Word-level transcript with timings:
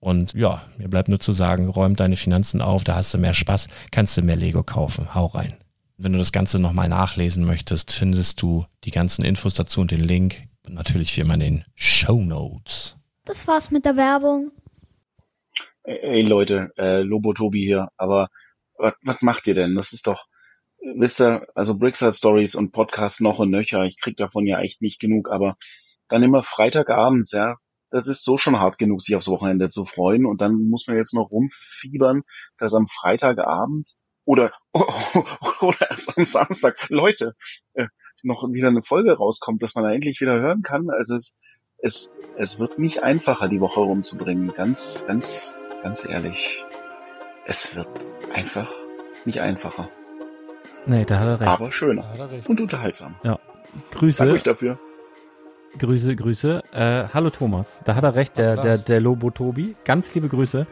Und 0.00 0.34
ja, 0.34 0.62
mir 0.76 0.88
bleibt 0.88 1.08
nur 1.08 1.18
zu 1.18 1.32
sagen, 1.32 1.68
räum 1.68 1.96
deine 1.96 2.16
Finanzen 2.16 2.62
auf, 2.62 2.84
da 2.84 2.94
hast 2.94 3.14
du 3.14 3.18
mehr 3.18 3.34
Spaß, 3.34 3.68
kannst 3.90 4.16
du 4.16 4.22
mehr 4.22 4.36
Lego 4.36 4.62
kaufen. 4.62 5.14
Hau 5.14 5.26
rein. 5.26 5.56
Wenn 5.96 6.12
du 6.12 6.18
das 6.18 6.30
Ganze 6.30 6.60
nochmal 6.60 6.88
nachlesen 6.88 7.44
möchtest, 7.44 7.92
findest 7.92 8.40
du 8.40 8.66
die 8.84 8.92
ganzen 8.92 9.24
Infos 9.24 9.54
dazu 9.54 9.80
und 9.80 9.90
den 9.90 10.00
Link. 10.00 10.44
Und 10.64 10.74
natürlich 10.74 11.16
wie 11.16 11.22
immer 11.22 11.34
in 11.34 11.40
den 11.40 11.64
Show 11.74 12.22
Notes. 12.22 12.96
Das 13.24 13.48
war's 13.48 13.70
mit 13.70 13.84
der 13.84 13.96
Werbung. 13.96 14.52
Ey 15.82 16.22
Leute, 16.22 16.70
äh, 16.76 17.00
Lobo 17.00 17.32
Tobi 17.32 17.64
hier, 17.64 17.88
aber 17.96 18.28
was, 18.76 18.94
was 19.02 19.22
macht 19.22 19.46
ihr 19.46 19.54
denn? 19.54 19.74
Das 19.74 19.92
ist 19.92 20.06
doch, 20.06 20.26
wisst 20.96 21.20
ihr, 21.20 21.46
also 21.54 21.76
Brickside 21.76 22.12
Stories 22.12 22.54
und 22.54 22.72
Podcasts 22.72 23.20
noch 23.20 23.38
und 23.38 23.50
nöcher, 23.50 23.84
ich 23.84 23.98
krieg 23.98 24.16
davon 24.16 24.46
ja 24.46 24.60
echt 24.60 24.82
nicht 24.82 25.00
genug, 25.00 25.30
aber 25.30 25.56
dann 26.08 26.22
immer 26.22 26.42
Freitagabends, 26.42 27.32
ja, 27.32 27.56
das 27.90 28.08
ist 28.08 28.24
so 28.24 28.36
schon 28.36 28.58
hart 28.58 28.78
genug, 28.78 29.02
sich 29.02 29.16
aufs 29.16 29.28
Wochenende 29.28 29.68
zu 29.68 29.84
freuen. 29.84 30.26
Und 30.26 30.40
dann 30.40 30.68
muss 30.68 30.86
man 30.86 30.96
jetzt 30.96 31.14
noch 31.14 31.30
rumfiebern, 31.30 32.22
dass 32.56 32.74
am 32.74 32.86
Freitagabend 32.86 33.94
oder, 34.24 34.52
oder 34.74 35.90
erst 35.90 36.16
am 36.16 36.24
Samstag, 36.24 36.88
Leute, 36.90 37.34
äh, 37.74 37.86
noch 38.22 38.42
wieder 38.52 38.68
eine 38.68 38.82
Folge 38.82 39.16
rauskommt, 39.16 39.62
dass 39.62 39.74
man 39.74 39.84
da 39.84 39.90
endlich 39.90 40.20
wieder 40.20 40.38
hören 40.38 40.62
kann. 40.62 40.90
Also 40.90 41.14
es, 41.14 41.34
es, 41.78 42.14
es 42.36 42.58
wird 42.58 42.78
nicht 42.78 43.02
einfacher, 43.02 43.48
die 43.48 43.60
Woche 43.60 43.80
rumzubringen. 43.80 44.48
Ganz, 44.48 45.04
ganz, 45.06 45.58
ganz 45.82 46.06
ehrlich. 46.06 46.64
Es 47.46 47.74
wird 47.74 47.88
einfach 48.34 48.70
nicht 49.24 49.40
einfacher. 49.40 49.88
Nee, 50.86 51.04
da 51.04 51.20
hat 51.20 51.28
er 51.28 51.40
recht. 51.40 51.50
Aber 51.50 51.72
schöner 51.72 52.44
und 52.46 52.60
unterhaltsam. 52.60 53.16
Ja. 53.22 53.38
Grüße. 53.92 54.18
Danke 54.18 54.34
euch 54.34 54.42
dafür. 54.42 54.78
Grüße, 55.76 56.16
Grüße. 56.16 56.62
Äh, 56.72 57.04
hallo 57.12 57.30
Thomas. 57.30 57.78
Da 57.84 57.94
hat 57.94 58.04
er 58.04 58.14
recht, 58.14 58.38
der, 58.38 58.56
der, 58.56 58.78
der 58.78 59.00
Lobo 59.00 59.30
Tobi. 59.30 59.76
Ganz 59.84 60.14
liebe 60.14 60.28
Grüße. 60.28 60.66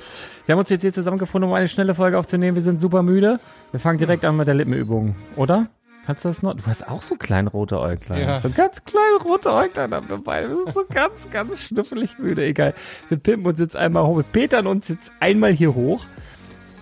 Wir 0.46 0.52
haben 0.52 0.60
uns 0.60 0.70
jetzt 0.70 0.82
hier 0.82 0.92
zusammengefunden, 0.92 1.48
um 1.48 1.54
eine 1.54 1.68
schnelle 1.68 1.94
Folge 1.94 2.18
aufzunehmen. 2.18 2.54
Wir 2.54 2.62
sind 2.62 2.80
super 2.80 3.02
müde. 3.02 3.38
Wir 3.72 3.80
fangen 3.80 3.98
direkt 3.98 4.24
an 4.24 4.36
mit 4.36 4.48
der 4.48 4.54
Lippenübung, 4.54 5.14
oder? 5.36 5.66
Kannst 6.06 6.24
du 6.24 6.28
das 6.28 6.42
noch? 6.42 6.54
Du 6.54 6.64
hast 6.66 6.88
auch 6.88 7.02
so 7.02 7.16
kleine 7.16 7.50
rote 7.50 7.80
Äuglein. 7.80 8.20
Ja. 8.20 8.40
So 8.40 8.48
ganz 8.48 8.84
kleine 8.84 9.16
rote 9.24 9.52
Äuglein 9.52 9.92
haben 9.92 10.08
wir 10.08 10.18
beide. 10.18 10.48
Wir 10.48 10.56
sind 10.56 10.72
so 10.74 10.84
ganz, 10.88 11.28
ganz 11.30 11.62
schnuffelig 11.62 12.18
müde. 12.18 12.44
Egal. 12.44 12.74
Wir 13.08 13.18
pimpen 13.18 13.46
uns 13.46 13.58
jetzt 13.58 13.76
einmal 13.76 14.04
hoch. 14.06 14.16
Wir 14.16 14.24
petern 14.24 14.66
uns 14.66 14.88
jetzt 14.88 15.12
einmal 15.20 15.52
hier 15.52 15.74
hoch. 15.74 16.04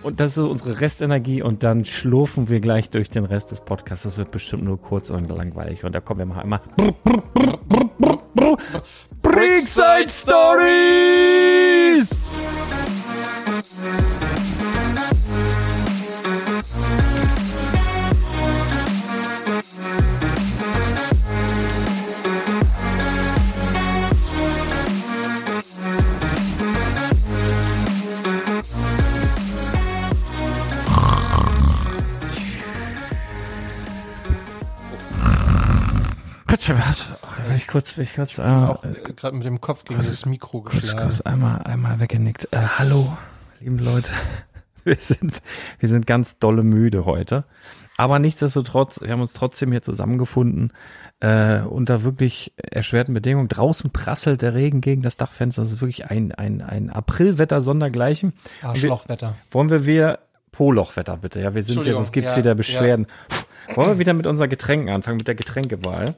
Und 0.03 0.19
das 0.19 0.29
ist 0.29 0.35
so 0.35 0.47
unsere 0.47 0.79
Restenergie 0.79 1.41
und 1.41 1.63
dann 1.63 1.83
schlurfen 1.83 2.47
wir 2.47 2.59
gleich 2.59 2.91
durch 2.91 3.09
den 3.09 3.25
Rest 3.25 3.49
des 3.49 3.61
Podcasts. 3.61 4.03
Das 4.03 4.19
wird 4.19 4.29
bestimmt 4.29 4.63
nur 4.63 4.79
kurz 4.79 5.09
und 5.09 5.27
langweilig. 5.27 5.83
Und 5.83 5.95
da 5.95 5.99
kommen 5.99 6.19
wir 6.19 6.25
mal 6.27 6.41
einmal. 6.41 6.61
Brickside 9.21 10.11
Stories! 10.11 12.11
Will 37.75 37.81
ich 37.81 37.93
kurz, 37.93 37.97
ich 37.97 38.15
kurz 38.15 38.39
einmal. 38.39 38.69
Auch 38.69 38.83
äh, 38.85 38.93
gerade 39.15 39.35
mit 39.35 39.45
dem 39.45 39.59
Kopf 39.59 39.83
gegen 39.83 39.99
kurz, 39.99 40.07
das 40.09 40.25
Mikro 40.25 40.61
geschlagen. 40.61 40.97
Kurz, 40.97 41.17
kurz 41.17 41.21
einmal, 41.21 41.61
einmal 41.63 41.99
weggenickt. 41.99 42.47
Äh, 42.51 42.59
hallo, 42.59 43.17
lieben 43.59 43.79
Leute. 43.79 44.11
wir 44.85 44.95
sind, 44.95 45.41
wir 45.79 45.89
sind 45.89 46.07
ganz 46.07 46.39
dolle 46.39 46.63
müde 46.63 47.03
heute. 47.05 47.43
Aber 47.97 48.19
nichtsdestotrotz, 48.19 49.01
wir 49.01 49.11
haben 49.11 49.19
uns 49.19 49.33
trotzdem 49.33 49.71
hier 49.71 49.81
zusammengefunden, 49.81 50.71
äh, 51.19 51.63
unter 51.63 52.03
wirklich 52.03 52.53
erschwerten 52.55 53.13
Bedingungen. 53.13 53.49
Draußen 53.49 53.91
prasselt 53.91 54.41
der 54.41 54.53
Regen 54.53 54.79
gegen 54.79 55.01
das 55.01 55.17
Dachfenster. 55.17 55.61
Das 55.61 55.73
ist 55.73 55.81
wirklich 55.81 56.09
ein, 56.09 56.31
ein, 56.31 56.61
ein 56.61 56.89
Aprilwetter 56.89 57.59
sondergleichen. 57.59 58.33
Arschlochwetter. 58.61 59.35
Wollen 59.51 59.69
wir 59.69 59.85
wir 59.85 60.19
Polochwetter 60.53 61.17
bitte? 61.17 61.41
Ja, 61.41 61.53
wir 61.53 61.63
sind 61.63 61.85
jetzt, 61.85 61.99
es 61.99 62.13
gibt 62.13 62.27
ja, 62.27 62.37
wieder 62.37 62.55
Beschwerden. 62.55 63.07
Wollen 63.73 63.89
wir 63.89 63.99
wieder 63.99 64.13
mit 64.13 64.27
unseren 64.27 64.49
Getränken 64.49 64.89
anfangen, 64.89 65.17
mit 65.17 65.27
der 65.27 65.35
Getränkewahl? 65.35 66.15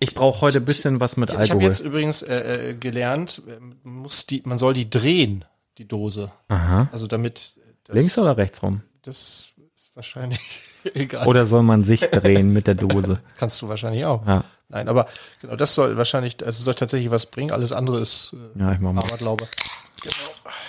Ich 0.00 0.14
brauche 0.14 0.40
heute 0.42 0.58
ein 0.58 0.64
bisschen 0.64 1.00
was 1.00 1.16
mit 1.16 1.30
Ich, 1.30 1.34
ich 1.34 1.40
habe 1.40 1.50
Alkohol. 1.52 1.62
jetzt 1.68 1.80
übrigens 1.80 2.22
äh, 2.22 2.70
äh, 2.70 2.74
gelernt, 2.74 3.42
äh, 3.46 3.58
man 3.82 3.94
muss 4.02 4.26
die, 4.26 4.42
man 4.44 4.58
soll 4.58 4.74
die 4.74 4.88
drehen, 4.90 5.44
die 5.78 5.86
Dose. 5.88 6.30
Aha. 6.48 6.88
Also 6.92 7.06
damit 7.06 7.54
das, 7.84 7.96
Links 7.96 8.18
oder 8.18 8.36
rechts 8.36 8.62
rum? 8.62 8.82
das 9.02 9.18
ist 9.76 9.90
wahrscheinlich 9.94 10.40
egal. 10.94 11.26
Oder 11.26 11.46
soll 11.46 11.62
man 11.62 11.84
sich 11.84 12.00
drehen 12.00 12.52
mit 12.52 12.66
der 12.66 12.74
Dose? 12.74 13.20
Kannst 13.38 13.60
du 13.62 13.68
wahrscheinlich 13.68 14.04
auch. 14.04 14.26
Ja. 14.26 14.44
Nein, 14.68 14.88
aber 14.88 15.08
genau, 15.40 15.56
das 15.56 15.74
soll 15.74 15.96
wahrscheinlich, 15.96 16.44
also 16.44 16.62
soll 16.62 16.74
tatsächlich 16.74 17.10
was 17.10 17.26
bringen. 17.26 17.50
Alles 17.52 17.72
andere 17.72 18.00
ist 18.00 18.34
äh, 18.34 18.60
Ja, 18.60 18.72
ich 18.72 18.80
mach 18.80 18.92
mal. 18.92 19.02
Aberglaube. 19.02 19.48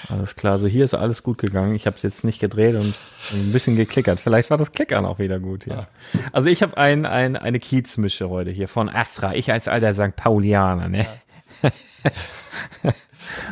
Alles 0.10 0.36
klar, 0.36 0.54
also 0.54 0.68
hier 0.68 0.84
ist 0.84 0.94
alles 0.94 1.24
gut 1.24 1.38
gegangen. 1.38 1.76
Ich 1.76 1.86
habe 1.86 1.96
es 1.98 2.04
jetzt 2.04 2.24
nicht 2.24 2.40
gedreht 2.40 2.76
und 2.76 2.96
ein 3.32 3.52
bisschen 3.52 3.76
geklickert. 3.76 4.20
Vielleicht 4.20 4.50
war 4.50 4.58
das 4.58 4.72
Klickern 4.72 5.06
auch 5.06 5.20
wieder 5.20 5.40
gut 5.40 5.66
hier. 5.66 5.88
Also 6.32 6.50
ich 6.50 6.62
habe 6.62 6.78
ein, 6.78 7.06
ein, 7.06 7.36
eine 7.36 7.60
Kiezmische 7.60 8.30
heute 8.30 8.52
hier 8.52 8.68
von 8.68 8.90
Astra. 8.90 9.36
Ich 9.36 9.52
als 9.52 9.68
alter 9.68 9.94
St. 9.94 10.16
Paulianer, 10.16 10.90
ne? 10.90 11.08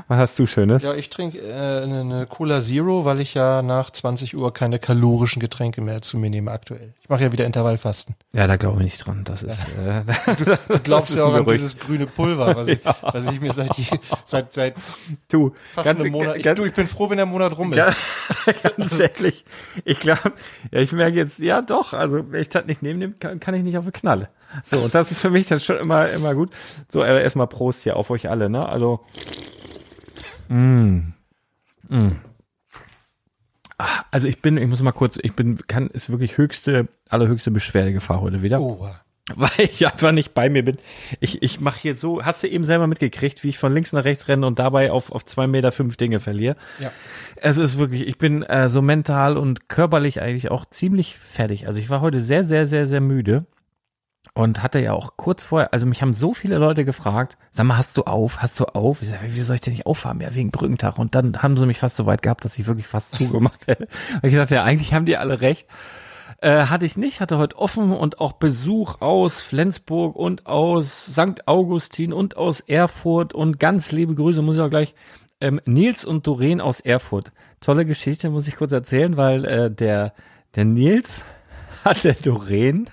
Was 0.07 0.17
hast 0.17 0.39
du 0.39 0.45
Schönes? 0.45 0.83
Ja, 0.83 0.93
ich 0.93 1.09
trinke 1.09 1.39
äh, 1.39 1.83
eine, 1.83 2.25
Cola 2.27 2.61
Zero, 2.61 3.05
weil 3.05 3.19
ich 3.19 3.33
ja 3.33 3.61
nach 3.61 3.91
20 3.91 4.35
Uhr 4.35 4.53
keine 4.53 4.79
kalorischen 4.79 5.39
Getränke 5.39 5.81
mehr 5.81 6.01
zu 6.01 6.17
mir 6.17 6.29
nehme 6.29 6.51
aktuell. 6.51 6.93
Ich 7.01 7.09
mache 7.09 7.23
ja 7.23 7.31
wieder 7.31 7.45
Intervallfasten. 7.45 8.15
Ja, 8.33 8.47
da 8.47 8.57
glaube 8.57 8.77
ich 8.79 8.83
nicht 8.83 9.05
dran. 9.05 9.23
Das 9.23 9.43
ist, 9.43 9.59
äh, 9.77 10.03
Du 10.67 10.79
glaubst 10.79 11.11
ist 11.11 11.17
ja 11.17 11.25
auch 11.25 11.33
an 11.33 11.45
dieses 11.45 11.77
grüne 11.79 12.07
Pulver, 12.07 12.55
was 12.55 12.67
ich, 12.67 12.79
was 13.01 13.31
ich 13.31 13.41
mir 13.41 13.53
seit, 13.53 13.71
seit, 14.25 14.53
seit 14.53 14.75
du, 15.29 15.53
fast 15.73 15.85
ganz, 15.85 15.99
einem 16.01 16.11
Monat, 16.11 16.37
ich, 16.37 16.43
ganz, 16.43 16.59
du, 16.59 16.65
ich 16.65 16.73
bin 16.73 16.87
froh, 16.87 17.09
wenn 17.09 17.17
der 17.17 17.25
Monat 17.25 17.57
rum 17.57 17.73
ist. 17.73 17.77
Ja, 17.77 18.53
ganz 18.77 18.99
ehrlich, 18.99 19.45
ich 19.85 19.99
glaube, 19.99 20.33
ja, 20.71 20.79
ich 20.79 20.91
merke 20.91 21.17
jetzt, 21.17 21.39
ja 21.39 21.61
doch, 21.61 21.93
also 21.93 22.31
wenn 22.31 22.41
ich 22.41 22.49
das 22.49 22.65
nicht 22.65 22.81
nehmen 22.81 22.99
nehme, 22.99 23.13
kann, 23.13 23.39
kann 23.39 23.53
ich 23.55 23.63
nicht 23.63 23.77
auf 23.77 23.85
eine 23.85 23.91
Knalle. 23.91 24.29
So, 24.63 24.79
und 24.79 24.95
das 24.95 25.11
ist 25.11 25.19
für 25.19 25.29
mich 25.29 25.47
dann 25.47 25.59
schon 25.59 25.77
immer, 25.77 26.09
immer 26.09 26.33
gut. 26.35 26.51
So, 26.89 27.03
äh, 27.03 27.21
erstmal 27.21 27.47
Prost 27.47 27.83
hier 27.83 27.95
auf 27.95 28.09
euch 28.09 28.29
alle, 28.29 28.49
ne? 28.49 28.67
Also, 28.67 29.01
mm, 30.49 30.99
mm. 31.89 32.11
Ah, 33.77 34.05
Also 34.11 34.27
ich 34.27 34.41
bin, 34.41 34.57
ich 34.57 34.67
muss 34.67 34.81
mal 34.81 34.91
kurz, 34.91 35.19
ich 35.21 35.33
bin, 35.33 35.59
kann, 35.67 35.87
ist 35.89 36.09
wirklich 36.09 36.37
höchste, 36.37 36.87
allerhöchste 37.09 37.51
Beschwerdegefahr 37.51 38.21
heute 38.21 38.41
wieder. 38.41 38.59
Oh, 38.59 38.87
Weil 39.35 39.49
ich 39.57 39.85
einfach 39.85 40.13
nicht 40.13 40.33
bei 40.33 40.49
mir 40.49 40.63
bin. 40.63 40.77
Ich, 41.19 41.43
ich 41.43 41.59
mache 41.59 41.81
hier 41.81 41.93
so, 41.95 42.23
hast 42.23 42.43
du 42.43 42.47
eben 42.47 42.63
selber 42.63 42.87
mitgekriegt, 42.87 43.43
wie 43.43 43.49
ich 43.49 43.57
von 43.57 43.73
links 43.73 43.91
nach 43.91 44.05
rechts 44.05 44.29
renne 44.29 44.47
und 44.47 44.57
dabei 44.57 44.91
auf, 44.91 45.11
auf 45.11 45.25
zwei 45.25 45.47
Meter 45.47 45.71
fünf 45.71 45.97
Dinge 45.97 46.19
verliere. 46.19 46.55
ja. 46.79 46.91
Es 47.39 47.57
ist 47.57 47.77
wirklich, 47.77 48.07
ich 48.07 48.17
bin 48.17 48.41
äh, 48.43 48.67
so 48.67 48.81
mental 48.81 49.37
und 49.37 49.69
körperlich 49.69 50.21
eigentlich 50.21 50.49
auch 50.49 50.65
ziemlich 50.65 51.19
fertig. 51.19 51.67
Also 51.67 51.79
ich 51.79 51.89
war 51.89 52.01
heute 52.01 52.19
sehr, 52.19 52.43
sehr, 52.43 52.65
sehr, 52.65 52.87
sehr 52.87 53.01
müde 53.01 53.45
und 54.33 54.63
hatte 54.63 54.79
ja 54.79 54.93
auch 54.93 55.17
kurz 55.17 55.43
vorher, 55.43 55.73
also 55.73 55.85
mich 55.85 56.01
haben 56.01 56.13
so 56.13 56.33
viele 56.33 56.57
Leute 56.57 56.85
gefragt, 56.85 57.37
sag 57.51 57.65
mal, 57.65 57.77
hast 57.77 57.97
du 57.97 58.03
auf, 58.03 58.41
hast 58.41 58.59
du 58.59 58.65
auf? 58.65 59.01
Ich 59.01 59.09
sag, 59.09 59.19
wie 59.23 59.41
soll 59.41 59.55
ich 59.55 59.61
denn 59.61 59.73
nicht 59.73 59.85
aufhaben? 59.85 60.21
Ja, 60.21 60.33
wegen 60.35 60.51
Brückentag. 60.51 60.97
Und 60.97 61.15
dann 61.15 61.41
haben 61.41 61.57
sie 61.57 61.65
mich 61.65 61.79
fast 61.79 61.95
so 61.95 62.05
weit 62.05 62.21
gehabt, 62.21 62.45
dass 62.45 62.57
ich 62.57 62.67
wirklich 62.67 62.87
fast 62.87 63.15
zugemacht 63.15 63.67
hätte. 63.67 63.87
Und 64.21 64.23
ich 64.29 64.35
dachte, 64.35 64.55
ja, 64.55 64.63
eigentlich 64.63 64.93
haben 64.93 65.05
die 65.05 65.17
alle 65.17 65.41
recht. 65.41 65.67
Äh, 66.39 66.65
hatte 66.65 66.85
ich 66.85 66.97
nicht, 66.97 67.19
hatte 67.19 67.39
heute 67.39 67.57
offen 67.57 67.91
und 67.91 68.19
auch 68.19 68.33
Besuch 68.33 69.01
aus 69.01 69.41
Flensburg 69.41 70.15
und 70.15 70.45
aus 70.45 71.07
St. 71.07 71.47
Augustin 71.47 72.13
und 72.13 72.37
aus 72.37 72.59
Erfurt 72.59 73.33
und 73.33 73.59
ganz 73.59 73.91
liebe 73.91 74.13
Grüße, 74.13 74.43
muss 74.43 74.57
ich 74.57 74.61
auch 74.61 74.69
gleich. 74.69 74.93
Ähm, 75.41 75.59
Nils 75.65 76.05
und 76.05 76.27
Doreen 76.27 76.61
aus 76.61 76.79
Erfurt. 76.79 77.31
Tolle 77.59 77.85
Geschichte, 77.85 78.29
muss 78.29 78.47
ich 78.47 78.55
kurz 78.55 78.71
erzählen, 78.71 79.17
weil 79.17 79.45
äh, 79.45 79.71
der, 79.71 80.13
der 80.55 80.65
Nils 80.65 81.25
hat 81.83 82.03
der 82.03 82.13
Doreen 82.13 82.87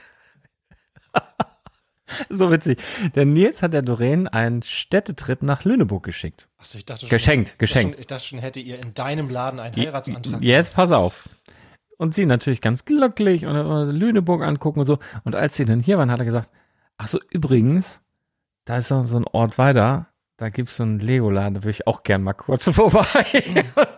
so 2.30 2.50
witzig. 2.50 2.78
Der 3.14 3.24
Nils 3.24 3.62
hat 3.62 3.72
der 3.72 3.82
Doreen 3.82 4.28
einen 4.28 4.62
Städtetrip 4.62 5.42
nach 5.42 5.64
Lüneburg 5.64 6.02
geschickt. 6.02 6.48
Achso, 6.58 6.78
ich 6.78 6.86
dachte 6.86 7.02
schon. 7.02 7.10
Geschenkt, 7.10 7.58
geschenkt. 7.58 7.98
Ich 7.98 8.06
dachte 8.06 8.24
schon, 8.24 8.38
hätte 8.38 8.60
ihr 8.60 8.80
in 8.80 8.94
deinem 8.94 9.28
Laden 9.28 9.60
einen 9.60 9.76
Heiratsantrag. 9.76 10.42
Jetzt 10.42 10.74
pass 10.74 10.92
auf. 10.92 11.28
Und 11.96 12.14
sie 12.14 12.26
natürlich 12.26 12.60
ganz 12.60 12.84
glücklich 12.84 13.46
und 13.46 13.90
Lüneburg 13.90 14.42
angucken 14.42 14.80
und 14.80 14.86
so. 14.86 14.98
Und 15.22 15.36
als 15.36 15.56
sie 15.56 15.64
dann 15.64 15.80
hier 15.80 15.98
waren, 15.98 16.10
hat 16.10 16.18
er 16.18 16.24
gesagt, 16.24 16.50
ach 16.98 17.08
so, 17.08 17.18
übrigens, 17.30 18.00
da 18.64 18.78
ist 18.78 18.90
noch 18.90 19.06
so 19.06 19.16
ein 19.16 19.26
Ort 19.26 19.58
weiter, 19.58 20.08
da 20.36 20.48
gibt's 20.48 20.76
so 20.76 20.82
einen 20.82 20.98
Lego-Laden, 20.98 21.54
da 21.54 21.62
würde 21.62 21.70
ich 21.70 21.86
auch 21.86 22.02
gern 22.02 22.22
mal 22.22 22.32
kurz 22.32 22.68
vorbei. 22.72 23.24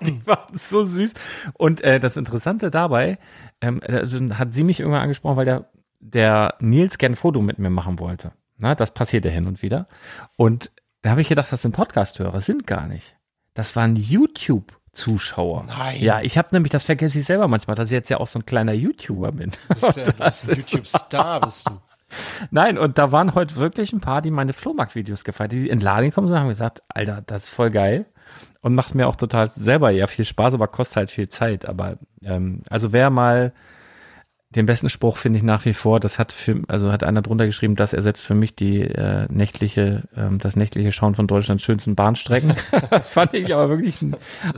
die 0.03 0.27
waren 0.27 0.55
so 0.55 0.85
süß. 0.85 1.15
Und 1.55 1.81
äh, 1.81 1.99
das 2.01 2.17
Interessante 2.17 2.71
dabei, 2.71 3.19
ähm, 3.61 3.81
also 3.87 4.19
hat 4.37 4.53
sie 4.53 4.65
mich 4.65 4.81
irgendwann 4.81 5.03
angesprochen, 5.03 5.37
weil 5.37 5.45
der, 5.45 5.71
der 6.13 6.55
Nils 6.61 6.99
gern 6.99 7.13
ein 7.13 7.17
Foto 7.17 7.41
mit 7.41 7.59
mir 7.59 7.71
machen 7.71 7.99
wollte. 7.99 8.33
Na, 8.59 8.75
das 8.75 8.93
passiert 8.93 9.25
ja 9.25 9.31
hin 9.31 9.47
und 9.47 9.63
wieder. 9.63 9.89
Und 10.37 10.71
da 11.03 11.11
habe 11.11 11.21
ich 11.21 11.29
gedacht, 11.29 11.53
das 11.53 11.63
sind 11.63 11.73
Podcast-Hörer, 11.73 12.41
sind 12.41 12.67
gar 12.67 12.87
nicht. 12.87 13.17
Das 13.55 13.77
waren 13.77 13.97
YouTube-Zuschauer. 13.97 15.65
Nein. 15.65 16.03
Ja, 16.03 16.21
ich 16.21 16.39
habe 16.39 16.49
nämlich, 16.53 16.73
das 16.73 16.85
vergesse 16.85 17.19
ich 17.19 17.27
selber 17.27 17.49
manchmal, 17.49 17.75
dass 17.75 17.89
ich 17.89 17.93
jetzt 17.93 18.09
ja 18.09 18.19
auch 18.19 18.27
so 18.27 18.39
ein 18.39 18.47
kleiner 18.47 18.73
YouTuber 18.73 19.33
bin. 19.33 19.51
Du 19.51 19.75
bist, 19.75 19.97
ja, 19.97 20.05
du 20.11 20.13
bist 20.13 20.51
ein 20.51 20.57
YouTube-Star, 20.57 21.41
bist 21.41 21.69
du. 21.69 21.81
Nein, 22.51 22.79
und 22.79 22.99
da 22.99 23.13
waren 23.13 23.35
heute 23.35 23.57
wirklich 23.57 23.93
ein 23.93 24.01
paar, 24.01 24.23
die 24.23 24.31
meine 24.31 24.53
Flohmarkt-Videos 24.53 25.25
gefeiert, 25.25 25.53
die 25.53 25.69
in 25.69 25.79
den 25.79 25.85
Laden 25.85 26.11
gekommen 26.11 26.29
sind 26.29 26.37
und 26.37 26.43
haben 26.43 26.49
gesagt, 26.49 26.83
Alter, 26.89 27.23
das 27.27 27.45
ist 27.45 27.49
voll 27.49 27.71
geil. 27.71 28.07
Und 28.61 28.75
macht 28.75 28.95
mir 28.95 29.07
auch 29.07 29.17
total 29.17 29.49
selber 29.49 29.91
ja 29.91 30.07
viel 30.07 30.25
Spaß, 30.25 30.55
aber 30.55 30.69
kostet 30.69 30.97
halt 30.97 31.11
viel 31.11 31.29
Zeit. 31.29 31.67
Aber 31.67 31.99
ähm, 32.23 32.63
also 32.69 32.93
wer 32.93 33.11
mal 33.11 33.53
den 34.51 34.67
besten 34.67 34.89
Spruch 34.89 35.17
finde 35.17 35.39
ich 35.39 35.43
nach 35.43 35.65
wie 35.65 35.75
vor, 35.75 35.99
das 35.99 36.19
hat 36.19 36.33
für, 36.33 36.63
also 36.69 36.93
hat 36.93 37.03
einer 37.03 37.23
drunter 37.23 37.47
geschrieben, 37.47 37.75
das 37.75 37.93
ersetzt 37.93 38.23
für 38.23 38.35
mich 38.35 38.55
die 38.55 38.81
äh, 38.81 39.27
nächtliche, 39.29 40.05
ähm, 40.17 40.39
das 40.39 40.57
nächtliche 40.57 40.93
Schauen 40.93 41.15
von 41.15 41.27
Deutschlands 41.27 41.65
schönsten 41.65 41.97
Bahnstrecken. 41.97 42.55
das 42.91 43.11
fand 43.11 43.35
ich 43.35 43.53
aber 43.53 43.69
wirklich, 43.69 43.97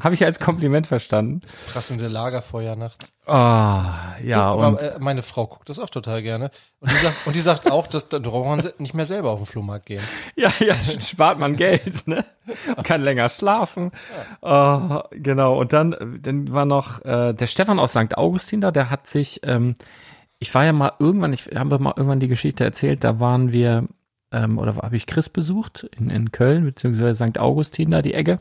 habe 0.01 0.15
ich 0.15 0.25
als 0.25 0.39
Kompliment 0.39 0.87
verstanden. 0.87 1.41
Das 1.41 1.57
prasselnde 1.57 2.09
Lagerfeuer 2.09 2.77
nachts. 2.77 3.13
Ah, 3.29 4.15
ja, 4.25 4.43
Aber 4.43 4.69
und 4.69 4.83
äh, 4.83 4.93
meine 5.01 5.23
Frau 5.23 5.47
guckt 5.47 5.69
das 5.69 5.79
auch 5.79 5.91
total 5.91 6.23
gerne. 6.23 6.51
Und 6.81 6.91
die 6.91 6.97
sagt, 6.97 7.27
und 7.27 7.37
die 7.37 7.41
sagt 7.41 7.71
auch, 7.71 7.87
dass 7.87 8.09
da 8.09 8.19
braucht 8.19 8.47
man 8.47 8.73
nicht 8.79 8.95
mehr 8.95 9.05
selber 9.05 9.31
auf 9.31 9.41
den 9.41 9.47
Flohmarkt 9.47 9.87
gehen. 9.87 10.03
Ja, 10.37 10.51
ja, 10.61 10.75
spart 10.75 11.39
man 11.39 11.55
Geld, 11.57 12.07
ne? 12.07 12.25
Kann 12.85 13.03
länger 13.03 13.29
schlafen. 13.29 13.91
Oh, 14.41 15.01
genau. 15.11 15.59
Und 15.59 15.73
dann, 15.73 16.21
dann 16.23 16.53
war 16.53 16.65
noch 16.65 17.05
äh, 17.05 17.35
der 17.35 17.47
Stefan 17.47 17.79
aus 17.79 17.91
St. 17.91 18.17
Augustin 18.17 18.61
da, 18.61 18.71
der 18.71 18.89
hat 18.89 19.07
sich, 19.07 19.41
ähm, 19.43 19.75
ich 20.39 20.55
war 20.55 20.65
ja 20.65 20.73
mal 20.73 20.93
irgendwann, 20.99 21.33
ich 21.33 21.51
haben 21.55 21.71
wir 21.71 21.79
mal 21.79 21.95
irgendwann 21.97 22.21
die 22.21 22.29
Geschichte 22.29 22.65
erzählt, 22.65 23.05
da 23.05 23.21
waren 23.21 23.53
wir, 23.53 23.89
ähm, 24.33 24.59
oder 24.59 24.77
habe 24.77 24.97
ich 24.97 25.07
Chris 25.07 25.29
besucht 25.29 25.89
in, 25.99 26.09
in 26.09 26.33
Köln, 26.33 26.65
beziehungsweise 26.65 27.27
St. 27.27 27.39
Augustin 27.39 27.91
da 27.91 28.01
die 28.01 28.15
Ecke. 28.15 28.41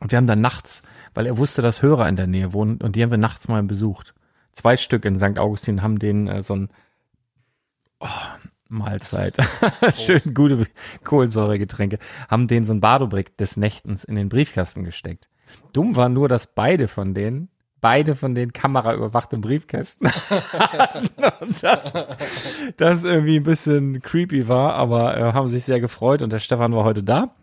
Und 0.00 0.10
wir 0.10 0.16
haben 0.16 0.26
dann 0.26 0.40
nachts, 0.40 0.82
weil 1.14 1.26
er 1.26 1.38
wusste, 1.38 1.62
dass 1.62 1.82
Hörer 1.82 2.08
in 2.08 2.16
der 2.16 2.26
Nähe 2.26 2.52
wohnen, 2.52 2.80
und 2.80 2.96
die 2.96 3.02
haben 3.02 3.10
wir 3.10 3.18
nachts 3.18 3.48
mal 3.48 3.62
besucht. 3.62 4.14
Zwei 4.52 4.76
Stück 4.76 5.04
in 5.04 5.18
St. 5.18 5.38
Augustin 5.38 5.82
haben 5.82 5.98
den 5.98 6.26
äh, 6.26 6.42
so 6.42 6.56
ein 6.56 6.68
oh, 8.00 8.08
Mahlzeit. 8.68 9.36
Schön 9.96 10.34
gute 10.34 10.66
Kohlensäuregetränke. 11.04 11.98
Haben 12.28 12.46
denen 12.48 12.64
so 12.64 12.72
ein 12.72 12.80
Badobrick 12.80 13.36
des 13.36 13.56
Nächtens 13.56 14.04
in 14.04 14.14
den 14.14 14.28
Briefkasten 14.28 14.84
gesteckt. 14.84 15.28
Dumm 15.72 15.96
war 15.96 16.08
nur, 16.08 16.28
dass 16.28 16.46
beide 16.46 16.88
von 16.88 17.12
denen, 17.12 17.48
beide 17.80 18.14
von 18.14 18.34
den 18.34 18.52
kameraüberwachte 18.52 19.38
Briefkästen 19.38 20.08
und 21.40 21.62
das, 21.62 21.92
das 22.76 23.04
irgendwie 23.04 23.36
ein 23.36 23.44
bisschen 23.44 24.00
creepy 24.00 24.48
war, 24.48 24.74
aber 24.74 25.16
äh, 25.16 25.32
haben 25.32 25.48
sich 25.48 25.64
sehr 25.64 25.80
gefreut 25.80 26.22
und 26.22 26.32
der 26.32 26.38
Stefan 26.38 26.74
war 26.74 26.84
heute 26.84 27.02
da. 27.02 27.34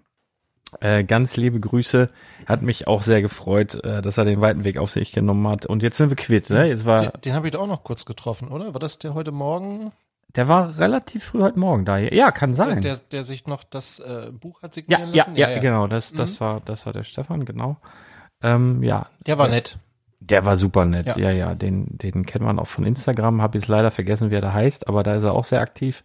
Äh, 0.79 1.03
ganz 1.03 1.37
liebe 1.37 1.59
Grüße. 1.59 2.09
Hat 2.45 2.61
mich 2.61 2.87
auch 2.87 3.03
sehr 3.03 3.21
gefreut, 3.21 3.83
äh, 3.83 4.01
dass 4.01 4.17
er 4.17 4.25
den 4.25 4.41
weiten 4.41 4.63
Weg 4.63 4.77
auf 4.77 4.91
sich 4.91 5.11
genommen 5.11 5.47
hat. 5.47 5.65
Und 5.65 5.83
jetzt 5.83 5.97
sind 5.97 6.09
wir 6.09 6.15
quitt. 6.15 6.49
Ne? 6.49 6.65
Jetzt 6.67 6.85
war, 6.85 7.01
Den, 7.01 7.21
den 7.25 7.33
habe 7.33 7.47
ich 7.47 7.51
doch 7.51 7.61
auch 7.61 7.67
noch 7.67 7.83
kurz 7.83 8.05
getroffen, 8.05 8.49
oder? 8.49 8.73
War 8.73 8.79
das 8.79 8.99
der 8.99 9.13
heute 9.13 9.31
Morgen? 9.31 9.91
der 10.35 10.47
war 10.47 10.77
relativ 10.77 11.23
früh 11.23 11.41
heute 11.41 11.57
Morgen 11.57 11.83
da. 11.83 11.97
Ja, 11.97 12.31
kann 12.31 12.53
sein. 12.53 12.81
Der, 12.81 12.97
der 13.11 13.23
sich 13.23 13.47
noch 13.47 13.63
das 13.63 13.99
äh, 13.99 14.31
Buch 14.31 14.61
hat 14.61 14.75
ja, 14.75 14.81
signieren 14.81 15.13
ja, 15.13 15.23
lassen? 15.23 15.35
ja, 15.35 15.59
genau. 15.59 15.87
Das, 15.87 16.13
das 16.13 16.39
war, 16.39 16.61
das 16.63 16.85
war 16.85 16.93
der 16.93 17.03
Stefan, 17.03 17.43
genau. 17.43 17.77
Ähm, 18.43 18.83
ja, 18.83 19.07
Der 19.25 19.39
war 19.39 19.47
nett. 19.47 19.79
der 20.19 20.45
war 20.45 20.55
super 20.55 20.85
nett. 20.85 21.07
Ja. 21.07 21.17
Ja, 21.17 21.31
ja, 21.31 21.55
den, 21.55 21.97
den 21.97 22.25
kennt 22.27 22.45
man 22.45 22.59
auch 22.59 22.67
von 22.67 22.85
Instagram. 22.85 23.41
Habe 23.41 23.57
jetzt 23.57 23.67
leider 23.67 23.89
vergessen, 23.89 24.29
wie 24.29 24.35
er 24.35 24.41
da 24.41 24.53
heißt, 24.53 24.87
aber 24.87 25.01
da 25.01 25.15
ist 25.15 25.23
er 25.23 25.33
auch 25.33 25.45
sehr 25.45 25.61
aktiv. 25.61 26.03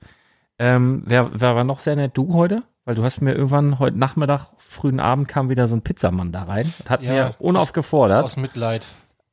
Ähm, 0.59 1.02
wer, 1.07 1.31
wer 1.35 1.55
war 1.55 1.64
noch 1.64 1.81
sehr 1.81 1.97
nett? 1.97 2.12
Du 2.14 2.33
heute? 2.33 2.62
Weil 2.87 2.95
du 2.95 3.05
hast 3.05 3.21
mir 3.21 3.35
irgendwann 3.35 3.79
heute 3.79 3.99
Nachmittag, 3.99 4.47
frühen 4.73 5.00
Abend 5.00 5.29
kam 5.29 5.49
wieder 5.49 5.67
so 5.67 5.76
ein 5.76 5.83
Pizzamann 5.83 6.33
da 6.33 6.45
rein 6.45 6.73
und 6.81 6.91
hat 6.91 7.02
Ja, 7.02 7.12
mir 7.12 7.31
unaufgefordert. 7.38 8.25
Aus 8.25 8.37
Mitleid. 8.37 8.87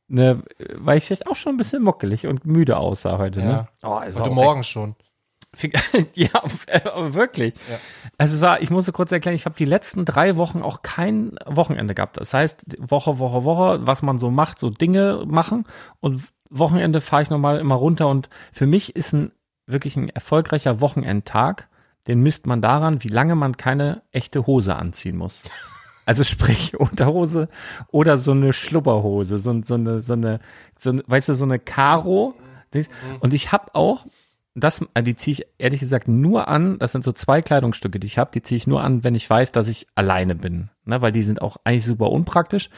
Ne, 0.07 0.41
weil 0.75 0.97
ich 0.97 1.05
vielleicht 1.05 1.27
auch 1.27 1.35
schon 1.35 1.53
ein 1.53 1.57
bisschen 1.57 1.83
muckelig 1.83 2.25
und 2.25 2.45
müde 2.45 2.77
aussah 2.77 3.19
heute. 3.19 3.41
Ne? 3.41 3.67
Oh, 3.83 3.89
also 3.89 4.19
heute 4.19 4.31
Morgen 4.31 4.63
schon. 4.63 4.95
ja, 6.15 6.29
aber 6.93 7.13
wirklich. 7.13 7.53
Ja. 7.69 7.77
Also 8.17 8.35
es 8.35 8.41
war, 8.41 8.61
ich 8.61 8.69
muss 8.69 8.85
so 8.85 8.91
kurz 8.91 9.11
erklären, 9.11 9.35
ich 9.35 9.45
habe 9.45 9.55
die 9.57 9.65
letzten 9.65 10.05
drei 10.05 10.35
Wochen 10.35 10.61
auch 10.61 10.83
kein 10.83 11.37
Wochenende 11.45 11.95
gehabt. 11.95 12.17
Das 12.17 12.33
heißt, 12.33 12.77
Woche, 12.79 13.17
Woche, 13.17 13.43
Woche, 13.43 13.79
was 13.81 14.01
man 14.01 14.19
so 14.19 14.29
macht, 14.29 14.59
so 14.59 14.69
Dinge 14.69 15.23
machen 15.25 15.65
und 15.99 16.23
Wochenende 16.49 17.01
fahre 17.01 17.23
ich 17.23 17.29
nochmal 17.29 17.59
immer 17.59 17.75
runter 17.75 18.07
und 18.07 18.29
für 18.51 18.65
mich 18.65 18.95
ist 18.95 19.13
ein 19.13 19.31
wirklich 19.67 19.95
ein 19.95 20.09
erfolgreicher 20.09 20.81
Wochenendtag, 20.81 21.68
den 22.09 22.21
misst 22.21 22.47
man 22.47 22.59
daran, 22.59 23.03
wie 23.03 23.07
lange 23.07 23.35
man 23.35 23.55
keine 23.55 24.01
echte 24.11 24.47
Hose 24.47 24.75
anziehen 24.75 25.15
muss. 25.15 25.43
Also 26.07 26.23
sprich 26.23 26.75
Unterhose 26.79 27.49
oder 27.91 28.17
so 28.17 28.31
eine 28.31 28.51
Schlubberhose, 28.51 29.37
so, 29.37 29.61
so 29.63 29.75
eine, 29.75 30.01
so 30.01 30.13
eine, 30.13 30.39
so 30.79 30.99
weißt 31.05 31.29
du, 31.29 31.35
so 31.35 31.45
eine 31.45 31.59
Karo. 31.59 32.33
Und 33.19 33.33
ich 33.35 33.51
habe 33.51 33.75
auch, 33.75 34.07
das, 34.55 34.83
äh, 34.95 35.03
die 35.03 35.15
ziehe 35.15 35.33
ich 35.33 35.45
ehrlich 35.59 35.81
gesagt 35.81 36.07
nur 36.07 36.47
an. 36.47 36.79
Das 36.79 36.93
sind 36.93 37.03
so 37.03 37.11
zwei 37.11 37.43
Kleidungsstücke, 37.43 37.99
die 37.99 38.07
ich 38.07 38.17
habe. 38.17 38.31
Die 38.33 38.41
ziehe 38.41 38.57
ich 38.57 38.65
nur 38.65 38.83
an, 38.83 39.03
wenn 39.03 39.13
ich 39.13 39.29
weiß, 39.29 39.51
dass 39.51 39.67
ich 39.67 39.85
alleine 39.93 40.33
bin, 40.33 40.71
ne? 40.85 41.03
weil 41.03 41.11
die 41.11 41.21
sind 41.21 41.43
auch 41.43 41.57
eigentlich 41.63 41.85
super 41.85 42.09
unpraktisch. 42.09 42.71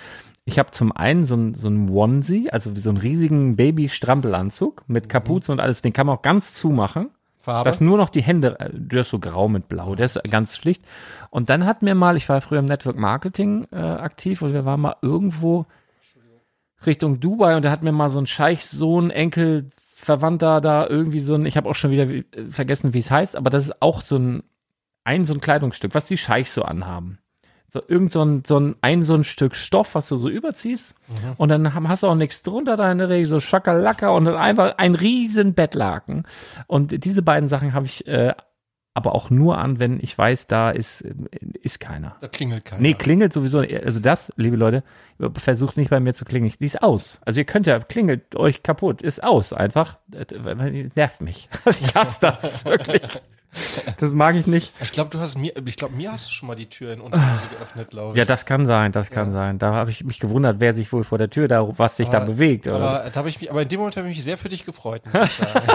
Ich 0.44 0.60
habe 0.60 0.72
zum 0.72 0.92
einen 0.92 1.24
so 1.24 1.36
ein 1.36 1.56
so 1.56 1.70
ein 1.70 1.90
Onesie, 1.90 2.50
also 2.50 2.76
so 2.76 2.90
einen 2.90 2.98
riesigen 2.98 3.56
Baby-Strampelanzug 3.56 4.84
mit 4.88 5.08
Kapuze 5.08 5.52
mhm. 5.52 5.54
und 5.54 5.60
alles. 5.62 5.82
Den 5.82 5.94
kann 5.94 6.08
man 6.08 6.18
auch 6.18 6.22
ganz 6.22 6.54
zumachen. 6.54 7.12
Farbe? 7.42 7.68
Das 7.68 7.82
nur 7.82 7.98
noch 7.98 8.10
die 8.10 8.22
Hände, 8.22 8.60
äh, 8.60 8.70
der 8.72 9.02
ist 9.02 9.10
so 9.10 9.20
grau 9.20 9.48
mit 9.48 9.68
blau, 9.68 9.96
der 9.96 10.06
ist 10.06 10.22
ganz 10.30 10.58
schlicht. 10.58 10.84
Und 11.30 11.50
dann 11.50 11.66
hat 11.66 11.82
mir 11.82 11.96
mal, 11.96 12.16
ich 12.18 12.30
war 12.30 12.40
früher 12.42 12.60
im 12.60 12.66
Network 12.66 12.98
Marketing 12.98 13.68
äh, 13.72 13.78
aktiv 13.78 14.42
und 14.42 14.54
wir 14.54 14.66
waren 14.66 14.82
mal 14.82 14.96
irgendwo 15.02 15.66
Richtung 16.86 17.20
Dubai 17.20 17.56
und 17.56 17.64
da 17.64 17.72
hat 17.72 17.84
mir 17.84 17.92
mal 17.92 18.10
so 18.10 18.20
ein 18.20 18.28
Scheichsohn, 18.28 19.12
Enkel, 19.12 19.70
Verwandter 19.78 20.62
da 20.62 20.88
irgendwie 20.88 21.20
so 21.20 21.36
ein, 21.36 21.46
ich 21.46 21.58
habe 21.58 21.70
auch 21.70 21.76
schon 21.76 21.92
wieder 21.92 22.10
äh, 22.10 22.24
vergessen, 22.50 22.94
wie 22.94 23.00
es 23.00 23.12
heißt, 23.12 23.36
aber 23.36 23.50
das 23.50 23.66
ist 23.66 23.82
auch 23.82 24.02
so 24.02 24.18
ein, 24.18 24.44
ein 25.04 25.26
so 25.26 25.34
ein 25.34 25.42
Kleidungsstück, 25.42 25.94
was 25.96 26.06
die 26.06 26.18
Scheichs 26.18 26.54
so 26.54 26.64
anhaben 26.64 27.20
so 27.74 27.82
irgend 27.88 28.12
so 28.12 28.24
ein, 28.24 28.44
so 28.46 28.60
ein, 28.60 28.76
ein 28.82 29.02
so 29.02 29.16
ein 29.16 29.24
Stück 29.24 29.56
Stoff, 29.56 29.96
was 29.96 30.10
du 30.10 30.18
so 30.18 30.30
überziehst 30.30 30.96
mhm. 31.08 31.34
und 31.38 31.50
dann 31.50 31.74
hast 31.88 32.04
du 32.04 32.08
auch 32.08 32.16
nichts 32.16 32.44
drunter 32.44 32.76
da 32.78 32.92
in 32.92 32.98
der 32.98 33.10
Regel, 33.10 33.28
so 33.28 33.40
Schakalaka 33.40 34.10
und 34.10 34.26
dann 34.26 34.36
einfach 34.36 34.78
ein 34.78 34.96
riesen 34.96 35.54
Bettlaken 35.54 36.24
und 36.68 37.06
diese 37.06 37.22
beiden 37.22 37.48
Sachen 37.48 37.74
habe 37.74 37.86
ich 37.86 38.06
äh, 38.08 38.34
aber 38.94 39.16
auch 39.16 39.30
nur 39.30 39.58
an, 39.58 39.80
wenn 39.80 40.00
ich 40.02 40.18
weiß, 40.18 40.48
da 40.48 40.70
ist, 40.70 41.02
ist 41.62 41.80
keiner. 41.80 42.18
Da 42.20 42.28
klingelt 42.28 42.66
keiner. 42.66 42.82
Nee, 42.82 42.94
klingelt 42.94 43.32
sowieso. 43.32 43.60
Also 43.60 44.02
das, 44.02 44.34
liebe 44.36 44.58
Leute, 44.58 44.84
versucht 45.36 45.78
nicht 45.78 45.90
bei 45.90 46.02
mir 46.02 46.14
zu 46.14 46.26
klingeln. 46.26 46.54
Die 46.60 46.66
ist 46.66 46.84
aus. 46.84 47.22
Also 47.24 47.40
ihr 47.40 47.46
könnt 47.46 47.68
ja, 47.68 47.80
klingelt 47.80 48.36
euch 48.36 48.64
kaputt. 48.64 49.02
Ist 49.02 49.24
aus 49.24 49.54
einfach. 49.54 49.98
Nervt 50.96 51.22
mich. 51.22 51.50
Ich 51.70 51.96
hasse 51.96 52.20
das, 52.22 52.66
wirklich. 52.66 53.02
Das 54.00 54.12
mag 54.14 54.36
ich 54.36 54.48
nicht. 54.48 54.74
Ich 54.82 54.92
glaube, 54.92 55.10
du 55.10 55.20
hast 55.20 55.38
mir, 55.38 55.54
ich 55.66 55.76
glaube, 55.76 55.96
mir 55.96 56.12
hast 56.12 56.28
du 56.28 56.32
schon 56.32 56.48
mal 56.48 56.56
die 56.56 56.70
Tür 56.70 56.94
in 56.94 57.02
Unterhose 57.02 57.48
geöffnet, 57.48 57.90
glaube 57.90 58.14
ich. 58.14 58.18
Ja, 58.18 58.26
das 58.26 58.46
kann 58.46 58.66
sein, 58.66 58.92
das 58.92 59.10
kann 59.10 59.28
ja. 59.28 59.34
sein. 59.34 59.60
Da 59.60 59.74
habe 59.74 59.92
ich 59.92 60.04
mich 60.04 60.20
gewundert, 60.20 60.60
wer 60.60 60.74
sich 60.74 60.92
wohl 60.92 61.04
vor 61.04 61.18
der 61.18 61.30
Tür 61.30 61.48
da, 61.48 61.78
was 61.78 61.98
sich 61.98 62.08
aber, 62.08 62.20
da 62.20 62.26
bewegt. 62.26 62.68
Oder? 62.68 62.78
Aber 62.78 63.10
da 63.10 63.26
ich 63.26 63.42
mich, 63.42 63.52
aber 63.52 63.62
in 63.62 63.70
dem 63.70 63.80
Moment 63.80 63.98
habe 63.98 64.10
ich 64.10 64.16
mich 64.16 64.24
sehr 64.24 64.38
für 64.38 64.50
dich 64.50 64.66
gefreut, 64.66 65.04
muss 65.12 65.24
ich 65.24 65.32
sagen. 65.32 65.68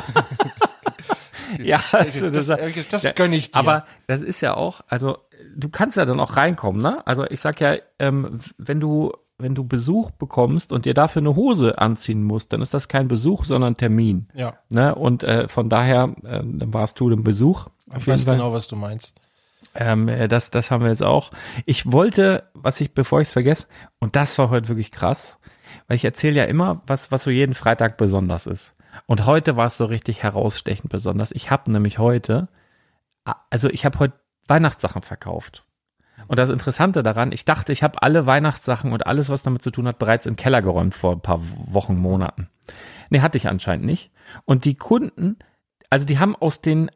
ja, 1.62 1.80
also 1.92 2.30
das, 2.30 2.46
das, 2.46 3.02
das 3.02 3.14
gönne 3.14 3.36
ich 3.36 3.50
dir. 3.50 3.58
Aber 3.58 3.84
das 4.06 4.22
ist 4.22 4.40
ja 4.40 4.54
auch, 4.54 4.80
also 4.88 5.18
du 5.54 5.68
kannst 5.68 5.96
ja 5.96 6.04
dann 6.04 6.20
auch 6.20 6.36
reinkommen, 6.36 6.80
ne? 6.82 7.06
Also 7.06 7.24
ich 7.24 7.40
sag 7.40 7.60
ja, 7.60 7.76
ähm, 7.98 8.40
wenn 8.58 8.80
du 8.80 9.12
wenn 9.38 9.54
du 9.54 9.64
Besuch 9.64 10.10
bekommst 10.12 10.72
und 10.72 10.86
dir 10.86 10.94
dafür 10.94 11.20
eine 11.20 11.36
Hose 11.36 11.78
anziehen 11.78 12.22
musst, 12.22 12.52
dann 12.52 12.62
ist 12.62 12.72
das 12.72 12.88
kein 12.88 13.08
Besuch, 13.08 13.44
sondern 13.44 13.76
Termin. 13.76 14.28
Ja. 14.34 14.54
Ne? 14.70 14.94
Und 14.94 15.24
äh, 15.24 15.48
von 15.48 15.68
daher 15.68 16.14
äh, 16.24 16.42
warst 16.44 16.98
du 17.00 17.10
im 17.10 17.22
Besuch. 17.22 17.66
Ich 17.96 18.06
weiß 18.06 18.24
Fall. 18.24 18.36
genau, 18.36 18.52
was 18.52 18.66
du 18.66 18.76
meinst. 18.76 19.14
Ähm, 19.74 20.08
äh, 20.08 20.28
das, 20.28 20.50
das 20.50 20.70
haben 20.70 20.82
wir 20.82 20.90
jetzt 20.90 21.02
auch. 21.02 21.30
Ich 21.66 21.90
wollte, 21.92 22.44
was 22.54 22.80
ich, 22.80 22.94
bevor 22.94 23.20
ich 23.20 23.28
es 23.28 23.32
vergesse, 23.32 23.66
und 23.98 24.16
das 24.16 24.38
war 24.38 24.48
heute 24.48 24.68
wirklich 24.68 24.90
krass, 24.90 25.38
weil 25.86 25.96
ich 25.96 26.04
erzähle 26.04 26.36
ja 26.36 26.44
immer, 26.44 26.82
was, 26.86 27.12
was 27.12 27.24
so 27.24 27.30
jeden 27.30 27.54
Freitag 27.54 27.98
besonders 27.98 28.46
ist. 28.46 28.74
Und 29.04 29.26
heute 29.26 29.56
war 29.56 29.66
es 29.66 29.76
so 29.76 29.84
richtig 29.84 30.22
herausstechend 30.22 30.90
besonders. 30.90 31.32
Ich 31.32 31.50
habe 31.50 31.70
nämlich 31.70 31.98
heute, 31.98 32.48
also 33.50 33.68
ich 33.68 33.84
habe 33.84 33.98
heute 33.98 34.14
Weihnachtssachen 34.48 35.02
verkauft. 35.02 35.65
Und 36.28 36.38
das 36.38 36.50
Interessante 36.50 37.02
daran, 37.02 37.32
ich 37.32 37.44
dachte, 37.44 37.72
ich 37.72 37.82
habe 37.82 38.02
alle 38.02 38.26
Weihnachtssachen 38.26 38.92
und 38.92 39.06
alles, 39.06 39.28
was 39.28 39.42
damit 39.42 39.62
zu 39.62 39.70
tun 39.70 39.86
hat, 39.86 39.98
bereits 39.98 40.26
in 40.26 40.32
den 40.32 40.38
Keller 40.38 40.62
geräumt 40.62 40.94
vor 40.94 41.12
ein 41.12 41.20
paar 41.20 41.40
Wochen, 41.66 41.96
Monaten. 41.96 42.48
Nee, 43.10 43.20
hatte 43.20 43.38
ich 43.38 43.48
anscheinend 43.48 43.86
nicht. 43.86 44.10
Und 44.44 44.64
die 44.64 44.74
Kunden, 44.74 45.36
also 45.90 46.04
die 46.04 46.18
haben 46.18 46.34
aus 46.34 46.60
den 46.60 46.90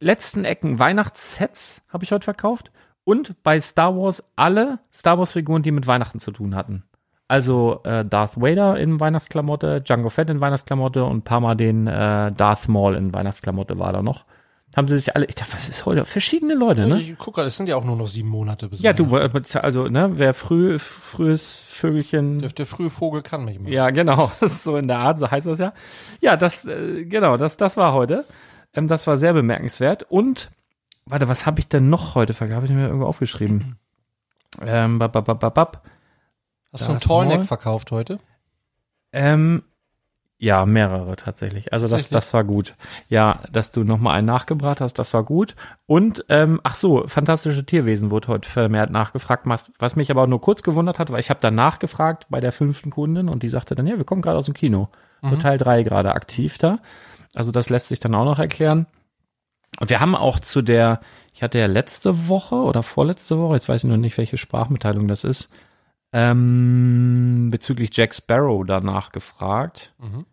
letzten 0.00 0.44
Ecken 0.44 0.78
Weihnachtssets, 0.78 1.82
habe 1.88 2.04
ich 2.04 2.12
heute 2.12 2.24
verkauft. 2.24 2.70
Und 3.04 3.42
bei 3.42 3.58
Star 3.58 3.96
Wars 3.96 4.22
alle 4.36 4.80
Star 4.92 5.18
Wars 5.18 5.32
Figuren, 5.32 5.62
die 5.62 5.70
mit 5.70 5.86
Weihnachten 5.86 6.20
zu 6.20 6.30
tun 6.30 6.54
hatten. 6.54 6.84
Also 7.26 7.80
äh, 7.84 8.04
Darth 8.04 8.40
Vader 8.40 8.78
in 8.78 9.00
Weihnachtsklamotte, 9.00 9.82
Django 9.82 10.08
Fett 10.08 10.30
in 10.30 10.40
Weihnachtsklamotte 10.40 11.04
und 11.04 11.18
ein 11.18 11.22
paar 11.22 11.40
Mal 11.40 11.56
den 11.56 11.86
äh, 11.86 12.32
Darth 12.32 12.68
Maul 12.68 12.94
in 12.94 13.12
Weihnachtsklamotte 13.12 13.78
war 13.78 13.92
da 13.92 14.02
noch 14.02 14.24
haben 14.76 14.86
sie 14.86 14.98
sich 14.98 15.16
alle, 15.16 15.26
ich 15.26 15.34
dachte, 15.34 15.54
was 15.54 15.68
ist 15.68 15.86
heute? 15.86 16.04
Verschiedene 16.04 16.54
Leute, 16.54 16.86
ne? 16.86 17.00
Ich 17.00 17.16
gucke, 17.18 17.40
es 17.42 17.56
sind 17.56 17.68
ja 17.68 17.76
auch 17.76 17.84
nur 17.84 17.96
noch 17.96 18.06
sieben 18.06 18.28
Monate 18.28 18.68
bis 18.68 18.82
Ja, 18.82 18.92
du, 18.92 19.16
also, 19.16 19.88
ne, 19.88 20.12
wer 20.14 20.34
früh, 20.34 20.78
frühes 20.78 21.56
Vögelchen. 21.56 22.40
Der, 22.40 22.50
der 22.50 22.66
frühe 22.66 22.90
Vogel 22.90 23.22
kann 23.22 23.44
mich 23.44 23.58
mal. 23.58 23.70
Ja, 23.72 23.90
genau, 23.90 24.30
so 24.40 24.76
in 24.76 24.88
der 24.88 24.98
Art, 24.98 25.18
so 25.18 25.30
heißt 25.30 25.46
das 25.46 25.58
ja. 25.58 25.72
Ja, 26.20 26.36
das, 26.36 26.66
äh, 26.66 27.04
genau, 27.04 27.36
das, 27.36 27.56
das 27.56 27.76
war 27.76 27.92
heute. 27.92 28.24
Ähm, 28.74 28.86
das 28.86 29.06
war 29.06 29.16
sehr 29.16 29.32
bemerkenswert. 29.32 30.04
Und, 30.10 30.50
warte, 31.06 31.28
was 31.28 31.46
habe 31.46 31.60
ich 31.60 31.68
denn 31.68 31.88
noch 31.88 32.14
heute 32.14 32.34
verkauft? 32.34 32.56
Habe 32.56 32.66
ich 32.66 32.72
mir 32.72 32.86
irgendwo 32.86 33.06
aufgeschrieben? 33.06 33.78
Ähm, 34.60 34.98
bab, 34.98 35.12
bab, 35.12 35.38
bab, 35.38 35.54
bab. 35.54 35.88
Hast 36.72 36.86
du 36.86 36.92
einen 36.92 37.00
Tallneck 37.00 37.44
verkauft 37.44 37.90
heute? 37.90 38.18
Ähm, 39.12 39.62
ja, 40.40 40.64
mehrere 40.66 41.16
tatsächlich. 41.16 41.72
Also 41.72 41.86
tatsächlich? 41.86 42.10
das, 42.10 42.26
das 42.26 42.34
war 42.34 42.44
gut. 42.44 42.76
Ja, 43.08 43.40
dass 43.50 43.72
du 43.72 43.82
nochmal 43.82 44.16
einen 44.16 44.26
nachgebracht 44.26 44.80
hast, 44.80 44.94
das 44.94 45.12
war 45.12 45.24
gut. 45.24 45.56
Und, 45.86 46.24
ähm, 46.28 46.60
ach 46.62 46.76
so, 46.76 47.08
fantastische 47.08 47.66
Tierwesen 47.66 48.12
wurde 48.12 48.28
heute 48.28 48.48
vermehrt 48.48 48.90
nachgefragt, 48.90 49.46
was, 49.46 49.96
mich 49.96 50.12
aber 50.12 50.28
nur 50.28 50.40
kurz 50.40 50.62
gewundert 50.62 51.00
hat, 51.00 51.10
weil 51.10 51.18
ich 51.18 51.30
habe 51.30 51.40
dann 51.40 51.56
nachgefragt 51.56 52.26
bei 52.30 52.38
der 52.38 52.52
fünften 52.52 52.90
Kundin 52.90 53.28
und 53.28 53.42
die 53.42 53.48
sagte 53.48 53.74
dann, 53.74 53.88
ja, 53.88 53.96
wir 53.96 54.04
kommen 54.04 54.22
gerade 54.22 54.38
aus 54.38 54.44
dem 54.44 54.54
Kino. 54.54 54.88
Mhm. 55.22 55.30
So 55.30 55.36
Teil 55.36 55.58
drei 55.58 55.82
gerade 55.82 56.12
aktiv 56.12 56.56
da. 56.58 56.78
Also 57.34 57.50
das 57.50 57.68
lässt 57.68 57.88
sich 57.88 57.98
dann 57.98 58.14
auch 58.14 58.24
noch 58.24 58.38
erklären. 58.38 58.86
Und 59.80 59.90
wir 59.90 59.98
haben 59.98 60.14
auch 60.14 60.38
zu 60.38 60.62
der, 60.62 61.00
ich 61.34 61.42
hatte 61.42 61.58
ja 61.58 61.66
letzte 61.66 62.28
Woche 62.28 62.54
oder 62.54 62.84
vorletzte 62.84 63.38
Woche, 63.38 63.54
jetzt 63.54 63.68
weiß 63.68 63.84
ich 63.84 63.90
noch 63.90 63.96
nicht, 63.96 64.16
welche 64.16 64.38
Sprachmitteilung 64.38 65.08
das 65.08 65.24
ist, 65.24 65.50
ähm, 66.12 67.48
bezüglich 67.50 67.90
Jack 67.92 68.14
Sparrow 68.14 68.64
danach 68.66 69.12
gefragt. 69.12 69.94
Mhm. 69.98 70.24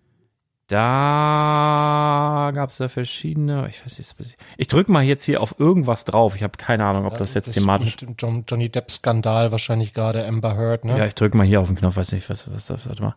Da 0.68 2.52
gab 2.56 2.72
es 2.72 2.78
da 2.78 2.90
verschiedene, 2.90 3.68
ich 3.70 3.86
weiß 3.86 4.00
nicht, 4.00 4.36
ich 4.58 4.68
drücke 4.68 4.92
mal 4.92 5.04
jetzt 5.04 5.24
hier 5.24 5.42
auf 5.42 5.60
irgendwas 5.60 6.06
drauf. 6.06 6.36
Ich 6.36 6.42
habe 6.42 6.58
keine 6.58 6.86
Ahnung, 6.86 7.06
ob 7.06 7.20
das 7.20 7.36
jetzt 7.36 7.50
das 7.50 7.56
thematisch. 7.56 7.98
Mit 8.02 8.20
John, 8.20 8.46
Johnny 8.48 8.70
Depp 8.70 8.90
Skandal 8.90 9.52
wahrscheinlich 9.52 9.94
gerade 9.94 10.26
Amber 10.26 10.58
Heard, 10.58 10.86
ne? 10.86 10.98
Ja, 10.98 11.06
ich 11.06 11.14
drücke 11.14 11.38
mal 11.38 11.46
hier 11.46 11.62
auf 11.62 11.68
den 11.68 11.76
Knopf, 11.76 11.98
weiß 11.98 12.14
nicht, 12.14 12.28
was, 12.32 12.52
was 12.52 12.66
das, 12.66 12.88
warte 12.88 13.04
mal. 13.04 13.16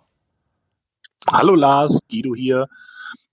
Hallo 1.26 1.54
Lars, 1.54 2.00
Guido 2.10 2.34
hier. 2.34 2.66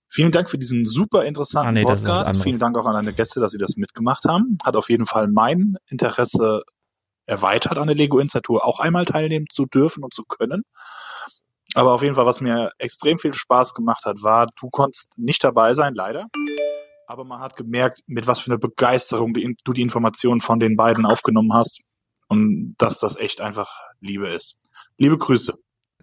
Vielen 0.08 0.30
Dank 0.30 0.48
für 0.48 0.56
diesen 0.56 0.86
super 0.86 1.24
interessanten 1.26 1.68
ah, 1.68 1.72
nee, 1.72 1.82
Podcast. 1.82 2.42
Vielen 2.42 2.58
Dank 2.58 2.78
auch 2.78 2.86
an 2.86 2.94
deine 2.94 3.12
Gäste, 3.12 3.40
dass 3.40 3.52
sie 3.52 3.58
das 3.58 3.76
mitgemacht 3.76 4.24
haben. 4.24 4.56
Hat 4.64 4.76
auf 4.76 4.88
jeden 4.88 5.04
Fall 5.04 5.28
mein 5.28 5.76
Interesse 5.88 6.62
erweitert 7.26 7.78
an 7.78 7.88
der 7.88 7.96
Lego 7.96 8.18
Insta-Tour 8.18 8.64
auch 8.64 8.80
einmal 8.80 9.04
teilnehmen 9.04 9.46
zu 9.50 9.66
dürfen 9.66 10.04
und 10.04 10.14
zu 10.14 10.24
können. 10.24 10.62
Aber 11.74 11.92
auf 11.92 12.02
jeden 12.02 12.14
Fall, 12.14 12.26
was 12.26 12.40
mir 12.40 12.70
extrem 12.78 13.18
viel 13.18 13.34
Spaß 13.34 13.74
gemacht 13.74 14.04
hat, 14.04 14.22
war, 14.22 14.48
du 14.58 14.70
konntest 14.70 15.12
nicht 15.18 15.44
dabei 15.44 15.74
sein, 15.74 15.94
leider. 15.94 16.26
Aber 17.06 17.24
man 17.24 17.40
hat 17.40 17.56
gemerkt, 17.56 18.00
mit 18.06 18.26
was 18.26 18.40
für 18.40 18.50
einer 18.50 18.58
Begeisterung 18.58 19.34
du 19.34 19.72
die 19.72 19.82
Informationen 19.82 20.40
von 20.40 20.58
den 20.58 20.76
beiden 20.76 21.04
aufgenommen 21.04 21.52
hast. 21.52 21.82
Und 22.28 22.74
dass 22.78 22.98
das 22.98 23.16
echt 23.16 23.40
einfach 23.40 23.70
Liebe 24.00 24.28
ist. 24.28 24.58
Liebe 24.96 25.18
Grüße. 25.18 25.54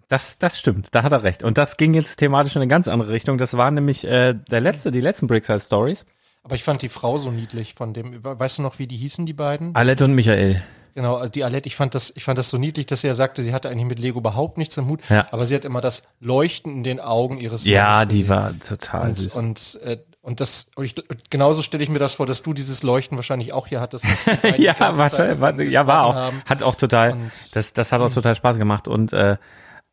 Das, 0.08 0.38
das 0.38 0.58
stimmt, 0.58 0.94
da 0.94 1.02
hat 1.02 1.12
er 1.12 1.22
recht. 1.22 1.42
Und 1.42 1.58
das 1.58 1.76
ging 1.76 1.94
jetzt 1.94 2.16
thematisch 2.16 2.54
in 2.56 2.62
eine 2.62 2.68
ganz 2.68 2.88
andere 2.88 3.10
Richtung. 3.10 3.38
Das 3.38 3.56
war 3.56 3.70
nämlich 3.70 4.04
äh, 4.04 4.34
der 4.34 4.60
letzte, 4.60 4.90
die 4.90 5.00
letzten 5.00 5.26
Brickside 5.26 5.60
Stories. 5.60 6.06
Aber 6.42 6.54
ich 6.54 6.62
fand 6.62 6.82
die 6.82 6.90
Frau 6.90 7.18
so 7.18 7.30
niedlich 7.30 7.74
von 7.74 7.94
dem, 7.94 8.22
weißt 8.22 8.58
du 8.58 8.62
noch, 8.62 8.78
wie 8.78 8.86
die 8.86 8.96
hießen, 8.96 9.24
die 9.24 9.32
beiden? 9.32 9.74
Alette 9.74 10.04
und 10.04 10.14
Michael. 10.14 10.62
Genau, 10.94 11.16
also 11.16 11.30
die 11.30 11.42
Alette, 11.42 11.66
ich 11.66 11.74
fand 11.74 11.94
das, 11.94 12.12
ich 12.14 12.22
fand 12.22 12.38
das 12.38 12.50
so 12.50 12.58
niedlich, 12.58 12.86
dass 12.86 13.00
sie 13.00 13.08
ja 13.08 13.14
sagte, 13.14 13.42
sie 13.42 13.52
hatte 13.52 13.68
eigentlich 13.68 13.86
mit 13.86 13.98
Lego 13.98 14.20
überhaupt 14.20 14.58
nichts 14.58 14.76
im 14.76 14.86
Hut, 14.86 15.00
ja. 15.08 15.26
aber 15.32 15.44
sie 15.44 15.54
hat 15.54 15.64
immer 15.64 15.80
das 15.80 16.04
Leuchten 16.20 16.72
in 16.72 16.84
den 16.84 17.00
Augen 17.00 17.38
ihres 17.38 17.64
Ja, 17.66 18.04
die 18.04 18.28
war 18.28 18.52
total 18.60 19.08
und, 19.08 19.18
süß. 19.18 19.34
Und, 19.34 19.80
äh, 19.82 19.98
und 20.22 20.40
das, 20.40 20.70
und 20.76 20.84
ich, 20.84 20.94
genauso 21.30 21.62
stelle 21.62 21.82
ich 21.82 21.90
mir 21.90 21.98
das 21.98 22.14
vor, 22.14 22.26
dass 22.26 22.42
du 22.42 22.54
dieses 22.54 22.84
Leuchten 22.84 23.18
wahrscheinlich 23.18 23.52
auch 23.52 23.66
hier 23.66 23.80
hattest. 23.80 24.06
ja, 24.58 24.76
wahrscheinlich, 24.78 25.40
war, 25.40 25.60
ja, 25.60 25.86
war 25.86 26.04
auch, 26.04 26.14
haben. 26.14 26.42
hat 26.46 26.62
auch 26.62 26.76
total, 26.76 27.12
und, 27.12 27.56
das, 27.56 27.72
das 27.72 27.90
hat 27.90 28.00
auch 28.00 28.12
total 28.12 28.34
Spaß 28.34 28.56
gemacht 28.58 28.88
und, 28.88 29.12
äh, 29.12 29.36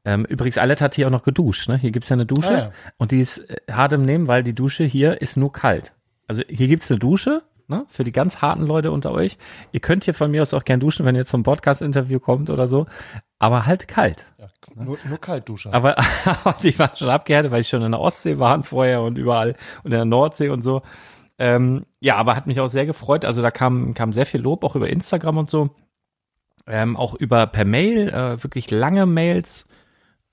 Ähm, 0.03 0.25
übrigens, 0.25 0.57
Alette 0.57 0.83
hat 0.83 0.95
hier 0.95 1.05
auch 1.05 1.11
noch 1.11 1.21
geduscht. 1.21 1.69
Ne? 1.69 1.77
Hier 1.77 1.91
gibt's 1.91 2.09
ja 2.09 2.15
eine 2.15 2.25
Dusche 2.25 2.49
ah, 2.49 2.57
ja. 2.57 2.71
und 2.97 3.11
die 3.11 3.19
ist 3.19 3.37
äh, 3.37 3.57
hart 3.71 3.93
im 3.93 4.03
Nehmen, 4.03 4.27
weil 4.27 4.41
die 4.41 4.55
Dusche 4.55 4.83
hier 4.83 5.21
ist 5.21 5.37
nur 5.37 5.51
kalt. 5.51 5.93
Also 6.27 6.41
hier 6.47 6.67
gibt's 6.67 6.89
eine 6.89 6.99
Dusche 6.99 7.43
ne? 7.71 7.85
für 7.89 8.03
die 8.03 8.11
ganz 8.11 8.41
harten 8.41 8.65
Leute 8.65 8.91
unter 8.91 9.11
euch. 9.11 9.39
Ihr 9.71 9.79
könnt 9.79 10.03
hier 10.03 10.13
von 10.13 10.29
mir 10.29 10.43
aus 10.43 10.53
auch 10.53 10.63
gern 10.63 10.79
duschen, 10.79 11.05
wenn 11.05 11.15
ihr 11.15 11.25
zum 11.25 11.41
Podcast-Interview 11.41 12.19
kommt 12.19 12.51
oder 12.51 12.67
so, 12.67 12.85
aber 13.39 13.65
halt 13.65 13.87
kalt. 13.87 14.25
Ja, 14.37 14.47
nur, 14.75 14.97
nur 15.03 15.19
kalt 15.19 15.49
duschen. 15.49 15.73
Aber 15.73 15.95
die 16.63 16.77
waren 16.77 16.95
schon 16.95 17.09
abgehärtet, 17.09 17.51
weil 17.51 17.61
ich 17.61 17.69
schon 17.69 17.81
in 17.81 17.91
der 17.91 17.99
Ostsee 17.99 18.37
war 18.37 18.61
vorher 18.61 19.01
und 19.01 19.17
überall 19.17 19.55
und 19.83 19.91
in 19.91 19.97
der 19.97 20.05
Nordsee 20.05 20.49
und 20.49 20.61
so. 20.61 20.83
Ähm, 21.39 21.85
ja, 21.99 22.17
aber 22.17 22.35
hat 22.35 22.45
mich 22.45 22.59
auch 22.59 22.67
sehr 22.67 22.85
gefreut. 22.85 23.25
Also 23.25 23.41
da 23.41 23.49
kam, 23.49 23.95
kam 23.95 24.13
sehr 24.13 24.27
viel 24.27 24.41
Lob, 24.41 24.63
auch 24.63 24.75
über 24.75 24.89
Instagram 24.89 25.39
und 25.39 25.49
so. 25.49 25.71
Ähm, 26.67 26.95
auch 26.95 27.15
über 27.15 27.47
per 27.47 27.65
Mail, 27.65 28.09
äh, 28.09 28.43
wirklich 28.43 28.69
lange 28.69 29.07
Mails 29.07 29.65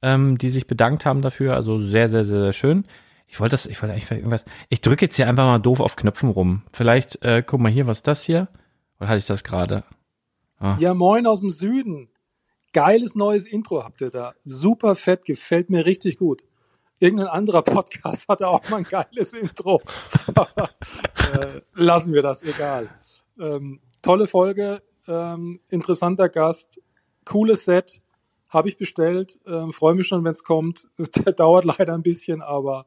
ähm, 0.03 0.39
die 0.39 0.51
sich 0.51 0.67
bedankt 0.67 1.07
haben 1.07 1.23
dafür. 1.23 1.55
Also 1.55 1.79
sehr, 1.79 2.09
sehr, 2.09 2.25
sehr, 2.25 2.41
sehr 2.41 2.53
schön. 2.53 2.85
Ich 3.29 3.41
wollte 3.41 3.53
das, 3.53 3.67
ich 3.67 3.81
wollte 3.83 3.95
eigentlich 3.95 4.11
irgendwas. 4.11 4.45
Ich 4.71 4.81
drücke 4.81 5.05
jetzt 5.05 5.17
hier 5.17 5.29
einfach 5.29 5.45
mal 5.45 5.59
doof 5.59 5.81
auf 5.81 5.97
Knöpfen 5.97 6.31
rum. 6.31 6.63
Vielleicht, 6.73 7.23
äh, 7.23 7.43
guck 7.47 7.61
mal 7.61 7.71
hier, 7.71 7.87
was 7.87 8.03
das 8.03 8.23
hier? 8.23 8.49
Oder 8.99 9.11
hatte 9.11 9.19
ich 9.19 9.27
das 9.27 9.45
gerade? 9.45 9.85
Ah. 10.59 10.77
Ja, 10.81 10.95
moin 10.95 11.27
aus 11.27 11.41
dem 11.41 11.51
Süden. 11.51 12.09
Geiles 12.73 13.15
neues 13.15 13.47
Intro 13.47 13.85
habt 13.85 14.01
ihr 14.01 14.11
da. 14.11 14.35
Super 14.45 14.97
fett, 14.97 15.25
gefällt 15.25 15.71
mir 15.71 15.87
richtig 15.87 16.19
gut. 16.19 16.43
Irgendein 16.99 17.29
anderer 17.29 17.63
Podcast 17.63 18.29
hatte 18.29 18.49
auch 18.49 18.69
mal 18.71 18.79
ein 18.79 18.85
geiles 18.85 19.33
Intro. 19.35 19.81
äh, 21.33 21.61
lassen 21.75 22.13
wir 22.13 22.23
das, 22.23 22.43
egal. 22.43 22.89
Ähm, 23.39 23.81
tolle 24.03 24.27
Folge, 24.27 24.83
ähm, 25.07 25.61
interessanter 25.69 26.29
Gast, 26.29 26.81
cooles 27.25 27.65
Set, 27.65 28.03
habe 28.49 28.69
ich 28.69 28.79
bestellt, 28.79 29.39
ähm, 29.47 29.73
freue 29.73 29.95
mich 29.95 30.07
schon, 30.07 30.25
wenn 30.25 30.33
es 30.33 30.45
kommt. 30.45 30.87
Der 31.25 31.33
dauert 31.33 31.65
leider 31.65 31.95
ein 31.95 32.03
bisschen, 32.03 32.43
aber 32.43 32.87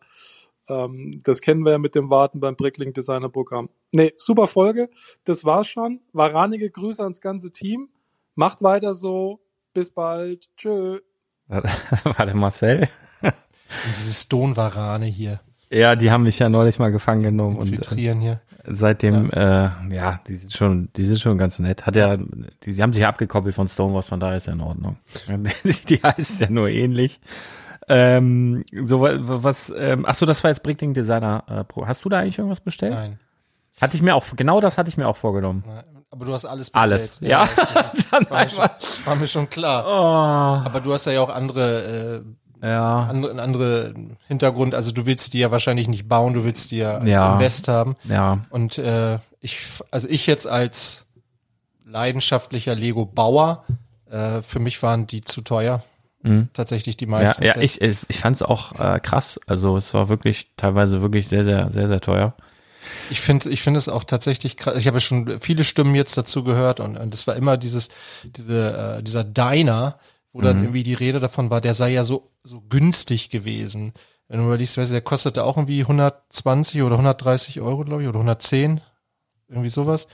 ähm, 0.68 1.20
das 1.24 1.42
kennen 1.42 1.64
wir 1.64 1.74
ja 1.74 1.78
mit 1.78 1.96
dem 1.96 2.10
Warten 2.10 2.40
beim 2.40 2.56
Bricklink 2.56 2.94
Designer 2.94 3.30
Programm. 3.30 3.70
Nee, 3.92 4.14
super 4.18 4.48
Folge. 4.48 4.90
Das 5.24 5.46
war's 5.46 5.68
schon. 5.68 6.02
Waranige 6.14 6.70
Grüße 6.70 7.02
ans 7.04 7.22
ganze 7.22 7.52
Team. 7.52 7.90
Macht 8.36 8.62
weiter 8.62 8.94
so. 8.94 9.40
Bis 9.74 9.90
bald. 9.90 10.50
Tschö. 10.58 11.00
Warte, 11.48 12.34
Marcel. 12.36 12.90
Und 13.22 13.34
dieses 13.96 14.24
Stone-Warane 14.24 15.06
hier. 15.06 15.42
Ja, 15.70 15.96
die 15.96 16.12
haben 16.12 16.24
mich 16.24 16.40
ja 16.40 16.50
neulich 16.50 16.80
mal 16.80 16.92
gefangen 16.92 17.24
genommen. 17.24 17.62
Infiltrieren 17.62 18.18
und, 18.18 18.24
äh, 18.24 18.26
hier 18.26 18.42
seitdem, 18.68 19.30
ja. 19.34 19.78
Äh, 19.90 19.96
ja, 19.96 20.20
die 20.28 20.36
sind 20.36 20.54
schon, 20.54 20.90
die 20.96 21.06
sind 21.06 21.20
schon 21.20 21.38
ganz 21.38 21.60
nett. 21.60 21.86
Hat 21.86 21.96
ja, 21.96 22.18
die, 22.18 22.74
sie 22.74 22.82
haben 22.82 22.94
sich 22.94 23.06
abgekoppelt 23.06 23.56
von 23.56 23.68
Stonewalls, 23.68 24.08
von 24.08 24.20
daher 24.20 24.38
ist 24.38 24.48
ja 24.48 24.54
in 24.54 24.62
Ordnung. 24.62 24.98
die 25.90 26.02
heißt 26.02 26.42
ja 26.42 26.50
nur 26.50 26.70
ähnlich. 26.70 27.20
Ähm, 27.88 28.64
so 28.82 29.02
was, 29.02 29.74
ähm, 29.76 30.06
ach 30.08 30.16
so, 30.16 30.26
das 30.26 30.44
war 30.44 30.52
jetzt 30.52 30.64
Brickling 30.64 30.94
Designer 30.94 31.44
äh, 31.48 31.64
Pro. 31.64 31.88
Hast 31.88 32.06
du 32.06 32.10
da 32.10 32.20
eigentlich 32.20 32.38
irgendwas 32.38 32.60
bestellt? 32.60 32.94
Nein. 32.94 33.20
Hatte 33.82 33.96
ich 33.96 34.04
mir 34.04 34.16
auch, 34.16 34.26
genau 34.36 34.62
das 34.62 34.78
hatte 34.78 34.90
ich 34.90 34.98
mir 34.98 35.08
auch 35.08 35.18
vorgenommen. 35.18 35.64
Nein, 35.66 35.84
aber 36.12 36.26
du 36.26 36.34
hast 36.34 36.46
alles 36.46 36.70
bestellt. 36.70 36.92
Alles, 36.92 37.20
ja. 37.20 37.46
ja. 37.46 37.50
war, 38.30 38.44
mir 38.44 38.50
schon, 38.50 38.70
war, 39.06 39.16
mir 39.16 39.28
schon, 39.28 39.50
klar. 39.50 39.86
Oh. 39.88 40.66
Aber 40.66 40.80
du 40.80 40.94
hast 40.94 41.06
ja 41.06 41.20
auch 41.20 41.30
andere 41.30 42.22
äh, 42.24 42.41
ja. 42.62 43.04
andere, 43.04 43.42
andere 43.42 43.94
Hintergrund. 44.28 44.76
Also 44.76 44.92
du 44.92 45.06
willst 45.06 45.34
die 45.34 45.40
ja 45.40 45.52
wahrscheinlich 45.52 45.88
nicht 45.88 46.08
bauen, 46.08 46.34
du 46.34 46.44
willst 46.44 46.72
die 46.72 46.78
ja 46.78 46.96
als 46.96 47.06
ja. 47.06 47.34
Invest 47.34 47.68
haben. 47.68 47.96
Ja. 48.04 48.40
Und 48.50 48.78
äh, 48.78 49.20
ich, 49.40 49.62
also 49.92 50.08
ich 50.08 50.28
jetzt 50.28 50.48
als 50.48 51.08
leidenschaftlicher 51.86 52.76
Lego-Bauer, 52.76 53.66
äh, 54.10 54.42
für 54.42 54.60
mich 54.60 54.82
waren 54.84 55.08
die 55.08 55.22
zu 55.22 55.42
teuer. 55.42 55.84
Mhm. 56.24 56.50
Tatsächlich 56.54 56.98
die 56.98 57.08
meisten. 57.08 57.44
Ja, 57.44 57.56
ja 57.56 57.62
ich, 57.62 57.82
ich 57.82 58.20
fand 58.20 58.36
es 58.36 58.42
auch 58.44 58.80
äh, 58.80 59.00
krass. 59.00 59.40
Also 59.48 59.78
es 59.78 59.94
war 59.94 60.10
wirklich 60.10 60.52
teilweise 60.56 61.02
wirklich 61.02 61.28
sehr, 61.28 61.44
sehr, 61.44 61.72
sehr, 61.72 61.88
sehr 61.88 62.02
teuer. 62.02 62.36
Ich 63.10 63.22
finde, 63.22 63.50
ich 63.50 63.62
finde 63.62 63.78
es 63.78 63.90
auch 63.90 64.04
tatsächlich 64.04 64.58
krass. 64.58 64.76
Ich 64.78 64.88
habe 64.88 64.98
ja 64.98 65.02
schon 65.02 65.40
viele 65.40 65.64
Stimmen 65.64 65.96
jetzt 65.96 66.18
dazu 66.18 66.44
gehört 66.44 66.80
und, 66.80 66.98
und 66.98 67.14
das 67.14 67.28
war 67.28 67.36
immer 67.36 67.58
dieses, 67.58 67.90
diese, 68.24 68.98
äh, 68.98 69.04
dieser 69.04 69.24
Diner, 69.24 69.98
wo 70.34 70.42
dann 70.42 70.58
mhm. 70.58 70.64
irgendwie 70.64 70.84
die 70.84 70.94
Rede 70.94 71.20
davon 71.20 71.50
war, 71.50 71.62
der 71.62 71.74
sei 71.74 71.92
ja 71.92 72.04
so, 72.04 72.32
so 72.44 72.62
günstig 72.62 73.30
gewesen. 73.30 73.94
Wenn 74.28 74.40
du 74.40 74.46
überlegst, 74.46 74.78
der 74.78 75.02
kostete 75.02 75.44
auch 75.44 75.58
irgendwie 75.58 75.82
120 75.82 76.82
oder 76.84 76.96
130 76.96 77.60
Euro, 77.60 77.84
glaube 77.84 78.04
ich, 78.04 78.08
oder 78.08 78.20
110, 78.20 78.80
irgendwie 79.50 79.70
sowas. 79.70 80.08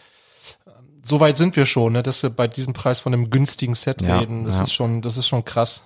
So 1.03 1.19
weit 1.19 1.37
sind 1.37 1.55
wir 1.55 1.65
schon, 1.65 1.93
ne, 1.93 2.03
dass 2.03 2.23
wir 2.23 2.31
bei 2.31 2.47
diesem 2.47 2.73
Preis 2.73 2.99
von 2.99 3.13
einem 3.13 3.29
günstigen 3.29 3.75
Set 3.75 4.01
ja, 4.01 4.17
reden. 4.17 4.43
Das 4.43 4.57
ja. 4.57 4.63
ist 4.63 4.73
schon, 4.73 5.01
das 5.01 5.17
ist 5.17 5.27
schon 5.27 5.45
krass. 5.45 5.83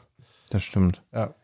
Das 0.49 0.63
stimmt. 0.63 1.01
Ja. 1.13 1.35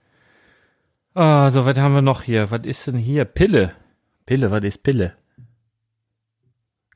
Ah, 1.13 1.51
so, 1.51 1.65
was 1.65 1.77
haben 1.77 1.93
wir 1.93 2.01
noch 2.01 2.21
hier? 2.21 2.51
Was 2.51 2.61
ist 2.63 2.87
denn 2.87 2.97
hier? 2.97 3.25
Pille. 3.25 3.73
Pille, 4.25 4.51
was 4.51 4.63
ist 4.63 4.83
Pille? 4.83 5.13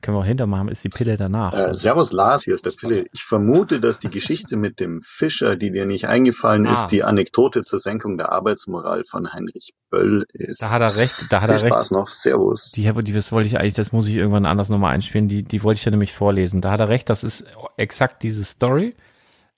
Können 0.02 0.16
wir 0.16 0.22
auch 0.22 0.26
hintermachen, 0.26 0.66
ist 0.66 0.82
die 0.82 0.88
Pille 0.88 1.16
danach. 1.16 1.54
Äh, 1.54 1.72
servus 1.74 2.12
Lars, 2.12 2.42
hier 2.42 2.54
ist 2.54 2.66
der 2.66 2.72
Pille. 2.72 3.06
Ich 3.12 3.22
vermute, 3.22 3.80
dass 3.80 4.00
die 4.00 4.10
Geschichte 4.10 4.56
mit 4.56 4.80
dem 4.80 5.00
Fischer, 5.00 5.54
die 5.54 5.70
dir 5.70 5.86
nicht 5.86 6.08
eingefallen 6.08 6.66
ah. 6.66 6.74
ist, 6.74 6.88
die 6.88 7.04
Anekdote 7.04 7.62
zur 7.62 7.78
Senkung 7.78 8.18
der 8.18 8.32
Arbeitsmoral 8.32 9.04
von 9.04 9.32
Heinrich 9.32 9.74
Böll 9.90 10.26
ist. 10.32 10.60
Da 10.60 10.70
hat 10.70 10.82
er 10.82 10.96
recht, 10.96 11.26
da 11.30 11.40
hat 11.40 11.50
Viel 11.50 11.66
er 11.66 11.68
Spaß 11.70 11.80
recht. 11.82 11.92
noch, 11.92 12.08
servus. 12.08 12.72
Die, 12.72 12.92
die, 12.92 13.12
das 13.12 13.30
wollte 13.30 13.46
ich 13.46 13.60
eigentlich, 13.60 13.74
das 13.74 13.92
muss 13.92 14.08
ich 14.08 14.16
irgendwann 14.16 14.44
anders 14.44 14.68
nochmal 14.68 14.92
einspielen, 14.92 15.28
die, 15.28 15.44
die 15.44 15.62
wollte 15.62 15.78
ich 15.78 15.84
ja 15.84 15.92
nämlich 15.92 16.12
vorlesen. 16.12 16.60
Da 16.60 16.72
hat 16.72 16.80
er 16.80 16.88
recht, 16.88 17.08
das 17.08 17.22
ist 17.22 17.46
exakt 17.76 18.24
diese 18.24 18.42
Story. 18.42 18.96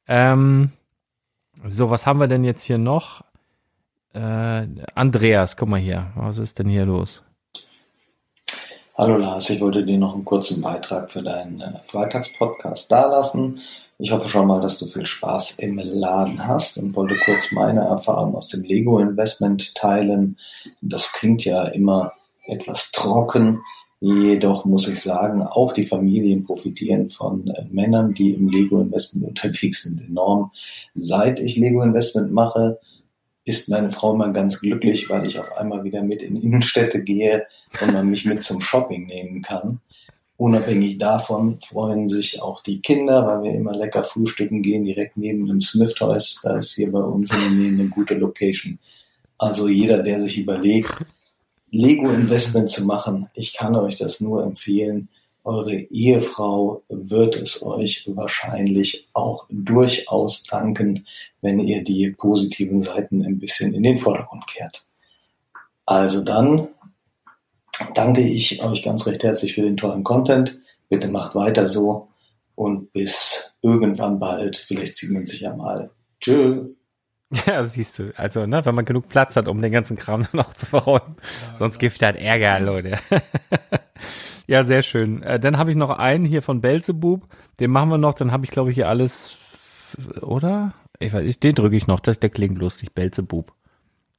Ähm, 0.07 0.73
so, 1.67 1.89
was 1.89 2.07
haben 2.07 2.21
wir 2.21 2.29
denn 2.29 2.45
jetzt 2.45 2.65
hier 2.65 2.77
noch? 2.77 3.25
Äh, 4.13 4.67
Andreas, 4.95 5.57
guck 5.57 5.71
mal 5.71 5.81
hier, 5.81 6.13
was 6.17 6.37
ist 6.37 6.59
denn 6.59 6.69
hier 6.69 6.85
los? 6.85 7.24
Hallo 8.97 9.17
Lars, 9.17 9.51
ich 9.51 9.61
wollte 9.61 9.85
dir 9.85 9.99
noch 9.99 10.15
einen 10.15 10.25
kurzen 10.25 10.63
Beitrag 10.63 11.11
für 11.11 11.21
deinen 11.21 11.61
äh, 11.61 11.81
Freitagspodcast 11.89 12.93
dalassen. 12.93 13.59
Ich 13.99 14.13
hoffe 14.13 14.29
schon 14.29 14.47
mal, 14.47 14.61
dass 14.61 14.79
du 14.79 14.87
viel 14.87 15.05
Spaß 15.05 15.59
im 15.59 15.81
Laden 15.83 16.47
hast 16.47 16.79
und 16.79 16.95
wollte 16.95 17.17
kurz 17.25 17.51
meine 17.51 17.81
Erfahrung 17.81 18.37
aus 18.37 18.51
dem 18.51 18.63
Lego-Investment 18.63 19.75
teilen. 19.75 20.39
Das 20.81 21.13
klingt 21.13 21.45
ja 21.45 21.65
immer 21.65 22.13
etwas 22.47 22.93
trocken, 22.93 23.63
jedoch 23.99 24.65
muss 24.65 24.87
ich 24.87 25.03
sagen, 25.03 25.43
auch 25.43 25.73
die 25.73 25.87
Familien 25.87 26.45
profitieren 26.45 27.11
von 27.11 27.49
äh, 27.49 27.65
Männern, 27.73 28.15
die 28.15 28.35
im 28.35 28.49
Lego-Investment 28.49 29.27
unterwegs 29.29 29.83
sind, 29.83 30.03
enorm. 30.09 30.53
Seit 30.95 31.41
ich 31.41 31.57
Lego-Investment 31.57 32.31
mache, 32.31 32.79
ist 33.45 33.69
meine 33.69 33.91
Frau 33.91 34.15
immer 34.15 34.31
ganz 34.33 34.61
glücklich, 34.61 35.09
weil 35.11 35.27
ich 35.27 35.39
auf 35.39 35.57
einmal 35.57 35.85
wieder 35.85 36.03
mit 36.03 36.23
in 36.23 36.41
Innenstädte 36.41 37.03
gehe 37.03 37.47
und 37.81 37.93
man 37.93 38.11
mich 38.11 38.25
mit 38.25 38.43
zum 38.43 38.61
Shopping 38.61 39.07
nehmen 39.07 39.43
kann. 39.43 39.81
Unabhängig 40.37 40.99
davon 40.99 41.61
freuen 41.61 42.09
sich 42.09 42.43
auch 42.43 42.63
die 42.63 42.81
Kinder, 42.81 43.25
weil 43.27 43.43
wir 43.45 43.55
immer 43.59 43.77
lecker 43.77 44.03
frühstücken 44.03 44.63
gehen, 44.63 44.85
direkt 44.85 45.17
neben 45.17 45.47
dem 45.47 45.61
Smith 45.61 45.95
Toys. 45.95 46.41
Da 46.43 46.59
ist 46.59 46.75
hier 46.75 46.91
bei 46.91 47.01
uns 47.01 47.33
in 47.33 47.39
der 47.39 47.51
Nähe 47.51 47.69
eine 47.69 47.89
gute 47.89 48.15
Location. 48.15 48.79
Also 49.39 49.69
jeder, 49.69 50.03
der 50.03 50.21
sich 50.21 50.39
überlegt, 50.39 51.05
Lego 51.71 52.09
Investment 52.09 52.71
zu 52.71 52.85
machen, 52.85 53.29
ich 53.35 53.53
kann 53.53 53.77
euch 53.77 53.97
das 53.97 54.21
nur 54.21 54.43
empfehlen. 54.43 55.09
Eure 55.45 55.75
Ehefrau 55.75 56.83
wird 56.89 57.37
es 57.37 57.63
euch 57.63 58.11
wahrscheinlich 58.15 59.09
auch 59.13 59.47
durchaus 59.51 60.43
danken, 60.43 61.07
wenn 61.43 61.61
ihr 61.61 61.85
die 61.85 62.11
positiven 62.11 62.81
Seiten 62.81 63.23
ein 63.23 63.39
bisschen 63.39 63.75
in 63.75 63.83
den 63.83 63.99
Vordergrund 63.99 64.47
kehrt. 64.47 64.87
Also 65.85 66.25
dann 66.25 66.69
danke 67.95 68.23
ich 68.23 68.63
euch 68.63 68.83
ganz 68.83 69.07
recht 69.07 69.23
herzlich 69.23 69.55
für 69.55 69.63
den 69.63 69.77
tollen 69.77 70.03
Content. 70.03 70.59
Bitte 70.89 71.09
macht 71.09 71.35
weiter 71.35 71.69
so 71.69 72.09
und 72.55 72.93
bis 72.95 73.55
irgendwann 73.61 74.19
bald. 74.19 74.57
Vielleicht 74.57 74.97
sieht 74.97 75.11
man 75.11 75.27
sich 75.27 75.41
ja 75.41 75.55
mal. 75.55 75.91
Tschö. 76.21 76.69
Ja, 77.47 77.65
siehst 77.65 77.99
du. 77.99 78.13
Also, 78.17 78.47
ne, 78.47 78.65
wenn 78.65 78.77
man 78.77 78.85
genug 78.85 79.09
Platz 79.09 79.35
hat, 79.35 79.49
um 79.49 79.61
den 79.61 79.73
ganzen 79.73 79.97
Kram 79.97 80.25
dann 80.33 80.41
auch 80.41 80.55
zu 80.55 80.67
verräumen. 80.67 81.17
Ja, 81.19 81.57
Sonst 81.57 81.79
gibt 81.79 81.97
es 81.97 82.03
halt 82.03 82.17
Ärger, 82.17 82.61
Leute. 82.61 82.99
Ja, 84.47 84.65
sehr 84.65 84.83
schön. 84.83 85.23
Äh, 85.23 85.41
dann 85.41 85.59
habe 85.59 85.71
ich 85.71 85.77
noch 85.77 85.91
einen 85.91 86.25
hier 86.25 86.43
von 86.43 86.61
Belzebub. 86.61 87.27
Den 87.61 87.71
machen 87.71 87.89
wir 87.89 87.99
noch. 87.99 88.15
Dann 88.15 88.33
habe 88.33 88.45
ich, 88.45 88.51
glaube 88.51 88.71
ich, 88.71 88.77
hier 88.77 88.89
alles, 88.89 89.39
oder? 90.21 90.75
Ich 90.99 91.13
weiß, 91.13 91.41
den 91.41 91.55
drücke 91.55 91.77
ich 91.77 91.87
noch. 91.87 92.01
Das, 92.01 92.21
der 92.21 92.31
klingt 92.31 92.59
lustig. 92.59 92.93
Belzebub. 92.95 93.53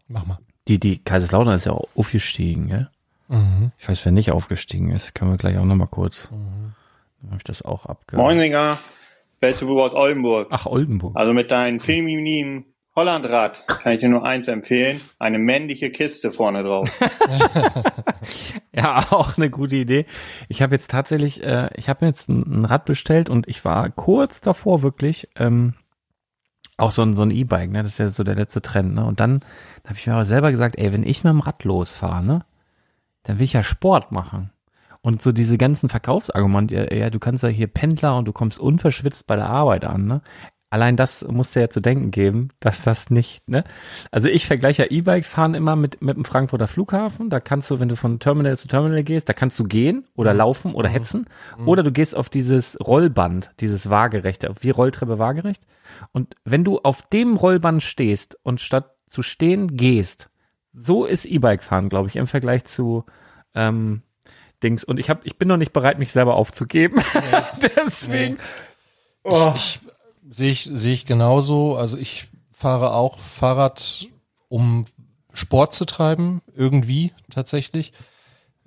Mach 0.07 0.25
mal. 0.25 0.39
Die, 0.67 0.79
die 0.79 0.97
Kaiserslautern 0.97 1.53
ist 1.53 1.65
ja 1.65 1.73
auch 1.73 1.87
aufgestiegen, 1.95 2.67
gell? 2.67 2.89
Mhm. 3.27 3.71
Ich 3.77 3.87
weiß, 3.87 4.05
wer 4.05 4.11
nicht 4.11 4.31
aufgestiegen 4.31 4.91
ist. 4.91 5.13
Können 5.13 5.31
wir 5.31 5.37
gleich 5.37 5.57
auch 5.57 5.65
nochmal 5.65 5.87
kurz. 5.87 6.29
Mhm. 6.31 6.73
Dann 7.21 7.31
habe 7.31 7.37
ich 7.37 7.43
das 7.43 7.61
auch 7.61 7.85
abgehört. 7.85 8.23
Moininger. 8.23 8.77
Belzebub 9.39 9.79
aus 9.79 9.93
Oldenburg. 9.93 10.47
Ach, 10.51 10.65
Oldenburg. 10.65 11.15
Also 11.15 11.33
mit 11.33 11.51
deinem 11.51 11.79
femininen 11.79 12.65
Hollandrad 12.95 13.67
kann 13.67 13.93
ich 13.93 13.99
dir 13.99 14.09
nur 14.09 14.25
eins 14.25 14.47
empfehlen. 14.47 15.01
Eine 15.19 15.37
männliche 15.37 15.91
Kiste 15.91 16.31
vorne 16.31 16.63
drauf. 16.63 16.89
ja, 18.77 19.05
auch 19.11 19.37
eine 19.37 19.49
gute 19.49 19.75
Idee. 19.77 20.05
Ich 20.49 20.61
habe 20.61 20.75
jetzt 20.75 20.91
tatsächlich, 20.91 21.41
äh, 21.43 21.69
ich 21.75 21.87
habe 21.87 22.05
jetzt 22.05 22.27
ein, 22.29 22.61
ein, 22.61 22.65
Rad 22.65 22.85
bestellt 22.85 23.29
und 23.29 23.47
ich 23.47 23.63
war 23.63 23.89
kurz 23.89 24.41
davor 24.41 24.81
wirklich, 24.81 25.29
ähm, 25.37 25.75
Auch 26.77 26.91
so 26.91 27.03
ein, 27.03 27.15
so 27.15 27.23
ein 27.23 27.31
E-Bike, 27.31 27.71
ne? 27.71 27.83
Das 27.83 27.93
ist 27.93 27.99
ja 27.99 28.07
so 28.09 28.23
der 28.25 28.35
letzte 28.35 28.61
Trend, 28.61 28.95
ne? 28.95 29.05
Und 29.05 29.21
dann 29.21 29.41
habe 29.85 29.95
ich 29.97 30.07
mir 30.07 30.13
aber 30.13 30.25
selber 30.25 30.51
gesagt, 30.51 30.77
ey, 30.77 30.91
wenn 30.91 31.03
ich 31.03 31.23
mit 31.23 31.31
dem 31.31 31.39
Rad 31.39 31.63
losfahre, 31.63 32.23
ne? 32.23 32.45
Dann 33.23 33.39
will 33.39 33.45
ich 33.45 33.53
ja 33.53 33.63
Sport 33.63 34.11
machen. 34.11 34.51
Und 35.01 35.21
so 35.21 35.31
diese 35.31 35.57
ganzen 35.57 35.87
Verkaufsargumente, 35.87 36.75
ja, 36.75 36.93
ja, 36.93 37.09
du 37.09 37.19
kannst 37.19 37.43
ja 37.43 37.49
hier 37.49 37.67
Pendler 37.67 38.17
und 38.17 38.25
du 38.25 38.33
kommst 38.33 38.59
unverschwitzt 38.59 39.27
bei 39.27 39.37
der 39.37 39.49
Arbeit 39.49 39.85
an, 39.85 40.05
ne? 40.05 40.21
Allein 40.75 40.97
das 40.97 41.25
muss 41.25 41.51
dir 41.51 41.61
ja 41.61 41.69
zu 41.69 41.79
denken 41.79 42.11
geben, 42.11 42.49
dass 42.59 42.81
das 42.81 43.09
nicht, 43.09 43.47
ne? 43.47 43.63
Also 44.11 44.27
ich 44.27 44.45
vergleiche 44.45 44.83
ja 44.83 44.91
E-Bike 44.91 45.23
fahren 45.23 45.53
immer 45.53 45.77
mit, 45.77 46.01
mit 46.01 46.17
dem 46.17 46.25
Frankfurter 46.25 46.67
Flughafen. 46.67 47.29
Da 47.29 47.39
kannst 47.39 47.71
du, 47.71 47.79
wenn 47.79 47.87
du 47.87 47.95
von 47.95 48.19
Terminal 48.19 48.57
zu 48.57 48.67
Terminal 48.67 49.01
gehst, 49.05 49.29
da 49.29 49.31
kannst 49.31 49.57
du 49.57 49.63
gehen 49.63 50.05
oder 50.17 50.33
mhm. 50.33 50.39
laufen 50.39 50.73
oder 50.73 50.89
mhm. 50.89 50.93
hetzen. 50.93 51.27
Mhm. 51.57 51.69
Oder 51.69 51.81
du 51.81 51.93
gehst 51.93 52.13
auf 52.13 52.27
dieses 52.27 52.77
Rollband, 52.85 53.51
dieses 53.61 53.89
waagerechte, 53.89 54.53
wie 54.59 54.69
Rolltreppe 54.69 55.17
waagerecht. 55.17 55.63
Und 56.11 56.35
wenn 56.43 56.65
du 56.65 56.79
auf 56.79 57.03
dem 57.03 57.37
Rollband 57.37 57.81
stehst 57.81 58.37
und 58.43 58.59
statt 58.59 58.97
zu 59.07 59.21
stehen 59.21 59.77
gehst, 59.77 60.29
so 60.73 61.05
ist 61.05 61.23
E-Bike 61.23 61.63
fahren, 61.63 61.87
glaube 61.87 62.09
ich, 62.09 62.17
im 62.17 62.27
Vergleich 62.27 62.65
zu, 62.65 63.05
ähm, 63.53 64.01
Dings. 64.61 64.83
Und 64.83 64.99
ich 64.99 65.09
hab, 65.09 65.25
ich 65.25 65.37
bin 65.37 65.47
noch 65.47 65.55
nicht 65.55 65.71
bereit, 65.71 65.99
mich 65.99 66.11
selber 66.11 66.35
aufzugeben. 66.35 67.01
Nee. 67.13 67.69
Deswegen. 67.77 68.33
Nee. 68.33 68.39
Oh. 69.23 69.53
Ich, 69.55 69.79
ich 69.79 69.94
Sehe 70.29 70.51
ich, 70.51 70.69
sehe 70.73 70.93
ich 70.93 71.05
genauso. 71.05 71.75
Also 71.75 71.97
ich 71.97 72.27
fahre 72.51 72.93
auch 72.93 73.19
Fahrrad, 73.19 74.07
um 74.49 74.85
Sport 75.33 75.73
zu 75.73 75.85
treiben, 75.85 76.41
irgendwie 76.55 77.11
tatsächlich. 77.29 77.93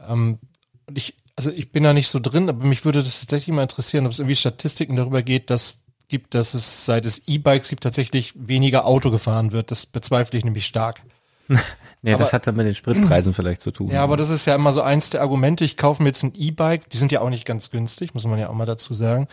Ähm, 0.06 0.38
und 0.86 0.98
ich, 0.98 1.16
also 1.36 1.50
ich 1.50 1.72
bin 1.72 1.82
da 1.82 1.92
nicht 1.92 2.08
so 2.08 2.20
drin, 2.20 2.48
aber 2.48 2.64
mich 2.64 2.84
würde 2.84 3.02
das 3.02 3.20
tatsächlich 3.20 3.54
mal 3.54 3.62
interessieren, 3.62 4.06
ob 4.06 4.12
es 4.12 4.18
irgendwie 4.18 4.36
Statistiken 4.36 4.96
darüber 4.96 5.22
geht, 5.22 5.50
dass 5.50 5.80
gibt, 6.08 6.34
dass 6.34 6.54
es 6.54 6.86
seit 6.86 7.06
es 7.06 7.22
E-Bikes 7.26 7.68
gibt 7.68 7.82
tatsächlich 7.82 8.32
weniger 8.34 8.86
Auto 8.86 9.10
gefahren 9.10 9.52
wird. 9.52 9.70
Das 9.70 9.86
bezweifle 9.86 10.38
ich 10.38 10.44
nämlich 10.44 10.66
stark. 10.66 11.02
nee, 12.02 12.12
aber, 12.12 12.24
das 12.24 12.32
hat 12.32 12.46
dann 12.46 12.56
mit 12.56 12.66
den 12.66 12.74
Spritpreisen 12.74 13.34
vielleicht 13.34 13.60
zu 13.60 13.70
tun. 13.70 13.90
Ja, 13.90 14.02
aber 14.02 14.16
das 14.16 14.30
ist 14.30 14.46
ja 14.46 14.54
immer 14.54 14.72
so 14.72 14.82
eins 14.82 15.10
der 15.10 15.22
Argumente. 15.22 15.64
Ich 15.64 15.76
kaufe 15.76 16.02
mir 16.02 16.08
jetzt 16.08 16.22
ein 16.22 16.32
E-Bike. 16.34 16.90
Die 16.90 16.96
sind 16.96 17.12
ja 17.12 17.20
auch 17.20 17.30
nicht 17.30 17.44
ganz 17.44 17.70
günstig, 17.70 18.14
muss 18.14 18.26
man 18.26 18.38
ja 18.38 18.48
auch 18.48 18.54
mal 18.54 18.66
dazu 18.66 18.94
sagen, 18.94 19.28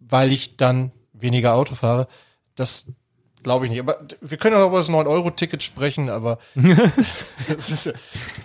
weil 0.00 0.32
ich 0.32 0.56
dann 0.56 0.92
weniger 1.20 1.54
Auto 1.54 1.74
fahre. 1.74 2.06
Das 2.54 2.86
glaube 3.48 3.64
ich 3.64 3.70
nicht. 3.70 3.80
Aber 3.80 3.96
wir 4.20 4.36
können 4.36 4.56
auch 4.56 4.66
über 4.66 4.76
das 4.76 4.90
9-Euro-Ticket 4.90 5.62
sprechen, 5.62 6.10
aber 6.10 6.38
das 7.48 7.70
ist, 7.70 7.94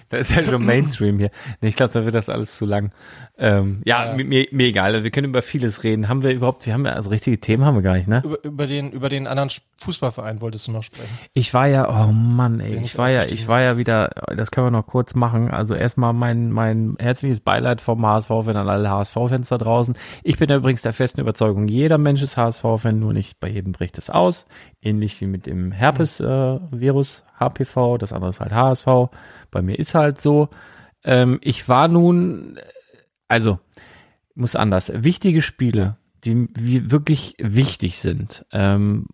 da 0.08 0.16
ist 0.18 0.34
ja 0.34 0.44
schon 0.44 0.66
Mainstream 0.66 1.20
hier. 1.20 1.30
Nee, 1.60 1.68
ich 1.68 1.76
glaube, 1.76 1.92
da 1.92 2.06
wird 2.06 2.16
das 2.16 2.30
alles 2.30 2.58
zu 2.58 2.66
lang. 2.66 2.94
Ähm, 3.38 3.82
ja, 3.84 4.16
ja. 4.16 4.24
Mir, 4.24 4.48
mir 4.52 4.68
egal. 4.68 5.04
Wir 5.04 5.12
können 5.12 5.28
über 5.28 5.42
vieles 5.42 5.84
reden. 5.84 6.08
Haben 6.08 6.24
wir 6.24 6.32
überhaupt, 6.32 6.66
wir 6.66 6.74
haben 6.74 6.86
ja, 6.86 6.94
also 6.94 7.10
richtige 7.10 7.38
Themen 7.38 7.66
haben 7.66 7.76
wir 7.76 7.82
gar 7.82 7.96
nicht, 7.96 8.08
ne? 8.08 8.22
Über, 8.24 8.42
über 8.46 8.66
den, 8.66 8.92
über 8.92 9.10
den 9.10 9.28
anderen 9.28 9.50
Fußballverein 9.78 10.39
wolltest 10.39 10.68
du 10.68 10.72
noch 10.72 10.84
sprechen. 10.84 11.10
Ich 11.34 11.54
war 11.54 11.68
ja, 11.68 11.89
oh 11.89 12.12
Mann, 12.13 12.62
ey, 12.62 12.80
ich 12.82 12.98
war 12.98 13.12
ja, 13.12 13.24
ich 13.26 13.48
war 13.50 13.62
ja 13.62 13.78
wieder, 13.78 14.12
das 14.38 14.52
können 14.52 14.68
wir 14.68 14.72
noch 14.72 14.88
kurz 14.88 15.16
machen. 15.16 15.52
Also 15.52 15.76
erstmal 15.76 16.13
mein, 16.13 16.52
mein 16.52 16.96
herzliches 17.00 17.42
Beileid 17.42 17.82
vom 17.82 18.06
HSV-Fan 18.06 18.56
an 18.56 18.70
alle 18.70 18.89
HSV-Fans 18.89 19.50
da 19.50 19.58
draußen. 19.58 19.98
Ich 20.24 20.38
bin 20.38 20.50
ja 20.50 20.56
übrigens 20.56 20.84
der 20.84 20.94
festen 20.94 21.20
Überzeugung, 21.20 21.68
jeder 21.68 21.98
Mensch 21.98 22.22
ist 22.22 22.38
HSV-Fan, 22.38 22.98
nur 22.98 23.13
nicht 23.13 23.39
bei 23.39 23.50
jedem 23.50 23.74
bricht 23.74 23.98
es 23.98 24.10
aus. 24.10 24.46
Ähnlich 24.94 25.20
wie 25.22 25.26
mit 25.26 25.48
dem 25.48 25.72
Herpes-Virus, 25.72 27.24
äh, 27.26 27.40
HPV, 27.40 27.98
das 27.98 28.14
andere 28.14 28.30
ist 28.30 28.40
halt 28.40 28.52
HSV. 28.52 28.88
Bei 29.50 29.62
mir 29.62 29.80
ist 29.80 29.96
halt 29.96 30.22
so. 30.22 30.50
Ähm, 31.04 31.40
ich 31.42 31.68
war 31.68 31.88
nun, 31.88 32.60
also, 33.28 33.60
muss 34.36 34.56
anders. 34.56 34.92
Wichtige 34.94 35.42
Spiele, 35.42 35.98
die 36.24 36.92
wirklich 36.92 37.36
wichtig 37.40 38.00
sind, 38.00 38.46
ähm, 38.52 39.08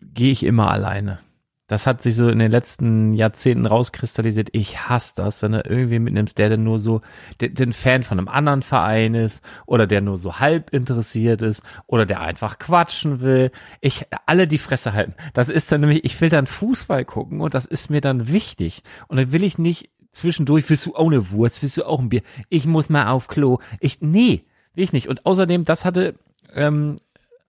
gehe 0.00 0.32
ich 0.32 0.42
immer 0.42 0.70
alleine. 0.70 1.18
Das 1.66 1.86
hat 1.86 2.02
sich 2.02 2.14
so 2.14 2.28
in 2.28 2.38
den 2.38 2.50
letzten 2.50 3.14
Jahrzehnten 3.14 3.64
rauskristallisiert. 3.64 4.50
Ich 4.52 4.86
hasse 4.88 5.14
das, 5.16 5.40
wenn 5.40 5.52
du 5.52 5.62
irgendwie 5.62 5.98
mitnimmst, 5.98 6.36
der 6.36 6.50
dann 6.50 6.62
nur 6.62 6.78
so 6.78 7.00
den 7.40 7.72
Fan 7.72 8.02
von 8.02 8.18
einem 8.18 8.28
anderen 8.28 8.62
Verein 8.62 9.14
ist 9.14 9.42
oder 9.64 9.86
der 9.86 10.02
nur 10.02 10.18
so 10.18 10.40
halb 10.40 10.74
interessiert 10.74 11.40
ist 11.40 11.62
oder 11.86 12.04
der 12.04 12.20
einfach 12.20 12.58
quatschen 12.58 13.22
will. 13.22 13.50
Ich 13.80 14.04
alle 14.26 14.46
die 14.46 14.58
Fresse 14.58 14.92
halten. 14.92 15.14
Das 15.32 15.48
ist 15.48 15.72
dann 15.72 15.80
nämlich, 15.80 16.04
ich 16.04 16.20
will 16.20 16.28
dann 16.28 16.46
Fußball 16.46 17.06
gucken 17.06 17.40
und 17.40 17.54
das 17.54 17.64
ist 17.64 17.88
mir 17.88 18.02
dann 18.02 18.28
wichtig. 18.28 18.82
Und 19.08 19.16
dann 19.16 19.32
will 19.32 19.42
ich 19.42 19.56
nicht 19.56 19.88
zwischendurch, 20.10 20.68
willst 20.68 20.84
du 20.84 20.94
auch 20.94 21.06
eine 21.06 21.30
Wurst, 21.30 21.62
willst 21.62 21.78
du 21.78 21.84
auch 21.84 21.98
ein 21.98 22.10
Bier? 22.10 22.22
Ich 22.50 22.66
muss 22.66 22.90
mal 22.90 23.08
auf 23.08 23.26
Klo. 23.26 23.58
Ich, 23.80 24.02
nee, 24.02 24.44
will 24.74 24.84
ich 24.84 24.92
nicht. 24.92 25.08
Und 25.08 25.24
außerdem, 25.24 25.64
das 25.64 25.86
hatte 25.86 26.14
ähm, 26.54 26.96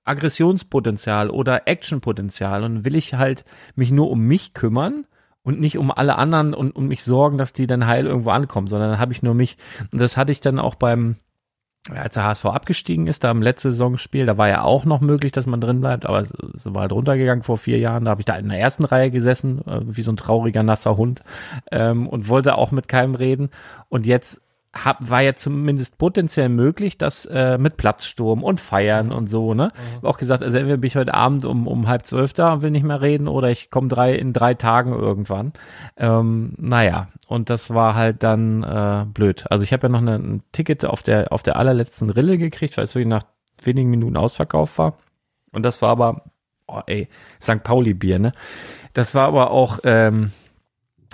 Aggressionspotenzial 0.05 1.29
oder 1.29 1.67
Actionpotenzial 1.67 2.63
und 2.63 2.85
will 2.85 2.95
ich 2.95 3.15
halt 3.15 3.43
mich 3.75 3.91
nur 3.91 4.09
um 4.09 4.21
mich 4.21 4.53
kümmern 4.53 5.05
und 5.43 5.59
nicht 5.59 5.77
um 5.77 5.91
alle 5.91 6.17
anderen 6.17 6.53
und 6.53 6.75
um 6.75 6.87
mich 6.87 7.03
sorgen, 7.03 7.37
dass 7.37 7.53
die 7.53 7.67
dann 7.67 7.87
heil 7.87 8.05
irgendwo 8.05 8.29
ankommen, 8.29 8.67
sondern 8.67 8.91
dann 8.91 8.99
habe 8.99 9.13
ich 9.13 9.23
nur 9.23 9.33
mich. 9.33 9.57
Und 9.91 9.99
das 9.99 10.15
hatte 10.15 10.31
ich 10.31 10.39
dann 10.39 10.59
auch 10.59 10.75
beim 10.75 11.17
als 11.91 12.15
der 12.15 12.23
HSV 12.23 12.45
abgestiegen 12.45 13.05
ist, 13.05 13.23
da 13.23 13.29
im 13.29 13.43
letzten 13.43 13.71
Saisonspiel, 13.71 14.25
da 14.25 14.37
war 14.37 14.47
ja 14.47 14.63
auch 14.63 14.85
noch 14.85 15.01
möglich, 15.01 15.31
dass 15.31 15.45
man 15.45 15.61
drin 15.61 15.81
bleibt, 15.81 16.05
aber 16.05 16.19
es, 16.19 16.33
es 16.55 16.65
war 16.73 16.81
halt 16.81 16.91
runtergegangen 16.91 17.43
vor 17.43 17.57
vier 17.57 17.77
Jahren, 17.77 18.05
da 18.05 18.11
habe 18.11 18.21
ich 18.21 18.25
da 18.25 18.35
in 18.35 18.49
der 18.49 18.59
ersten 18.59 18.85
Reihe 18.85 19.11
gesessen, 19.11 19.61
äh, 19.67 19.81
wie 19.83 20.01
so 20.01 20.11
ein 20.11 20.17
trauriger, 20.17 20.63
nasser 20.63 20.97
Hund 20.97 21.23
ähm, 21.71 22.07
und 22.07 22.27
wollte 22.27 22.57
auch 22.57 22.71
mit 22.71 22.87
keinem 22.87 23.13
reden. 23.13 23.49
Und 23.89 24.07
jetzt 24.07 24.41
hab, 24.75 25.09
war 25.09 25.21
ja 25.21 25.35
zumindest 25.35 25.97
potenziell 25.97 26.49
möglich, 26.49 26.97
dass 26.97 27.25
äh, 27.25 27.57
mit 27.57 27.77
Platzsturm 27.77 28.43
und 28.43 28.59
Feiern 28.59 29.11
und 29.11 29.29
so, 29.29 29.53
ne? 29.53 29.71
Mhm. 29.73 29.95
Hab 29.97 30.03
auch 30.03 30.17
gesagt, 30.17 30.43
also 30.43 30.57
entweder 30.57 30.77
bin 30.77 30.87
ich 30.87 30.97
heute 30.97 31.13
Abend 31.13 31.45
um, 31.45 31.67
um 31.67 31.87
halb 31.87 32.05
zwölf 32.05 32.33
da 32.33 32.53
und 32.53 32.61
will 32.61 32.71
nicht 32.71 32.83
mehr 32.83 33.01
reden 33.01 33.27
oder 33.27 33.49
ich 33.49 33.71
komme 33.71 33.87
drei 33.87 34.15
in 34.15 34.33
drei 34.33 34.53
Tagen 34.53 34.91
irgendwann. 34.91 35.53
Ähm, 35.95 36.53
naja, 36.57 37.07
und 37.27 37.49
das 37.49 37.73
war 37.73 37.95
halt 37.95 38.21
dann 38.23 38.63
äh, 38.63 39.05
blöd. 39.07 39.45
Also 39.49 39.63
ich 39.63 39.71
habe 39.71 39.83
ja 39.83 39.89
noch 39.89 40.01
eine, 40.01 40.15
ein 40.15 40.43
Ticket 40.51 40.85
auf 40.85 41.01
der 41.03 41.31
auf 41.31 41.41
der 41.41 41.55
allerletzten 41.55 42.09
Rille 42.09 42.37
gekriegt, 42.37 42.75
weil 42.75 42.83
es 42.83 42.95
wirklich 42.95 43.09
nach 43.09 43.23
wenigen 43.63 43.89
Minuten 43.89 44.17
ausverkauft 44.17 44.77
war. 44.77 44.97
Und 45.51 45.63
das 45.63 45.81
war 45.81 45.89
aber, 45.89 46.23
oh 46.67 46.81
ey, 46.85 47.07
St. 47.41 47.63
Pauli 47.63 47.93
Bier, 47.93 48.19
ne? 48.19 48.33
Das 48.93 49.15
war 49.15 49.27
aber 49.27 49.51
auch 49.51 49.79
ähm, 49.83 50.31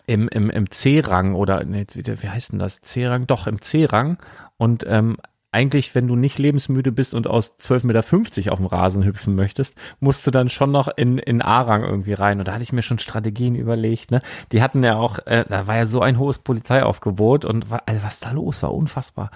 im, 0.08 0.28
im, 0.28 0.50
im 0.50 0.70
C-Rang 0.70 1.36
oder 1.36 1.64
nee, 1.64 1.86
wie 1.94 2.30
heißt 2.30 2.52
denn 2.52 2.60
das? 2.60 2.82
C-Rang? 2.82 3.28
Doch, 3.28 3.48
im 3.48 3.62
C-Rang. 3.62 4.18
Und 4.58 4.86
ähm, 4.88 5.18
eigentlich, 5.52 5.94
wenn 5.96 6.08
du 6.08 6.16
nicht 6.16 6.40
lebensmüde 6.40 6.92
bist 6.92 7.14
und 7.14 7.28
aus 7.28 7.60
12,50 7.60 7.86
Meter 7.86 8.54
auf 8.54 8.60
dem 8.60 8.66
Rasen 8.68 9.04
hüpfen 9.04 9.36
möchtest, 9.36 9.76
musst 10.00 10.26
du 10.26 10.32
dann 10.32 10.50
schon 10.50 10.72
noch 10.72 10.88
in, 10.96 11.18
in 11.18 11.42
A-Rang 11.42 11.84
irgendwie 11.84 12.14
rein. 12.14 12.40
Und 12.40 12.48
da 12.48 12.54
hatte 12.54 12.64
ich 12.64 12.72
mir 12.72 12.84
schon 12.84 13.00
Strategien 13.00 13.56
überlegt. 13.56 14.12
Ne? 14.12 14.22
Die 14.54 14.62
hatten 14.62 14.82
ja 14.84 14.96
auch, 14.96 15.20
äh, 15.26 15.44
da 15.48 15.68
war 15.68 15.76
ja 15.76 15.86
so 15.86 16.02
ein 16.02 16.18
hohes 16.18 16.40
Polizeiaufgebot 16.40 17.44
und 17.44 17.70
war, 17.70 17.84
also 17.86 18.02
was 18.04 18.22
da 18.22 18.32
los 18.32 18.64
war, 18.64 18.74
unfassbar. 18.74 19.30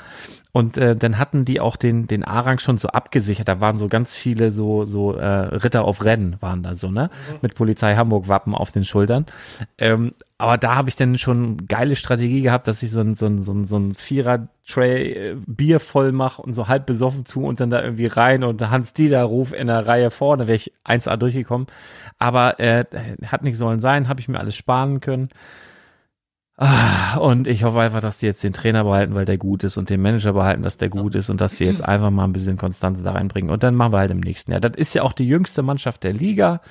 Und 0.56 0.78
äh, 0.78 0.96
dann 0.96 1.18
hatten 1.18 1.44
die 1.44 1.60
auch 1.60 1.76
den 1.76 2.08
den 2.08 2.24
A-Rang 2.24 2.60
schon 2.60 2.78
so 2.78 2.88
abgesichert. 2.88 3.50
Da 3.50 3.60
waren 3.60 3.78
so 3.78 3.90
ganz 3.90 4.16
viele 4.16 4.52
so 4.52 4.86
so 4.86 5.12
äh, 5.12 5.26
Ritter 5.28 5.84
auf 5.84 6.06
Rennen 6.06 6.38
waren 6.40 6.64
da 6.64 6.76
so 6.76 6.90
ne 6.90 7.10
mhm. 7.30 7.40
mit 7.42 7.56
Polizei 7.56 7.98
Hamburg 7.98 8.30
Wappen 8.30 8.56
auf 8.56 8.72
den 8.72 8.86
Schultern. 8.86 9.26
Ähm, 9.78 10.14
aber 10.38 10.58
da 10.58 10.76
habe 10.76 10.88
ich 10.88 10.96
dann 10.96 11.18
schon 11.18 11.68
geile 11.68 11.98
Strategie 11.98 12.40
gehabt, 12.40 12.70
dass 12.70 12.82
ich 12.84 12.92
so 12.92 13.02
ein 13.02 13.16
so 13.16 13.26
ein 13.26 13.42
so 13.42 13.52
ein, 13.52 13.66
so 13.66 13.76
ein 13.76 13.94
Vierer 13.96 14.48
Tray 14.66 15.12
äh, 15.12 15.36
Bier 15.46 15.82
voll 15.82 16.14
mache 16.14 16.42
und 16.42 16.54
so 16.54 16.70
halb 16.70 16.86
besoffen 16.86 17.26
zu 17.26 17.44
und 17.44 17.60
dann 17.60 17.70
da 17.70 17.84
irgendwie 17.84 18.08
rein 18.08 18.46
und 18.46 18.62
Hans 18.70 18.94
Dieter 18.94 19.24
ruf 19.24 19.52
in 19.52 19.68
der 19.68 19.86
Reihe 19.86 20.10
vorne, 20.10 20.48
wäre 20.48 20.56
ich 20.56 20.72
1A 20.86 21.18
durchgekommen. 21.18 21.68
Aber 22.18 22.62
äh, 22.62 22.86
hat 23.26 23.44
nicht 23.44 23.58
sollen 23.58 23.82
sein, 23.82 24.08
habe 24.08 24.22
ich 24.22 24.30
mir 24.30 24.40
alles 24.40 24.56
sparen 24.56 25.02
können. 25.02 25.28
Ah, 26.58 27.18
und 27.18 27.48
ich 27.48 27.66
hoffe 27.66 27.82
einfach, 27.82 28.00
dass 28.00 28.20
die 28.20 28.28
jetzt 28.28 28.44
den 28.44 28.54
Trainer 28.54 28.86
behalten, 28.86 29.14
weil 29.14 29.26
der 29.26 29.38
gut 29.38 29.66
ist 29.66 29.76
und 29.76 29.90
den 29.90 30.02
Manager 30.02 30.32
behalten, 30.32 30.64
dass 30.64 30.78
der 30.78 30.88
gut 30.88 31.14
ist 31.16 31.30
und 31.30 31.42
dass 31.42 31.58
sie 31.58 31.66
jetzt 31.66 31.84
einfach 31.84 32.12
mal 32.12 32.24
ein 32.24 32.32
bisschen 32.32 32.56
Konstanz 32.56 33.04
da 33.04 33.12
reinbringen. 33.12 33.52
Und 33.52 33.64
dann 33.64 33.76
machen 33.76 33.92
wir 33.92 34.00
halt 34.00 34.12
im 34.12 34.22
nächsten 34.22 34.52
Jahr. 34.52 34.62
Das 34.62 34.78
ist 34.78 34.96
ja 34.96 35.04
auch 35.04 35.12
die 35.12 35.28
jüngste 35.28 35.64
Mannschaft 35.64 36.04
der 36.06 36.14
Liga. 36.14 36.62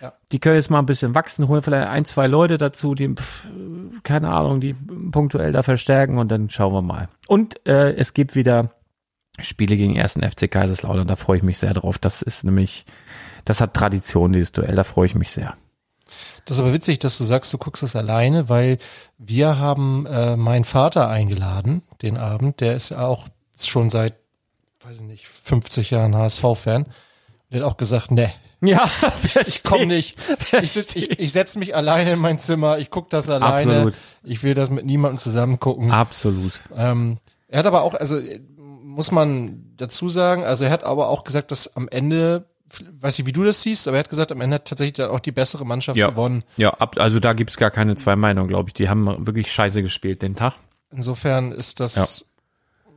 Ja. 0.00 0.12
Die 0.32 0.40
können 0.40 0.56
jetzt 0.56 0.70
mal 0.70 0.80
ein 0.80 0.86
bisschen 0.86 1.14
wachsen, 1.14 1.46
holen 1.46 1.62
vielleicht 1.62 1.88
ein, 1.88 2.04
zwei 2.04 2.26
Leute 2.26 2.58
dazu, 2.58 2.94
die, 2.94 3.08
pf, 3.14 3.48
keine 4.02 4.30
Ahnung, 4.30 4.60
die 4.60 4.74
punktuell 4.74 5.52
da 5.52 5.62
verstärken 5.62 6.18
und 6.18 6.30
dann 6.30 6.50
schauen 6.50 6.72
wir 6.72 6.82
mal. 6.82 7.08
Und 7.28 7.64
äh, 7.66 7.94
es 7.94 8.14
gibt 8.14 8.34
wieder 8.34 8.70
Spiele 9.40 9.76
gegen 9.76 9.96
ersten 9.96 10.28
FC 10.28 10.50
Kaiserslautern, 10.50 11.06
da 11.06 11.16
freue 11.16 11.38
ich 11.38 11.42
mich 11.42 11.58
sehr 11.58 11.74
drauf. 11.74 11.98
Das 11.98 12.22
ist 12.22 12.44
nämlich, 12.44 12.86
das 13.44 13.60
hat 13.60 13.74
Tradition, 13.74 14.32
dieses 14.32 14.52
Duell, 14.52 14.74
da 14.74 14.84
freue 14.84 15.06
ich 15.06 15.14
mich 15.14 15.30
sehr. 15.30 15.56
Das 16.44 16.56
ist 16.56 16.60
aber 16.62 16.72
witzig, 16.72 16.98
dass 16.98 17.18
du 17.18 17.24
sagst, 17.24 17.52
du 17.52 17.58
guckst 17.58 17.82
es 17.82 17.96
alleine, 17.96 18.48
weil 18.48 18.78
wir 19.18 19.58
haben 19.58 20.06
äh, 20.06 20.36
meinen 20.36 20.64
Vater 20.64 21.08
eingeladen 21.08 21.82
den 22.02 22.16
Abend. 22.16 22.60
Der 22.60 22.76
ist 22.76 22.92
auch 22.92 23.28
schon 23.58 23.90
seit, 23.90 24.14
weiß 24.84 24.96
ich 24.96 25.02
nicht, 25.02 25.28
50 25.28 25.90
Jahren 25.90 26.16
HSV-Fan. 26.16 26.86
Der 27.50 27.60
hat 27.60 27.66
auch 27.66 27.76
gesagt, 27.76 28.10
ne, 28.10 28.32
ja, 28.60 28.90
ich 29.46 29.62
komme 29.62 29.86
nicht. 29.86 30.16
Ich, 30.62 30.76
ich, 30.76 31.20
ich 31.20 31.32
setze 31.32 31.58
mich 31.58 31.76
alleine 31.76 32.14
in 32.14 32.18
mein 32.18 32.38
Zimmer, 32.38 32.78
ich 32.78 32.90
guck 32.90 33.10
das 33.10 33.30
alleine. 33.30 33.72
Absolut. 33.72 33.98
Ich 34.24 34.42
will 34.42 34.54
das 34.54 34.70
mit 34.70 34.84
niemandem 34.84 35.18
zusammen 35.18 35.60
gucken. 35.60 35.90
Absolut. 35.90 36.60
Ähm, 36.76 37.18
er 37.46 37.60
hat 37.60 37.66
aber 37.66 37.82
auch, 37.82 37.94
also 37.94 38.20
muss 38.56 39.12
man 39.12 39.64
dazu 39.76 40.08
sagen, 40.08 40.44
also 40.44 40.64
er 40.64 40.70
hat 40.70 40.82
aber 40.82 41.08
auch 41.08 41.22
gesagt, 41.22 41.52
dass 41.52 41.76
am 41.76 41.88
Ende 41.88 42.46
weiß 43.00 43.18
nicht, 43.18 43.26
wie 43.26 43.32
du 43.32 43.44
das 43.44 43.62
siehst, 43.62 43.88
aber 43.88 43.96
er 43.96 44.00
hat 44.00 44.10
gesagt, 44.10 44.32
am 44.32 44.40
Ende 44.40 44.56
hat 44.56 44.66
tatsächlich 44.66 44.96
dann 44.96 45.10
auch 45.10 45.20
die 45.20 45.32
bessere 45.32 45.64
Mannschaft 45.64 45.96
ja. 45.96 46.10
gewonnen. 46.10 46.44
Ja, 46.56 46.70
ab, 46.74 46.96
also 46.98 47.20
da 47.20 47.32
gibt's 47.32 47.56
gar 47.56 47.70
keine 47.70 47.96
zwei 47.96 48.16
Meinungen, 48.16 48.48
glaube 48.48 48.68
ich. 48.68 48.74
Die 48.74 48.88
haben 48.88 49.26
wirklich 49.26 49.52
scheiße 49.52 49.82
gespielt 49.82 50.22
den 50.22 50.34
Tag. 50.34 50.54
Insofern 50.90 51.52
ist 51.52 51.80
das, 51.80 51.96
ja. 51.96 52.26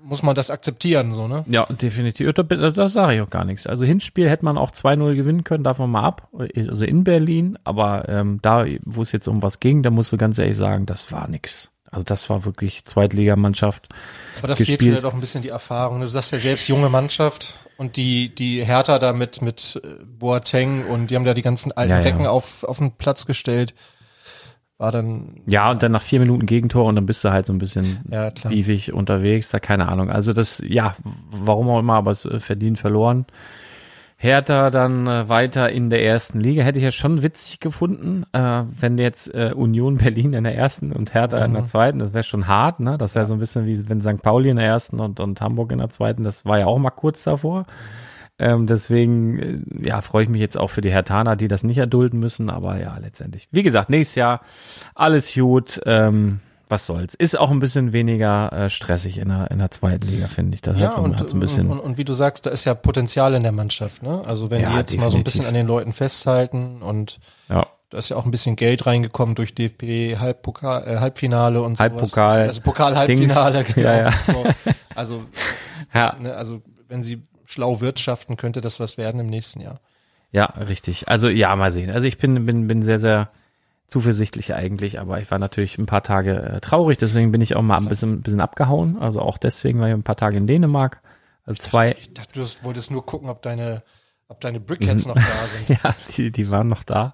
muss 0.04 0.24
man 0.24 0.36
das 0.36 0.52
akzeptieren, 0.52 1.12
so, 1.12 1.28
ne? 1.28 1.46
Ja, 1.48 1.66
definitiv. 1.70 2.34
Da, 2.34 2.44
da, 2.44 2.70
da 2.70 2.88
sage 2.88 3.16
ich 3.16 3.22
auch 3.22 3.30
gar 3.30 3.46
nichts. 3.46 3.68
Also 3.68 3.86
Hinspiel 3.86 4.30
hätte 4.30 4.46
man 4.46 4.58
auch 4.58 4.72
2-0 4.72 5.16
gewinnen 5.16 5.44
können, 5.44 5.64
davon 5.64 5.92
mal 5.92 6.04
ab. 6.04 6.30
Also 6.56 6.86
in 6.86 7.04
Berlin, 7.04 7.58
aber 7.64 8.08
ähm, 8.10 8.40
da, 8.42 8.66
wo 8.84 9.02
es 9.02 9.12
jetzt 9.12 9.28
um 9.28 9.42
was 9.42 9.60
ging, 9.60 9.84
da 9.84 9.90
musst 9.90 10.12
du 10.12 10.18
ganz 10.18 10.38
ehrlich 10.38 10.58
sagen, 10.58 10.86
das 10.86 11.12
war 11.12 11.28
nix. 11.28 11.72
Also 11.90 12.04
das 12.04 12.30
war 12.30 12.46
wirklich 12.46 12.86
Zweitligamannschaft. 12.86 13.90
Aber 14.38 14.48
da 14.48 14.54
gespielt. 14.56 14.82
fehlt 14.82 14.98
dir 14.98 15.02
doch 15.02 15.14
ein 15.14 15.20
bisschen 15.20 15.42
die 15.42 15.50
Erfahrung. 15.50 16.02
Du 16.02 16.08
sagst 16.08 16.32
ja 16.32 16.40
selbst 16.40 16.68
junge 16.68 16.90
Mannschaft 16.90 17.54
und 17.78 17.96
die, 17.96 18.34
die 18.34 18.64
Hertha 18.64 19.00
da 19.00 19.14
mit, 19.14 19.42
mit 19.42 19.82
äh, 19.84 20.04
Boateng 20.06 20.86
und 20.86 21.08
die 21.08 21.16
haben 21.16 21.26
da 21.26 21.34
die 21.34 21.42
ganzen 21.42 21.72
alten 21.72 21.92
ja, 21.92 22.00
Recken 22.00 22.24
ja. 22.24 22.30
auf, 22.30 22.64
auf 22.64 22.78
den 22.78 22.92
Platz 22.92 23.26
gestellt. 23.26 23.74
War 24.78 24.92
dann. 24.92 25.42
Ja, 25.46 25.70
und 25.70 25.84
dann 25.84 25.92
nach 25.92 26.02
vier 26.02 26.20
Minuten 26.20 26.48
Gegentor 26.48 26.86
und 26.86 26.96
dann 26.96 27.06
bist 27.06 27.24
du 27.24 27.32
halt 27.32 27.46
so 27.46 27.54
ein 27.54 27.60
bisschen 27.60 28.04
ja, 28.10 28.32
unterwegs, 28.94 29.50
da 29.50 29.60
keine 29.60 29.88
Ahnung. 29.88 30.10
Also 30.10 30.34
das, 30.34 30.64
ja, 30.66 30.96
warum 31.30 31.70
auch 31.70 31.80
immer, 31.80 31.96
aber 31.96 32.12
es 32.12 32.26
äh, 32.26 32.40
verdient 32.40 32.80
verloren. 32.80 33.26
Hertha 34.24 34.70
dann 34.70 35.08
äh, 35.08 35.28
weiter 35.30 35.72
in 35.72 35.90
der 35.90 36.06
ersten 36.06 36.40
Liga. 36.40 36.62
Hätte 36.62 36.78
ich 36.78 36.84
ja 36.84 36.92
schon 36.92 37.24
witzig 37.24 37.60
gefunden, 37.60 38.24
äh, 38.34 38.64
wenn 38.70 39.00
jetzt 39.00 39.34
äh, 39.34 39.52
Union 39.56 39.98
Berlin 40.04 40.34
in 40.34 40.44
der 40.44 40.56
ersten 40.56 40.92
und 40.92 41.16
Hertha 41.16 41.40
mhm. 41.40 41.46
in 41.46 41.54
der 41.54 41.62
mhm. 41.64 41.68
zweiten. 41.68 41.98
Das 41.98 42.14
wäre 42.14 42.24
schon 42.24 42.46
hart, 42.46 42.80
ne? 42.80 43.00
Das 43.00 43.16
wäre 43.16 43.26
so 43.26 43.34
ein 43.34 43.40
bisschen 43.40 43.66
wie 43.66 43.90
wenn 43.90 44.04
St. 44.04 44.22
Pauli 44.22 44.50
in 44.50 44.58
der 44.58 44.68
ersten 44.68 45.00
und, 45.00 45.20
und 45.20 45.42
Hamburg 45.42 45.72
in 45.72 45.80
der 45.80 45.90
zweiten. 45.90 46.24
Das 46.24 46.46
war 46.46 46.60
ja 46.60 46.68
auch 46.68 46.78
mal 46.78 46.92
kurz 46.92 47.24
davor. 47.24 47.66
Ähm, 48.38 48.68
deswegen, 48.68 49.40
äh, 49.40 49.88
ja, 49.88 50.02
freue 50.02 50.22
ich 50.22 50.30
mich 50.30 50.40
jetzt 50.40 50.56
auch 50.56 50.70
für 50.70 50.82
die 50.82 50.92
Hertaner, 50.92 51.36
die 51.36 51.48
das 51.48 51.64
nicht 51.64 51.80
erdulden 51.80 52.20
müssen. 52.20 52.52
Aber 52.52 52.80
ja, 52.80 52.96
letztendlich. 53.02 53.48
Wie 53.52 53.64
gesagt, 53.64 53.90
nächstes 53.90 54.18
Jahr 54.18 54.42
alles 54.94 55.34
gut. 55.34 55.82
Ähm, 55.88 56.42
was 56.72 56.88
soll's. 56.88 57.14
Ist 57.14 57.38
auch 57.38 57.52
ein 57.52 57.60
bisschen 57.60 57.94
weniger 57.94 58.52
äh, 58.52 58.70
stressig 58.70 59.18
in 59.18 59.30
der, 59.30 59.52
in 59.52 59.60
der 59.60 59.70
zweiten 59.72 60.08
Liga, 60.08 60.28
finde 60.28 60.56
ich. 60.56 60.62
Das 60.62 60.78
ja, 60.78 60.88
hat 60.88 60.96
so, 60.96 61.02
und, 61.02 61.20
hat 61.20 61.30
so 61.30 61.36
ein 61.36 61.40
bisschen 61.40 61.70
und, 61.70 61.80
und, 61.80 61.98
wie 61.98 62.06
du 62.06 62.14
sagst, 62.14 62.46
da 62.46 62.50
ist 62.50 62.66
ja 62.66 62.74
Potenzial 62.74 63.34
in 63.34 63.44
der 63.44 63.52
Mannschaft. 63.52 64.02
Ne? 64.02 64.24
Also 64.26 64.50
wenn 64.50 64.62
ja, 64.62 64.70
die 64.70 64.78
jetzt 64.78 64.94
definitiv. 64.94 65.00
mal 65.02 65.12
so 65.12 65.18
ein 65.18 65.24
bisschen 65.24 65.46
an 65.46 65.54
den 65.54 65.68
Leuten 65.68 65.94
festhalten 65.94 66.82
und 66.82 67.20
ja. 67.50 67.68
da 67.90 67.98
ist 67.98 68.10
ja 68.10 68.16
auch 68.16 68.26
ein 68.26 68.32
bisschen 68.32 68.56
Geld 68.56 68.86
reingekommen 68.86 69.36
durch 69.36 69.54
DFB 69.54 70.20
Halbpokal, 70.20 70.88
äh, 70.88 70.98
Halbfinale 71.00 71.62
und 71.62 71.78
so. 71.78 71.84
Halbpokal. 71.84 72.48
Also 72.48 72.62
Pokal-Halbfinale, 72.62 73.64
genau. 73.64 73.88
Ja, 73.88 73.96
ja. 73.96 74.14
So. 74.26 74.46
Also, 74.96 75.24
ja. 75.94 76.16
Ne, 76.20 76.34
also 76.34 76.62
wenn 76.88 77.04
sie 77.04 77.22
schlau 77.46 77.82
wirtschaften, 77.82 78.38
könnte 78.38 78.62
das 78.62 78.80
was 78.80 78.98
werden 78.98 79.20
im 79.20 79.28
nächsten 79.28 79.60
Jahr. 79.60 79.80
Ja, 80.32 80.46
richtig. 80.46 81.10
Also 81.10 81.28
ja, 81.28 81.56
mal 81.56 81.72
sehen. 81.72 81.90
Also 81.90 82.08
ich 82.08 82.18
bin, 82.18 82.46
bin, 82.46 82.68
bin 82.68 82.84
sehr, 82.84 83.00
sehr 83.00 83.30
zuversichtlich 83.92 84.56
eigentlich, 84.56 85.02
aber 85.02 85.20
ich 85.20 85.30
war 85.30 85.38
natürlich 85.38 85.78
ein 85.78 85.86
paar 85.86 86.02
Tage 86.02 86.42
äh, 86.42 86.62
traurig, 86.62 86.98
deswegen 86.98 87.32
bin 87.34 87.42
ich 87.42 87.58
auch 87.58 87.62
mal 87.62 87.78
ein 87.78 87.90
bisschen, 87.90 88.14
ein 88.14 88.22
bisschen 88.22 88.40
abgehauen. 88.40 88.98
Also 88.98 89.20
auch 89.20 89.38
deswegen 89.38 89.82
war 89.82 89.90
ich 89.90 89.94
ein 89.94 90.04
paar 90.04 90.16
Tage 90.16 90.38
in 90.38 90.48
Dänemark. 90.48 91.02
Also 91.44 91.62
zwei. 91.62 91.92
Ich 92.00 92.14
dachte, 92.14 92.40
du 92.40 92.46
wolltest 92.64 92.90
nur 92.90 93.06
gucken, 93.06 93.30
ob 93.30 93.42
deine, 93.42 93.84
ob 94.30 94.40
deine 94.40 94.62
Brickheads 94.62 95.08
noch 95.08 95.16
da 95.16 95.22
sind. 95.58 95.70
ja, 95.84 95.94
die, 96.16 96.32
die 96.32 96.50
waren 96.50 96.70
noch 96.70 96.84
da. 96.84 97.14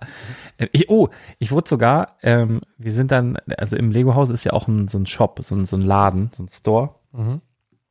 Äh, 0.57 0.67
ich, 0.71 0.87
oh, 0.87 1.09
ich 1.39 1.51
wurde 1.51 1.67
sogar, 1.67 2.17
ähm, 2.21 2.61
wir 2.77 2.91
sind 2.91 3.11
dann, 3.11 3.37
also 3.57 3.75
im 3.75 3.89
Lego-Haus 3.89 4.29
ist 4.29 4.43
ja 4.43 4.53
auch 4.53 4.67
ein, 4.67 4.87
so 4.87 4.99
ein 4.99 5.07
Shop, 5.07 5.39
so 5.41 5.55
ein, 5.55 5.65
so 5.65 5.77
ein 5.77 5.81
Laden, 5.81 6.29
so 6.35 6.43
ein 6.43 6.49
Store. 6.49 6.93
Mhm. 7.11 7.41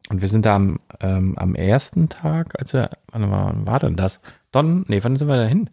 Und 0.08 0.20
wir 0.20 0.28
sind 0.28 0.46
da 0.46 0.54
am, 0.54 0.78
ähm, 1.00 1.36
am 1.36 1.56
ersten 1.56 2.08
Tag, 2.08 2.56
als 2.60 2.72
wir, 2.72 2.90
wann 3.10 3.28
war, 3.32 3.46
wann 3.46 3.66
war 3.66 3.80
denn 3.80 3.96
das? 3.96 4.20
Don, 4.52 4.84
nee, 4.86 5.02
wann 5.02 5.16
sind 5.16 5.26
wir 5.26 5.36
da 5.36 5.46
hin? 5.46 5.70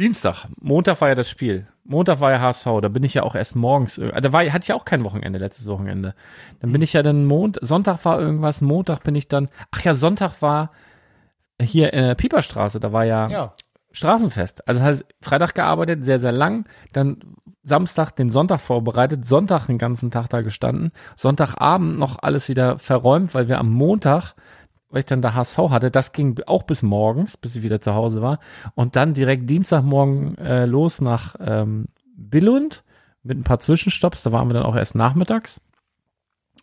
Dienstag. 0.00 0.46
Montag 0.58 1.00
war 1.02 1.08
ja 1.10 1.14
das 1.14 1.28
Spiel. 1.28 1.66
Montag 1.84 2.20
war 2.20 2.30
ja 2.30 2.40
HSV. 2.40 2.64
Da 2.80 2.88
bin 2.88 3.02
ich 3.02 3.14
ja 3.14 3.22
auch 3.22 3.34
erst 3.34 3.54
morgens. 3.54 3.98
Äh, 3.98 4.18
da 4.20 4.32
war, 4.32 4.42
hatte 4.50 4.64
ich 4.64 4.72
auch 4.72 4.86
kein 4.86 5.04
Wochenende, 5.04 5.38
letztes 5.38 5.66
Wochenende. 5.66 6.14
Dann 6.60 6.72
bin 6.72 6.80
ich 6.80 6.94
ja 6.94 7.02
dann 7.02 7.26
Mond, 7.26 7.58
Sonntag 7.60 8.04
war 8.06 8.18
irgendwas, 8.18 8.62
Montag 8.62 9.04
bin 9.04 9.14
ich 9.14 9.28
dann. 9.28 9.48
Ach 9.70 9.82
ja, 9.82 9.92
Sonntag 9.92 10.40
war 10.40 10.70
hier 11.60 11.92
in 11.92 12.04
der 12.04 12.14
Pieperstraße. 12.14 12.80
Da 12.80 12.92
war 12.92 13.04
ja, 13.04 13.28
ja. 13.28 13.52
Straßenfest. 13.92 14.66
Also 14.66 14.80
heißt 14.80 15.04
Freitag 15.20 15.54
gearbeitet, 15.54 16.04
sehr, 16.06 16.18
sehr 16.18 16.32
lang. 16.32 16.66
Dann 16.92 17.18
Samstag 17.62 18.12
den 18.12 18.30
Sonntag 18.30 18.60
vorbereitet, 18.60 19.26
Sonntag 19.26 19.66
den 19.66 19.76
ganzen 19.76 20.10
Tag 20.10 20.28
da 20.28 20.40
gestanden, 20.40 20.92
Sonntagabend 21.14 21.98
noch 21.98 22.18
alles 22.22 22.48
wieder 22.48 22.78
verräumt, 22.78 23.34
weil 23.34 23.48
wir 23.48 23.58
am 23.58 23.68
Montag 23.68 24.34
weil 24.90 25.00
ich 25.00 25.06
dann 25.06 25.22
da 25.22 25.34
HSV 25.34 25.56
hatte, 25.70 25.90
das 25.90 26.12
ging 26.12 26.40
auch 26.46 26.64
bis 26.64 26.82
morgens, 26.82 27.36
bis 27.36 27.56
ich 27.56 27.62
wieder 27.62 27.80
zu 27.80 27.94
Hause 27.94 28.22
war. 28.22 28.40
Und 28.74 28.96
dann 28.96 29.14
direkt 29.14 29.48
Dienstagmorgen 29.48 30.36
äh, 30.38 30.66
los 30.66 31.00
nach 31.00 31.36
ähm, 31.40 31.86
Billund 32.16 32.82
mit 33.22 33.38
ein 33.38 33.44
paar 33.44 33.60
Zwischenstopps. 33.60 34.22
Da 34.22 34.32
waren 34.32 34.48
wir 34.48 34.54
dann 34.54 34.64
auch 34.64 34.76
erst 34.76 34.94
nachmittags. 34.94 35.60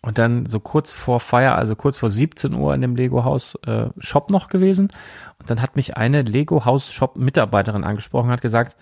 Und 0.01 0.17
dann 0.17 0.45
so 0.45 0.59
kurz 0.59 0.91
vor 0.91 1.19
Feier, 1.19 1.55
also 1.55 1.75
kurz 1.75 1.97
vor 1.97 2.09
17 2.09 2.53
Uhr 2.53 2.75
in 2.75 2.81
dem 2.81 2.95
Lego-Haus 2.95 3.55
äh, 3.65 3.89
Shop 3.97 4.29
noch 4.29 4.49
gewesen. 4.49 4.91
Und 5.39 5.49
dann 5.49 5.61
hat 5.61 5.75
mich 5.75 5.97
eine 5.97 6.21
Lego-Haus-Shop-Mitarbeiterin 6.21 7.83
angesprochen, 7.83 8.29
hat 8.29 8.41
gesagt, 8.41 8.75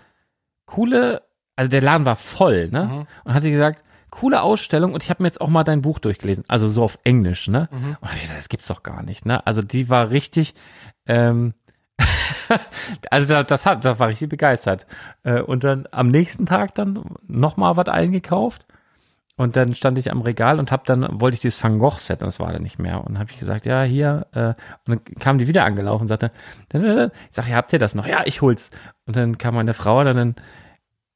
coole, 0.66 1.22
also 1.56 1.70
der 1.70 1.82
Laden 1.82 2.06
war 2.06 2.18
voll, 2.18 2.70
ne? 2.70 2.86
Mhm. 2.86 3.08
Und 3.24 3.34
hat 3.34 3.44
sie 3.44 3.52
gesagt, 3.52 3.85
coole 4.16 4.42
Ausstellung 4.42 4.94
und 4.94 5.04
ich 5.04 5.10
habe 5.10 5.22
mir 5.22 5.28
jetzt 5.28 5.42
auch 5.42 5.50
mal 5.50 5.66
dein 5.66 5.82
Buch 5.82 6.00
durchgelesen, 6.00 6.46
also 6.48 6.70
so 6.70 6.84
auf 6.84 6.98
Englisch, 7.04 7.50
ne? 7.50 7.68
Mhm. 7.70 7.98
Und 8.00 8.14
ich 8.16 8.22
dachte, 8.22 8.38
das 8.38 8.48
gibt's 8.48 8.68
doch 8.68 8.82
gar 8.82 9.04
nicht, 9.04 9.26
ne? 9.26 9.46
Also 9.46 9.62
die 9.62 9.90
war 9.90 10.10
richtig, 10.10 10.56
ähm, 11.06 11.54
also 13.12 13.28
das, 13.28 13.48
das, 13.48 13.66
hat, 13.66 13.84
das 13.84 14.00
war 14.00 14.08
richtig 14.08 14.30
begeistert. 14.30 14.88
Äh, 15.24 15.42
und 15.42 15.66
dann 15.66 15.86
am 15.92 16.08
nächsten 16.08 16.46
Tag 16.46 16.76
dann 16.76 17.04
nochmal 17.28 17.76
was 17.76 17.88
eingekauft. 17.88 18.64
Und 19.38 19.58
dann 19.58 19.76
stand 19.76 19.98
ich 19.98 20.10
am 20.10 20.22
Regal 20.22 20.60
und 20.60 20.72
hab 20.72 20.86
dann, 20.86 21.06
wollte 21.20 21.36
ich 21.36 21.42
dieses 21.42 21.62
Van 21.62 21.78
Gogh 21.78 22.00
Set, 22.00 22.22
und 22.22 22.28
das 22.28 22.40
war 22.40 22.54
dann 22.54 22.64
nicht 22.64 22.80
mehr. 22.80 23.04
Und 23.04 23.20
habe 23.20 23.30
ich 23.34 23.38
gesagt, 23.38 23.66
ja, 23.66 23.84
hier, 23.84 24.28
äh, 24.32 24.54
und 24.88 24.88
dann 24.88 25.04
kam 25.20 25.40
die 25.40 25.48
wieder 25.50 25.66
angelaufen 25.66 26.04
und 26.04 26.08
sagte, 26.08 26.32
dann, 26.70 26.86
äh, 26.86 27.06
ich 27.08 27.36
sag, 27.36 27.50
ja, 27.50 27.58
habt 27.58 27.74
ihr 27.74 27.80
das 27.80 27.96
noch? 27.96 28.08
Ja, 28.08 28.22
ich 28.24 28.42
hol's. 28.42 28.72
Und 29.06 29.18
dann 29.18 29.38
kam 29.38 29.56
meine 29.56 29.74
Frau 29.74 30.02
dann, 30.06 30.36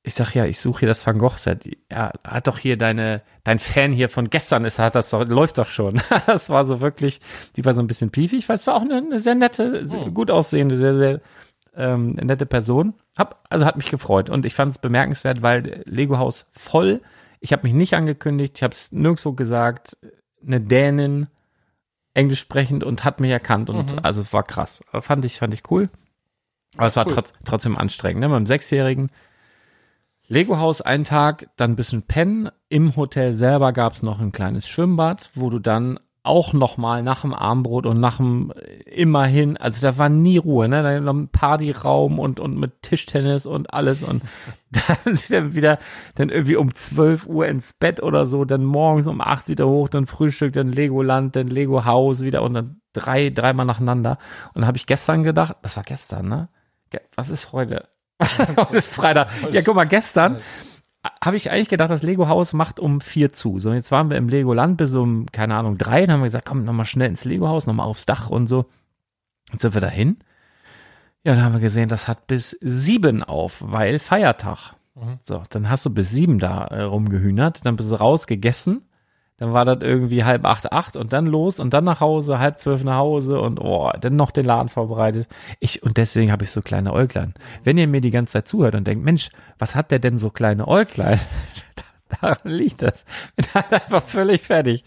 ich 0.03 0.13
sag 0.13 0.33
ja, 0.33 0.45
ich 0.45 0.59
suche 0.59 0.81
hier 0.81 0.88
das 0.88 1.05
Van 1.05 1.17
Gogh 1.17 1.38
Set. 1.38 1.69
Ja, 1.91 2.12
hat 2.25 2.47
doch 2.47 2.57
hier 2.57 2.77
deine, 2.77 3.21
dein 3.43 3.59
Fan 3.59 3.91
hier 3.91 4.07
von 4.07 4.29
gestern 4.29 4.63
ist, 4.63 4.79
hat 4.79 4.95
das 4.95 5.09
doch, 5.09 5.27
läuft 5.27 5.57
doch 5.57 5.67
schon. 5.67 6.01
das 6.25 6.49
war 6.49 6.65
so 6.65 6.79
wirklich, 6.79 7.19
die 7.57 7.65
war 7.65 7.73
so 7.73 7.81
ein 7.81 7.88
bisschen 7.88 8.09
piefig, 8.09 8.47
weil 8.47 8.55
es 8.55 8.65
war 8.65 8.75
auch 8.75 8.81
eine, 8.81 8.97
eine 8.97 9.19
sehr 9.19 9.35
nette, 9.35 9.85
sehr 9.88 10.07
oh. 10.07 10.12
gut 10.12 10.31
aussehende, 10.31 10.77
sehr, 10.77 10.93
sehr 10.93 11.21
ähm, 11.75 12.12
nette 12.13 12.45
Person. 12.45 12.93
Hab, 13.17 13.45
also 13.49 13.65
hat 13.65 13.75
mich 13.75 13.89
gefreut 13.89 14.29
und 14.29 14.45
ich 14.45 14.53
fand 14.53 14.71
es 14.71 14.77
bemerkenswert, 14.77 15.41
weil 15.41 15.83
Lego 15.85 16.17
Haus 16.17 16.49
voll. 16.53 17.01
Ich 17.41 17.51
habe 17.51 17.63
mich 17.63 17.73
nicht 17.73 17.93
angekündigt, 17.93 18.53
ich 18.57 18.63
habe 18.63 18.73
es 18.73 18.91
nirgendwo 18.91 19.33
gesagt. 19.33 19.97
Eine 20.45 20.62
Dänin, 20.62 21.27
englisch 22.13 22.39
sprechend 22.39 22.85
und 22.85 23.03
hat 23.03 23.19
mich 23.19 23.31
erkannt 23.31 23.69
und 23.69 23.91
mhm. 23.91 23.99
also 24.01 24.21
es 24.21 24.31
war 24.31 24.43
krass. 24.43 24.81
Fand 25.01 25.25
ich, 25.25 25.39
fand 25.39 25.53
ich 25.53 25.69
cool. 25.69 25.89
Aber 26.77 26.88
es 26.88 26.95
war 26.95 27.05
cool. 27.05 27.13
trotz, 27.15 27.33
trotzdem 27.43 27.77
anstrengend. 27.77 28.21
Ne? 28.21 28.29
Beim 28.29 28.45
Sechsjährigen 28.45 29.12
Lego-Haus 30.29 30.81
einen 30.81 31.05
Tag, 31.05 31.49
dann 31.57 31.71
ein 31.71 31.75
bisschen 31.75 32.03
pennen. 32.03 32.49
Im 32.69 32.95
Hotel 32.95 33.33
selber 33.33 33.73
gab 33.73 33.93
es 33.93 34.03
noch 34.03 34.19
ein 34.19 34.31
kleines 34.31 34.69
Schwimmbad, 34.69 35.31
wo 35.33 35.49
du 35.49 35.57
dann 35.57 35.99
auch 36.21 36.53
noch 36.53 36.77
mal 36.77 37.01
nach 37.01 37.21
dem 37.21 37.33
Armbrot 37.33 37.87
und 37.87 37.99
nach 37.99 38.17
dem 38.17 38.51
äh, 38.51 38.83
immerhin, 38.83 39.57
also 39.57 39.81
da 39.81 39.97
war 39.97 40.09
nie 40.09 40.37
Ruhe, 40.37 40.69
ne? 40.69 40.83
Da 40.83 40.99
noch 40.99 41.13
ein 41.13 41.29
Partyraum 41.29 42.19
und 42.19 42.39
und 42.39 42.57
mit 42.59 42.83
Tischtennis 42.83 43.47
und 43.47 43.73
alles 43.73 44.03
und 44.03 44.21
dann 45.29 45.55
wieder 45.55 45.79
dann 46.13 46.29
irgendwie 46.29 46.57
um 46.57 46.75
12 46.75 47.25
Uhr 47.25 47.47
ins 47.47 47.73
Bett 47.73 48.03
oder 48.03 48.27
so, 48.27 48.45
dann 48.45 48.63
morgens 48.63 49.07
um 49.07 49.21
8 49.21 49.47
wieder 49.47 49.67
hoch, 49.67 49.89
dann 49.89 50.05
Frühstück, 50.05 50.53
dann 50.53 50.69
Legoland, 50.71 51.35
dann 51.35 51.47
Lego 51.47 51.85
Haus 51.85 52.21
wieder 52.21 52.43
und 52.43 52.53
dann 52.53 52.81
drei 52.93 53.31
dreimal 53.31 53.65
nacheinander 53.65 54.19
und 54.53 54.67
habe 54.67 54.77
ich 54.77 54.85
gestern 54.85 55.23
gedacht, 55.23 55.55
das 55.63 55.75
war 55.77 55.83
gestern, 55.83 56.27
ne? 56.27 56.49
Was 57.15 57.29
ist 57.29 57.51
heute? 57.53 57.87
Heute 58.21 58.77
ist 58.77 58.93
Freitag. 58.93 59.29
Ja, 59.51 59.62
guck 59.63 59.75
mal, 59.75 59.86
gestern 59.86 60.41
habe 61.23 61.38
ich 61.38 61.49
eigentlich 61.49 61.69
gedacht, 61.69 61.91
das 61.91 62.03
Lego-Haus 62.03 62.53
macht 62.53 62.79
um 62.79 62.99
vier 63.01 63.32
zu. 63.32 63.60
So, 63.60 63.71
jetzt 63.71 63.91
waren 63.91 64.10
wir 64.10 64.17
im 64.17 64.27
Lego-Land 64.27 64.77
bis 64.77 64.93
um, 64.93 65.25
keine 65.32 65.55
Ahnung, 65.55 65.77
drei. 65.77 66.01
Dann 66.01 66.15
haben 66.15 66.21
wir 66.21 66.25
gesagt, 66.25 66.45
komm, 66.45 66.63
nochmal 66.65 66.86
schnell 66.86 67.10
ins 67.10 67.25
Lego-Haus, 67.25 67.67
nochmal 67.67 67.88
aufs 67.88 68.05
Dach 68.05 68.29
und 68.29 68.47
so. 68.47 68.65
Jetzt 69.51 69.62
sind 69.62 69.73
wir 69.73 69.82
dahin. 69.82 70.17
Ja, 71.23 71.36
dann 71.36 71.43
haben 71.43 71.53
wir 71.53 71.62
gesehen, 71.62 71.89
das 71.89 72.08
hat 72.08 72.27
bis 72.27 72.58
sieben 72.62 73.23
auf, 73.23 73.63
weil 73.65 73.99
Feiertag. 73.99 74.75
Mhm. 74.95 75.19
So, 75.23 75.43
dann 75.49 75.69
hast 75.69 75.86
du 75.86 75.89
bis 75.89 76.12
sieben 76.12 76.39
da 76.39 76.65
äh, 76.65 76.82
rumgehühnert, 76.82 77.65
dann 77.65 77.75
bist 77.75 77.91
du 77.91 77.95
rausgegessen 77.95 78.88
dann 79.39 79.54
war 79.54 79.65
das 79.65 79.80
irgendwie 79.82 80.23
halb 80.23 80.45
acht, 80.45 80.71
acht 80.71 80.95
und 80.95 81.13
dann 81.13 81.25
los 81.25 81.60
und 81.60 81.73
dann 81.73 81.86
nach 81.86 82.02
Hause, 82.02 82.39
halb 82.39 82.58
zwölf 82.58 82.84
nach 82.84 82.97
Hause 82.97 83.39
und 83.39 83.60
oh, 83.60 83.89
dann 83.99 84.15
noch 84.15 84.32
den 84.32 84.45
Laden 84.45 84.69
vorbereitet. 84.69 85.28
Ich, 85.60 85.82
und 85.82 85.97
deswegen 85.97 86.32
habe 86.32 86.43
ich 86.43 86.52
so 86.52 86.62
kleine 86.62 86.93
Äuglein. 86.93 87.34
Wenn 87.63 87.78
ihr 87.78 87.88
mir 87.88 88.02
die 88.02 88.12
ganze 88.12 88.34
Zeit 88.34 88.47
zuhört 88.47 88.75
und 88.75 88.86
denkt, 88.86 89.04
Mensch, 89.04 89.30
was 89.58 89.75
hat 89.75 89.91
der 89.91 89.99
denn 89.99 90.17
so 90.17 90.30
kleine 90.30 90.67
Äuglein? 90.67 91.19
Daran 92.21 92.38
liegt 92.43 92.82
das. 92.82 93.06
Bin 93.36 93.45
halt 93.54 93.71
einfach 93.71 94.04
völlig 94.04 94.41
fertig. 94.41 94.84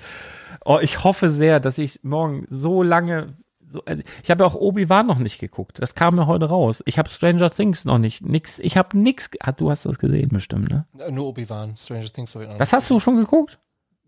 Oh, 0.65 0.79
ich 0.81 1.03
hoffe 1.03 1.31
sehr, 1.31 1.59
dass 1.59 1.79
ich 1.79 2.01
morgen 2.03 2.47
so 2.49 2.83
lange 2.83 3.35
so, 3.73 3.83
also 3.87 4.03
ich 4.23 4.31
habe 4.31 4.45
ja 4.45 4.51
auch 4.51 4.55
Obi-Wan 4.55 5.07
noch 5.07 5.19
nicht 5.19 5.41
geguckt. 5.41 5.79
Das 5.81 5.95
kam 5.95 6.17
mir 6.17 6.27
heute 6.27 6.45
raus. 6.45 6.83
Ich 6.85 6.99
habe 6.99 7.09
Stranger 7.09 7.51
Things 7.51 7.87
noch 7.87 7.99
nicht. 7.99 8.23
Nix. 8.23 8.59
Ich 8.59 8.77
habe 8.77 8.99
nix. 8.99 9.31
Ah, 9.41 9.53
du 9.53 9.71
hast 9.71 9.87
das 9.87 9.99
gesehen 9.99 10.29
bestimmt, 10.29 10.69
ne? 10.69 10.85
Nur 11.11 11.29
Obi-Wan. 11.29 11.75
Stranger 11.75 12.13
Things 12.13 12.35
habe 12.35 12.45
ich 12.45 12.51
noch 12.51 12.59
Das 12.59 12.75
hast 12.75 12.91
du 12.91 13.01
schon 13.01 13.17
geguckt? 13.17 13.59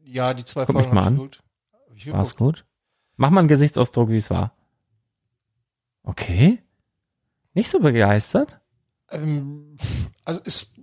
Ja, 0.05 0.35
die 0.35 0.45
zwei 0.45 0.67
Guck 0.67 0.75
Folgen 0.75 0.99
habe 0.99 1.11
ich 1.11 1.17
geguckt. 1.17 1.43
War's 2.07 2.37
gut? 2.37 2.67
Mach 3.17 3.31
mal 3.31 3.41
einen 3.41 3.49
Gesichtsausdruck, 3.49 4.11
wie 4.11 4.17
es 4.17 4.31
war. 4.31 4.55
Okay. 6.03 6.63
Nicht 7.55 7.71
so 7.71 7.81
begeistert? 7.81 8.61
Ähm, 9.11 9.77
also 10.25 10.41
ist. 10.43 10.74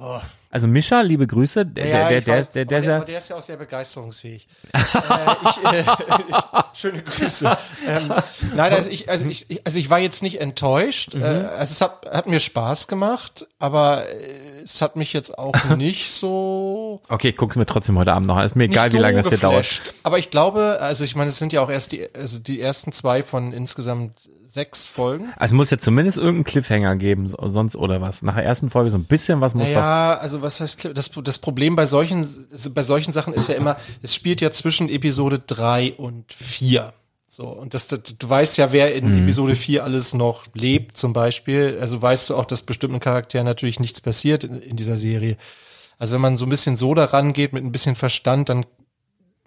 Oh. 0.00 0.20
Also 0.50 0.68
Mischa, 0.68 1.00
liebe 1.00 1.26
Grüße. 1.26 1.66
Der, 1.66 1.86
ja, 1.86 2.08
der, 2.08 2.20
der, 2.20 2.36
weiß, 2.36 2.50
der, 2.52 2.64
der, 2.64 2.80
der, 2.80 3.00
der, 3.00 3.18
ist 3.18 3.28
ja 3.28 3.36
auch 3.36 3.42
sehr 3.42 3.56
begeisterungsfähig. 3.56 4.46
äh, 4.72 4.78
ich, 4.78 5.64
äh, 5.64 5.80
ich, 5.80 6.80
schöne 6.80 7.02
Grüße. 7.02 7.58
Ähm, 7.86 8.12
nein, 8.54 8.72
also 8.72 8.88
ich, 8.88 9.08
also 9.08 9.26
ich, 9.26 9.46
also 9.64 9.78
ich 9.78 9.90
war 9.90 9.98
jetzt 9.98 10.22
nicht 10.22 10.40
enttäuscht. 10.40 11.14
Mhm. 11.14 11.22
Äh, 11.22 11.26
also 11.26 11.72
es 11.72 11.80
hat, 11.80 12.06
hat 12.08 12.28
mir 12.28 12.38
Spaß 12.38 12.86
gemacht, 12.86 13.48
aber 13.58 14.04
äh, 14.08 14.62
es 14.62 14.80
hat 14.80 14.94
mich 14.94 15.12
jetzt 15.12 15.36
auch 15.36 15.56
nicht 15.76 16.12
so. 16.12 17.00
Okay, 17.08 17.30
ich 17.30 17.36
guck's 17.36 17.56
mir 17.56 17.66
trotzdem 17.66 17.98
heute 17.98 18.12
Abend 18.12 18.28
noch 18.28 18.36
an. 18.36 18.46
Ist 18.46 18.54
mir 18.54 18.64
egal, 18.64 18.90
so 18.90 18.98
wie 18.98 19.02
lange 19.02 19.22
das 19.22 19.28
hier 19.28 19.38
dauert. 19.38 19.94
Aber 20.04 20.18
ich 20.18 20.30
glaube, 20.30 20.78
also 20.80 21.02
ich 21.02 21.16
meine, 21.16 21.30
es 21.30 21.38
sind 21.38 21.52
ja 21.52 21.62
auch 21.62 21.70
erst 21.70 21.90
die, 21.90 22.08
also 22.14 22.38
die 22.38 22.60
ersten 22.60 22.92
zwei 22.92 23.24
von 23.24 23.52
insgesamt 23.52 24.12
sechs 24.46 24.86
Folgen. 24.86 25.32
Also 25.36 25.52
es 25.52 25.56
muss 25.56 25.70
ja 25.70 25.78
zumindest 25.78 26.16
irgendeinen 26.16 26.44
Cliffhanger 26.44 26.96
geben, 26.96 27.26
sonst 27.26 27.74
oder 27.76 28.00
was. 28.00 28.22
Nach 28.22 28.36
der 28.36 28.44
ersten 28.44 28.70
Folge 28.70 28.90
so 28.90 28.96
ein 28.96 29.04
bisschen 29.04 29.40
was 29.40 29.54
muss 29.54 29.68
Ja, 29.94 30.18
also 30.18 30.42
was 30.42 30.60
heißt 30.60 30.90
das, 30.94 31.10
das 31.10 31.38
Problem 31.38 31.76
bei 31.76 31.86
solchen 31.86 32.48
bei 32.74 32.82
solchen 32.82 33.12
Sachen 33.12 33.32
ist 33.32 33.48
ja 33.48 33.54
immer, 33.54 33.76
es 34.02 34.14
spielt 34.14 34.40
ja 34.40 34.50
zwischen 34.50 34.88
Episode 34.88 35.38
drei 35.38 35.92
und 35.94 36.32
vier. 36.32 36.92
So, 37.28 37.48
und 37.48 37.74
das, 37.74 37.88
das, 37.88 38.00
du 38.16 38.28
weißt 38.28 38.58
ja, 38.58 38.70
wer 38.70 38.94
in 38.94 39.08
mhm. 39.08 39.24
Episode 39.24 39.56
4 39.56 39.82
alles 39.82 40.14
noch 40.14 40.44
lebt, 40.54 40.96
zum 40.96 41.12
Beispiel. 41.12 41.78
Also 41.80 42.00
weißt 42.00 42.30
du 42.30 42.36
auch, 42.36 42.44
dass 42.44 42.62
bestimmten 42.62 43.00
Charakteren 43.00 43.44
natürlich 43.44 43.80
nichts 43.80 44.00
passiert 44.00 44.44
in, 44.44 44.60
in 44.60 44.76
dieser 44.76 44.96
Serie. 44.96 45.36
Also 45.98 46.14
wenn 46.14 46.20
man 46.20 46.36
so 46.36 46.46
ein 46.46 46.48
bisschen 46.48 46.76
so 46.76 46.94
daran 46.94 47.32
geht, 47.32 47.52
mit 47.52 47.64
ein 47.64 47.72
bisschen 47.72 47.96
Verstand, 47.96 48.50
dann, 48.50 48.66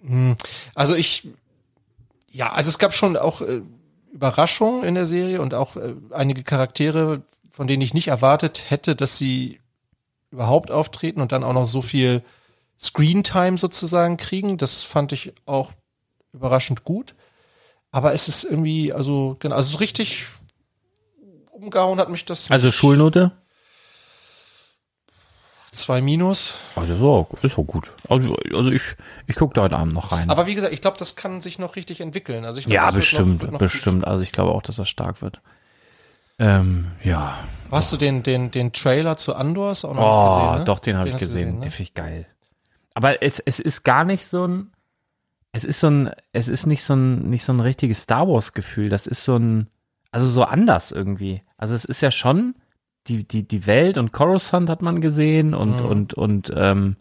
hm, 0.02 0.36
also 0.74 0.94
ich, 0.94 1.28
ja, 2.30 2.52
also 2.52 2.68
es 2.68 2.78
gab 2.78 2.94
schon 2.94 3.16
auch 3.16 3.40
äh, 3.40 3.62
Überraschung 4.12 4.84
in 4.84 4.94
der 4.94 5.06
Serie 5.06 5.40
und 5.40 5.54
auch 5.54 5.76
äh, 5.76 5.94
einige 6.10 6.42
Charaktere, 6.42 7.22
von 7.50 7.68
denen 7.68 7.82
ich 7.82 7.94
nicht 7.94 8.08
erwartet 8.08 8.64
hätte, 8.68 8.96
dass 8.96 9.16
sie 9.16 9.60
überhaupt 10.30 10.70
auftreten 10.70 11.20
und 11.20 11.32
dann 11.32 11.44
auch 11.44 11.52
noch 11.52 11.64
so 11.64 11.82
viel 11.82 12.22
Screentime 12.78 13.58
sozusagen 13.58 14.16
kriegen. 14.16 14.58
Das 14.58 14.82
fand 14.82 15.12
ich 15.12 15.32
auch 15.46 15.72
überraschend 16.32 16.84
gut. 16.84 17.14
Aber 17.90 18.12
es 18.12 18.28
ist 18.28 18.44
irgendwie, 18.44 18.92
also, 18.92 19.36
genau, 19.40 19.56
also 19.56 19.70
so 19.70 19.78
richtig 19.78 20.26
umgehauen 21.50 21.98
hat 21.98 22.10
mich 22.10 22.24
das. 22.24 22.50
Also 22.50 22.70
Schulnote? 22.70 23.32
Zwei 25.72 26.00
Minus. 26.00 26.54
Also 26.74 26.96
so, 26.96 27.28
ist 27.42 27.56
auch 27.56 27.66
gut. 27.66 27.92
Also, 28.08 28.34
also 28.52 28.70
ich, 28.70 28.82
ich 29.26 29.36
gucke 29.36 29.54
da 29.54 29.62
heute 29.62 29.76
Abend 29.76 29.94
noch 29.94 30.12
rein. 30.12 30.28
Aber 30.28 30.46
wie 30.46 30.54
gesagt, 30.54 30.72
ich 30.72 30.80
glaube, 30.80 30.98
das 30.98 31.14
kann 31.14 31.40
sich 31.40 31.58
noch 31.58 31.76
richtig 31.76 32.00
entwickeln. 32.00 32.44
Also 32.44 32.58
ich 32.58 32.66
glaub, 32.66 32.74
ja, 32.74 32.90
bestimmt, 32.90 33.42
noch, 33.42 33.52
noch 33.52 33.58
bestimmt. 33.58 34.06
Also 34.06 34.22
ich 34.22 34.32
glaube 34.32 34.52
auch, 34.52 34.62
dass 34.62 34.76
das 34.76 34.88
stark 34.88 35.22
wird. 35.22 35.40
Ähm, 36.38 36.92
ja. 37.02 37.38
Hast 37.70 37.92
du 37.92 37.96
den, 37.96 38.22
den, 38.22 38.50
den 38.50 38.72
Trailer 38.72 39.16
zu 39.16 39.34
Andors 39.34 39.84
auch 39.84 39.94
noch 39.94 40.02
oh, 40.02 40.26
gesehen? 40.28 40.58
Ne? 40.58 40.64
Doch, 40.64 40.78
den 40.78 40.96
habe 40.96 41.08
ich 41.08 41.16
gesehen. 41.16 41.32
gesehen 41.32 41.54
ne? 41.56 41.60
Den 41.62 41.70
finde 41.70 41.82
ich 41.82 41.94
geil. 41.94 42.26
Aber 42.94 43.22
es, 43.22 43.40
es 43.40 43.60
ist 43.60 43.84
gar 43.84 44.04
nicht 44.04 44.26
so 44.26 44.46
ein, 44.46 44.72
es 45.52 45.64
ist 45.64 45.80
so 45.80 45.88
ein, 45.88 46.10
es 46.32 46.48
ist 46.48 46.66
nicht 46.66 46.84
so 46.84 46.94
ein, 46.94 47.30
nicht 47.30 47.44
so 47.44 47.52
ein 47.52 47.60
richtiges 47.60 48.02
Star 48.02 48.28
Wars 48.28 48.52
Gefühl. 48.52 48.88
Das 48.88 49.06
ist 49.06 49.24
so 49.24 49.36
ein, 49.36 49.68
also 50.10 50.26
so 50.26 50.44
anders 50.44 50.92
irgendwie. 50.92 51.42
Also 51.56 51.74
es 51.74 51.84
ist 51.84 52.00
ja 52.00 52.10
schon, 52.10 52.54
die, 53.06 53.26
die, 53.26 53.46
die 53.46 53.66
Welt 53.66 53.98
und 53.98 54.12
Coruscant 54.12 54.70
hat 54.70 54.82
man 54.82 55.00
gesehen 55.00 55.54
und, 55.54 55.80
mhm. 55.80 55.86
und, 55.86 56.14
und, 56.14 56.52
ähm, 56.56 56.96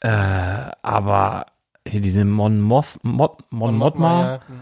äh, 0.00 0.08
aber 0.08 1.46
hier 1.86 2.00
diese 2.00 2.24
Mon 2.24 2.60
Moth, 2.60 2.98
Mon, 3.02 3.30
Mon 3.50 3.76
Mothma 3.76 4.22
ja. 4.22 4.40
Mhm. 4.48 4.60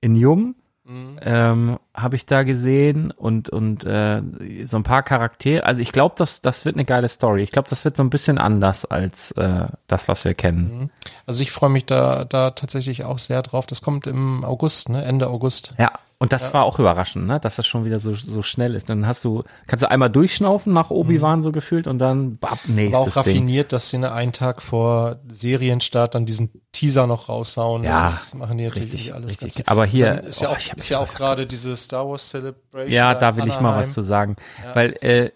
in 0.00 0.16
Jung, 0.16 0.54
mhm. 0.84 1.18
ähm, 1.20 1.78
habe 1.96 2.16
ich 2.16 2.26
da 2.26 2.42
gesehen 2.42 3.10
und, 3.10 3.48
und 3.48 3.84
äh, 3.84 4.20
so 4.64 4.76
ein 4.76 4.82
paar 4.82 5.02
Charaktere. 5.02 5.64
Also 5.64 5.80
ich 5.80 5.92
glaube, 5.92 6.14
das, 6.18 6.42
das 6.42 6.64
wird 6.64 6.76
eine 6.76 6.84
geile 6.84 7.08
Story. 7.08 7.42
Ich 7.42 7.50
glaube, 7.50 7.68
das 7.68 7.84
wird 7.84 7.96
so 7.96 8.02
ein 8.02 8.10
bisschen 8.10 8.38
anders 8.38 8.84
als 8.84 9.32
äh, 9.32 9.66
das, 9.86 10.06
was 10.06 10.24
wir 10.24 10.34
kennen. 10.34 10.78
Mhm. 10.78 10.90
Also 11.26 11.42
ich 11.42 11.50
freue 11.50 11.70
mich 11.70 11.86
da, 11.86 12.24
da 12.24 12.50
tatsächlich 12.50 13.04
auch 13.04 13.18
sehr 13.18 13.42
drauf. 13.42 13.66
Das 13.66 13.80
kommt 13.80 14.06
im 14.06 14.44
August, 14.44 14.90
ne? 14.90 15.04
Ende 15.04 15.28
August. 15.28 15.74
Ja, 15.78 15.92
und 16.18 16.32
das 16.32 16.48
ja. 16.48 16.54
war 16.54 16.64
auch 16.64 16.78
überraschend, 16.78 17.26
ne? 17.26 17.38
dass 17.38 17.56
das 17.56 17.66
schon 17.66 17.84
wieder 17.84 17.98
so, 17.98 18.14
so 18.14 18.40
schnell 18.40 18.74
ist. 18.74 18.88
Dann 18.88 19.06
hast 19.06 19.22
du, 19.22 19.42
kannst 19.66 19.82
du 19.82 19.90
einmal 19.90 20.08
durchschnaufen 20.08 20.72
nach 20.72 20.90
Obi-Wan 20.90 21.40
mhm. 21.40 21.42
so 21.42 21.52
gefühlt 21.52 21.86
und 21.86 21.98
dann 21.98 22.38
bap, 22.38 22.58
nächstes 22.66 22.94
Aber 22.94 23.10
auch 23.10 23.16
raffiniert, 23.16 23.70
Ding. 23.70 23.76
dass 23.76 23.90
sie 23.90 23.98
einen 23.98 24.32
Tag 24.32 24.62
vor 24.62 25.16
Serienstart 25.28 26.14
dann 26.14 26.24
diesen 26.24 26.50
Teaser 26.72 27.06
noch 27.06 27.28
raushauen. 27.28 27.84
Ja, 27.84 28.04
das 28.04 28.32
machen 28.34 28.56
die 28.56 28.64
natürlich 28.64 28.94
richtig, 28.94 29.14
alles 29.14 29.32
richtig. 29.32 29.54
ganz 29.56 29.68
Aber 29.68 29.84
hier 29.84 30.22
ist 30.24 30.40
ja 30.40 30.48
oh, 30.48 30.52
auch, 30.52 30.76
ist 30.76 30.88
ja 30.88 30.98
auch 31.00 31.12
gerade 31.12 31.46
diese 31.46 31.76
Star 31.76 32.08
Wars 32.08 32.30
Celebration. 32.30 32.92
Ja, 32.92 33.14
da 33.14 33.36
will 33.36 33.42
Anaheim. 33.42 33.58
ich 33.58 33.62
mal 33.62 33.78
was 33.78 33.92
zu 33.92 34.00
sagen, 34.00 34.36
ja. 34.64 34.74
weil 34.74 34.92
äh, 35.02 35.30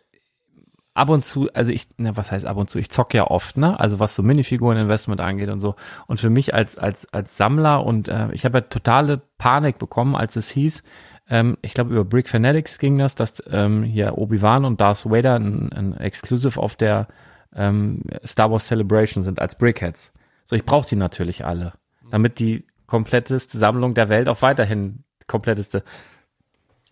ab 0.94 1.08
und 1.08 1.24
zu, 1.24 1.52
also 1.52 1.72
ich, 1.72 1.88
ne, 1.98 2.16
was 2.16 2.32
heißt 2.32 2.46
ab 2.46 2.56
und 2.56 2.68
zu? 2.68 2.78
Ich 2.78 2.90
zocke 2.90 3.16
ja 3.16 3.26
oft, 3.26 3.56
ne? 3.56 3.78
Also 3.78 4.00
was 4.00 4.14
so 4.14 4.22
Minifiguren-Investment 4.22 5.20
angeht 5.20 5.48
und 5.48 5.60
so. 5.60 5.76
Und 6.06 6.20
für 6.20 6.30
mich 6.30 6.54
als 6.54 6.78
als 6.78 7.12
als 7.12 7.36
Sammler 7.36 7.84
und 7.84 8.08
äh, 8.08 8.28
ich 8.32 8.44
habe 8.44 8.58
ja 8.58 8.62
totale 8.62 9.22
Panik 9.38 9.78
bekommen, 9.78 10.16
als 10.16 10.36
es 10.36 10.50
hieß, 10.50 10.82
ähm, 11.28 11.56
ich 11.62 11.74
glaube 11.74 11.92
über 11.92 12.04
Brick 12.04 12.28
Fanatics 12.28 12.78
ging 12.78 12.98
das, 12.98 13.14
dass 13.14 13.42
ähm, 13.50 13.84
hier 13.84 14.18
Obi 14.18 14.42
Wan 14.42 14.64
und 14.64 14.80
Darth 14.80 15.08
Vader 15.08 15.36
ein, 15.36 15.72
ein 15.72 15.96
Exclusive 15.96 16.60
auf 16.60 16.76
der 16.76 17.06
ähm, 17.54 18.02
Star 18.24 18.50
Wars 18.50 18.66
Celebration 18.66 19.22
sind 19.22 19.40
als 19.40 19.56
Brickheads. 19.56 20.12
So, 20.44 20.56
ich 20.56 20.64
brauche 20.64 20.88
die 20.88 20.96
natürlich 20.96 21.44
alle, 21.44 21.74
damit 22.10 22.40
die 22.40 22.66
kompletteste 22.86 23.56
Sammlung 23.56 23.94
der 23.94 24.08
Welt 24.08 24.28
auch 24.28 24.42
weiterhin 24.42 25.04
kompletteste. 25.28 25.84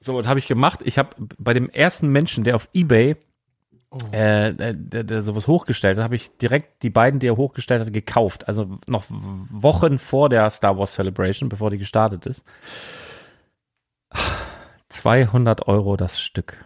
So, 0.00 0.14
was 0.14 0.28
habe 0.28 0.38
ich 0.38 0.46
gemacht? 0.46 0.80
Ich 0.84 0.96
habe 0.96 1.10
bei 1.38 1.52
dem 1.52 1.68
ersten 1.68 2.08
Menschen, 2.08 2.44
der 2.44 2.54
auf 2.54 2.68
eBay 2.72 3.16
oh. 3.90 3.98
äh, 4.12 4.52
der, 4.54 5.04
der 5.04 5.22
sowas 5.22 5.46
hochgestellt 5.46 5.98
hat, 5.98 6.04
habe 6.04 6.16
ich 6.16 6.36
direkt 6.36 6.82
die 6.82 6.90
beiden, 6.90 7.20
die 7.20 7.28
er 7.28 7.36
hochgestellt 7.36 7.80
hat, 7.80 7.92
gekauft. 7.92 8.48
Also 8.48 8.78
noch 8.86 9.04
Wochen 9.08 9.98
vor 9.98 10.28
der 10.28 10.48
Star 10.50 10.78
Wars 10.78 10.94
Celebration, 10.94 11.48
bevor 11.48 11.70
die 11.70 11.78
gestartet 11.78 12.26
ist. 12.26 12.44
200 14.88 15.68
Euro 15.68 15.96
das 15.96 16.20
Stück. 16.20 16.64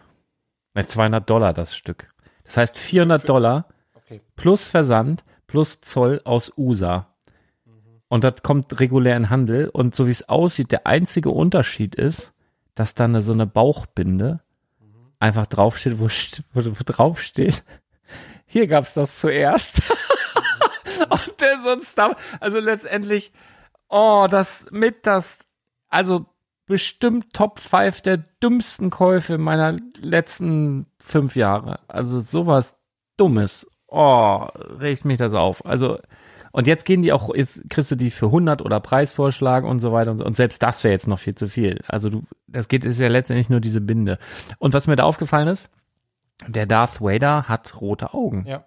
Ne, 0.74 0.86
200 0.86 1.28
Dollar 1.28 1.52
das 1.52 1.76
Stück. 1.76 2.12
Das 2.44 2.56
heißt 2.56 2.78
400 2.78 3.28
Dollar 3.28 3.66
plus 4.36 4.68
Versand 4.68 5.24
plus 5.46 5.80
Zoll 5.80 6.20
aus 6.24 6.52
USA. 6.56 7.08
Und 8.08 8.24
das 8.24 8.42
kommt 8.42 8.78
regulär 8.78 9.16
in 9.16 9.30
Handel. 9.30 9.68
Und 9.68 9.94
so 9.94 10.06
wie 10.06 10.10
es 10.10 10.28
aussieht, 10.28 10.70
der 10.70 10.86
einzige 10.86 11.30
Unterschied 11.30 11.94
ist, 11.94 12.32
dass 12.74 12.94
da 12.94 13.04
eine, 13.04 13.22
so 13.22 13.32
eine 13.32 13.46
Bauchbinde 13.46 14.40
einfach 15.22 15.46
draufsteht, 15.46 16.00
wo, 16.00 16.08
wo, 16.52 16.64
wo 16.64 16.82
draufsteht. 16.84 17.64
Hier 18.44 18.66
gab's 18.66 18.92
das 18.92 19.20
zuerst. 19.20 19.80
und 21.08 21.40
der 21.40 21.60
sonst 21.60 21.96
da, 21.96 22.16
also 22.40 22.58
letztendlich, 22.58 23.32
oh, 23.88 24.26
das 24.28 24.66
mit 24.70 25.06
das, 25.06 25.38
also 25.88 26.26
bestimmt 26.66 27.32
Top 27.32 27.60
5 27.60 28.00
der 28.02 28.18
dümmsten 28.42 28.90
Käufe 28.90 29.38
meiner 29.38 29.76
letzten 29.96 30.86
fünf 30.98 31.36
Jahre. 31.36 31.80
Also 31.88 32.20
sowas 32.20 32.76
Dummes. 33.16 33.66
Oh, 33.86 34.46
regt 34.80 35.04
mich 35.04 35.18
das 35.18 35.34
auf. 35.34 35.64
Also 35.64 35.98
und 36.52 36.66
jetzt 36.66 36.84
gehen 36.84 37.00
die 37.00 37.12
auch, 37.12 37.34
jetzt 37.34 37.68
kriegst 37.70 37.90
du 37.90 37.96
die 37.96 38.10
für 38.10 38.26
100 38.26 38.62
oder 38.62 38.78
Preisvorschlag 38.78 39.64
und 39.64 39.80
so 39.80 39.90
weiter 39.92 40.10
und 40.10 40.18
so. 40.18 40.24
Und 40.24 40.36
selbst 40.36 40.62
das 40.62 40.84
wäre 40.84 40.92
jetzt 40.92 41.08
noch 41.08 41.18
viel 41.18 41.34
zu 41.34 41.48
viel. 41.48 41.80
Also 41.88 42.10
du, 42.10 42.22
das 42.46 42.68
geht, 42.68 42.84
ist 42.84 43.00
ja 43.00 43.08
letztendlich 43.08 43.48
nur 43.48 43.60
diese 43.60 43.80
Binde. 43.80 44.18
Und 44.58 44.74
was 44.74 44.86
mir 44.86 44.96
da 44.96 45.04
aufgefallen 45.04 45.48
ist, 45.48 45.70
der 46.46 46.66
Darth 46.66 47.00
Vader 47.00 47.44
hat 47.48 47.80
rote 47.80 48.12
Augen. 48.12 48.44
Ja. 48.46 48.64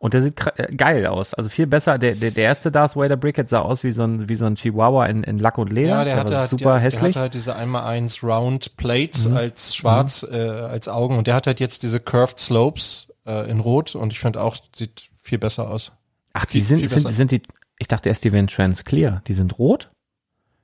Und 0.00 0.14
der 0.14 0.22
sieht 0.22 0.40
äh, 0.56 0.74
geil 0.74 1.06
aus. 1.06 1.34
Also 1.34 1.48
viel 1.48 1.66
besser. 1.66 1.98
Der, 1.98 2.16
der, 2.16 2.32
der 2.32 2.44
erste 2.44 2.72
Darth 2.72 2.96
Vader 2.96 3.16
Bricket 3.16 3.48
sah 3.48 3.60
aus 3.60 3.84
wie 3.84 3.92
so 3.92 4.02
ein, 4.04 4.28
wie 4.28 4.34
so 4.34 4.46
ein 4.46 4.56
Chihuahua 4.56 5.06
in, 5.06 5.22
in 5.22 5.38
Lack 5.38 5.58
und 5.58 5.72
Leder. 5.72 5.90
Ja, 5.90 6.04
der, 6.04 6.14
der 6.14 6.20
hatte 6.20 6.38
halt, 6.38 6.50
super 6.50 6.72
der, 6.74 6.80
hässlich. 6.80 7.00
Der 7.00 7.08
hatte 7.08 7.20
halt 7.20 7.34
diese 7.34 7.54
einmal 7.54 7.84
eins 7.84 8.22
Round 8.24 8.76
Plates 8.76 9.28
mhm. 9.28 9.36
als 9.36 9.76
schwarz, 9.76 10.26
mhm. 10.28 10.34
äh, 10.34 10.40
als 10.40 10.88
Augen. 10.88 11.18
Und 11.18 11.28
der 11.28 11.34
hat 11.34 11.46
halt 11.46 11.60
jetzt 11.60 11.84
diese 11.84 12.00
Curved 12.00 12.38
Slopes 12.40 13.12
äh, 13.26 13.48
in 13.48 13.60
Rot. 13.60 13.94
Und 13.94 14.12
ich 14.12 14.18
finde 14.18 14.40
auch, 14.40 14.56
sieht 14.74 15.10
viel 15.22 15.38
besser 15.38 15.68
aus. 15.70 15.92
Ach, 16.38 16.44
die 16.44 16.60
viel, 16.60 16.62
sind, 16.62 16.78
viel 16.78 16.88
sind, 16.88 17.08
sind 17.12 17.30
die, 17.32 17.42
ich 17.78 17.88
dachte 17.88 18.08
erst, 18.08 18.22
die 18.22 18.32
wären 18.32 18.46
trans 18.46 18.84
clear. 18.84 19.22
Die 19.26 19.34
sind 19.34 19.58
rot? 19.58 19.90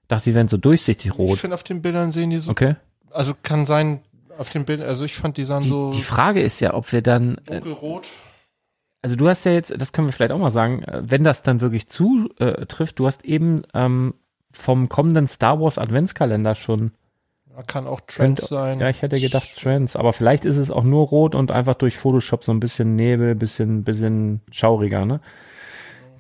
Ich 0.03 0.09
dachte, 0.09 0.31
die 0.31 0.35
wären 0.37 0.49
so 0.49 0.57
durchsichtig 0.57 1.19
rot. 1.19 1.35
Ich 1.35 1.41
finde, 1.41 1.55
auf 1.55 1.65
den 1.65 1.83
Bildern 1.83 2.13
sehen 2.13 2.31
die 2.31 2.39
so. 2.39 2.51
Okay. 2.53 2.77
Also 3.11 3.35
kann 3.43 3.67
sein, 3.67 4.01
auf 4.39 4.51
den 4.51 4.65
Bildern, 4.65 4.87
also 4.87 5.05
ich 5.05 5.17
fand, 5.17 5.37
die 5.37 5.45
sahen 5.45 5.65
die, 5.65 5.69
so. 5.69 5.91
Die 5.91 6.03
Frage 6.03 6.43
ist 6.43 6.61
ja, 6.61 6.75
ob 6.75 6.93
wir 6.93 7.03
dann. 7.03 7.39
Äh, 7.47 7.61
dunkelrot. 7.61 8.09
Also 9.03 9.17
du 9.17 9.29
hast 9.29 9.45
ja 9.45 9.53
jetzt, 9.53 9.75
das 9.77 9.93
können 9.93 10.07
wir 10.09 10.13
vielleicht 10.13 10.31
auch 10.31 10.39
mal 10.39 10.51
sagen, 10.51 10.85
äh, 10.85 11.03
wenn 11.05 11.25
das 11.25 11.43
dann 11.43 11.61
wirklich 11.61 11.89
zutrifft, 11.89 12.93
äh, 12.93 12.97
du 12.97 13.07
hast 13.07 13.25
eben 13.25 13.65
ähm, 13.75 14.15
vom 14.53 14.89
kommenden 14.89 15.27
Star 15.27 15.61
Wars 15.61 15.79
Adventskalender 15.79 16.55
schon. 16.55 16.93
Kann 17.67 17.87
auch 17.87 18.01
Trends 18.01 18.49
sein. 18.49 18.81
Ja, 18.81 18.89
ich 18.89 19.03
hätte 19.03 19.21
gedacht 19.21 19.57
Trends, 19.57 19.95
aber 19.95 20.13
vielleicht 20.13 20.45
ist 20.45 20.57
es 20.57 20.71
auch 20.71 20.83
nur 20.83 21.07
rot 21.07 21.35
und 21.35 21.51
einfach 21.51 21.75
durch 21.75 21.97
Photoshop 21.97 22.45
so 22.45 22.53
ein 22.53 22.61
bisschen 22.61 22.97
Nebel, 22.97 23.35
bisschen, 23.35 23.85
bisschen 23.85 24.41
schauriger, 24.51 25.05
ne? 25.05 25.21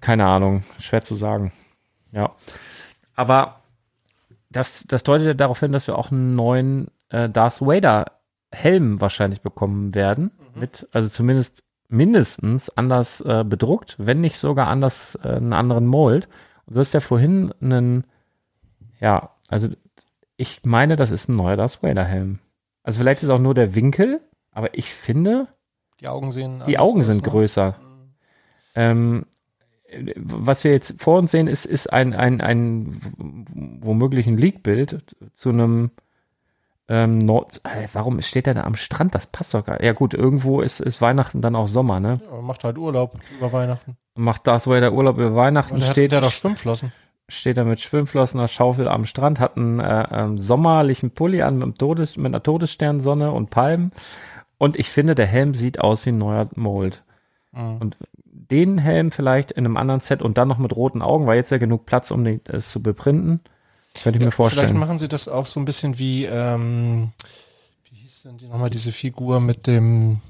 Keine 0.04 0.26
Ahnung, 0.26 0.64
schwer 0.78 1.02
zu 1.02 1.14
sagen. 1.14 1.50
Ja. 2.12 2.32
Aber 3.14 3.62
das, 4.50 4.84
das 4.86 5.02
deutet 5.02 5.26
ja 5.26 5.32
darauf 5.32 5.60
hin, 5.60 5.72
dass 5.72 5.86
wir 5.86 5.96
auch 5.96 6.12
einen 6.12 6.36
neuen 6.36 6.88
äh, 7.08 7.30
Darth 7.30 7.62
Vader 7.62 8.12
Helm 8.52 9.00
wahrscheinlich 9.00 9.40
bekommen 9.40 9.94
werden. 9.94 10.30
Mhm. 10.54 10.60
Mit, 10.60 10.88
also 10.92 11.08
zumindest 11.08 11.62
mindestens 11.88 12.68
anders 12.68 13.22
äh, 13.22 13.44
bedruckt, 13.46 13.96
wenn 13.98 14.20
nicht 14.20 14.36
sogar 14.36 14.68
anders, 14.68 15.18
äh, 15.24 15.28
einen 15.28 15.54
anderen 15.54 15.86
Mold. 15.86 16.28
Und 16.66 16.74
du 16.74 16.80
hast 16.80 16.92
ja 16.92 17.00
vorhin 17.00 17.54
einen, 17.62 18.04
ja, 19.00 19.30
also 19.48 19.68
ich 20.36 20.60
meine, 20.64 20.96
das 20.96 21.12
ist 21.12 21.30
ein 21.30 21.36
neuer 21.36 21.56
Darth 21.56 21.82
Vader 21.82 22.04
Helm. 22.04 22.40
Also 22.82 23.00
vielleicht 23.00 23.22
ist 23.22 23.30
auch 23.30 23.38
nur 23.38 23.54
der 23.54 23.74
Winkel, 23.74 24.20
aber 24.52 24.76
ich 24.76 24.92
finde, 24.92 25.48
die 25.98 26.08
Augen 26.08 26.30
sehen, 26.30 26.62
die 26.66 26.78
Augen 26.78 27.04
sind 27.04 27.22
ne? 27.24 27.30
größer. 27.30 27.76
Mhm. 27.80 28.14
Ähm, 28.74 29.26
was 30.16 30.64
wir 30.64 30.72
jetzt 30.72 31.00
vor 31.00 31.18
uns 31.18 31.30
sehen, 31.30 31.46
ist, 31.46 31.66
ist 31.66 31.92
ein, 31.92 32.14
ein, 32.14 32.40
ein 32.40 32.96
womöglich 33.80 34.26
ein 34.26 34.38
Leak-Bild 34.38 35.16
zu 35.34 35.48
einem 35.50 35.90
ähm, 36.88 37.18
Nord 37.18 37.60
äh, 37.64 37.88
warum 37.92 38.20
steht 38.20 38.46
er 38.46 38.54
da 38.54 38.64
am 38.64 38.76
Strand? 38.76 39.14
Das 39.14 39.26
passt 39.26 39.54
doch 39.54 39.64
gar 39.64 39.82
Ja 39.82 39.92
gut, 39.92 40.12
irgendwo 40.12 40.60
ist, 40.60 40.80
ist 40.80 41.00
Weihnachten 41.00 41.40
dann 41.40 41.56
auch 41.56 41.66
Sommer, 41.66 41.98
ne? 41.98 42.20
Ja, 42.30 42.40
macht 42.42 42.64
halt 42.64 42.76
Urlaub 42.76 43.18
über 43.38 43.52
Weihnachten. 43.52 43.96
Macht 44.14 44.46
das, 44.46 44.66
wo 44.66 44.74
er 44.74 44.80
der 44.80 44.92
Urlaub 44.92 45.16
über 45.16 45.34
Weihnachten 45.34 45.80
der 45.80 45.86
steht. 45.86 46.12
Der 46.12 46.20
doch 46.20 46.30
Schwimmflossen. 46.30 46.92
Steht 47.26 47.56
er 47.56 47.64
mit 47.64 47.80
Schwimmflossen, 47.80 48.38
einer 48.38 48.48
Schaufel 48.48 48.86
am 48.86 49.06
Strand, 49.06 49.40
hat 49.40 49.56
einen 49.56 49.80
äh, 49.80 50.06
ähm, 50.10 50.40
sommerlichen 50.40 51.10
Pulli 51.12 51.40
an 51.40 51.56
mit, 51.56 51.78
Todes, 51.78 52.18
mit 52.18 52.26
einer 52.26 52.42
Todessternsonne 52.42 53.32
und 53.32 53.48
Palmen. 53.48 53.92
Und 54.58 54.78
ich 54.78 54.90
finde, 54.90 55.14
der 55.14 55.26
Helm 55.26 55.54
sieht 55.54 55.80
aus 55.80 56.04
wie 56.04 56.10
ein 56.10 56.18
neuer 56.18 56.48
Mold. 56.54 57.02
Mhm. 57.52 57.76
Und 57.78 57.96
den 58.54 58.78
Helm 58.78 59.10
vielleicht 59.10 59.50
in 59.50 59.64
einem 59.64 59.76
anderen 59.76 60.00
Set 60.00 60.22
und 60.22 60.38
dann 60.38 60.48
noch 60.48 60.58
mit 60.58 60.74
roten 60.74 61.02
Augen, 61.02 61.26
weil 61.26 61.36
jetzt 61.36 61.50
ja 61.50 61.58
genug 61.58 61.86
Platz, 61.86 62.10
um 62.10 62.24
es 62.44 62.68
zu 62.68 62.82
beprinten. 62.82 63.40
Könnte 64.02 64.18
ich 64.18 64.22
ja, 64.22 64.26
mir 64.26 64.32
vorstellen. 64.32 64.68
Vielleicht 64.68 64.80
machen 64.80 64.98
sie 64.98 65.08
das 65.08 65.28
auch 65.28 65.46
so 65.46 65.60
ein 65.60 65.64
bisschen 65.64 65.98
wie, 65.98 66.24
ähm, 66.24 67.12
wie 67.90 67.96
hieß 67.96 68.22
denn 68.22 68.38
die 68.38 68.48
nochmal 68.48 68.70
diese 68.70 68.92
Figur 68.92 69.40
mit 69.40 69.66
dem 69.66 70.20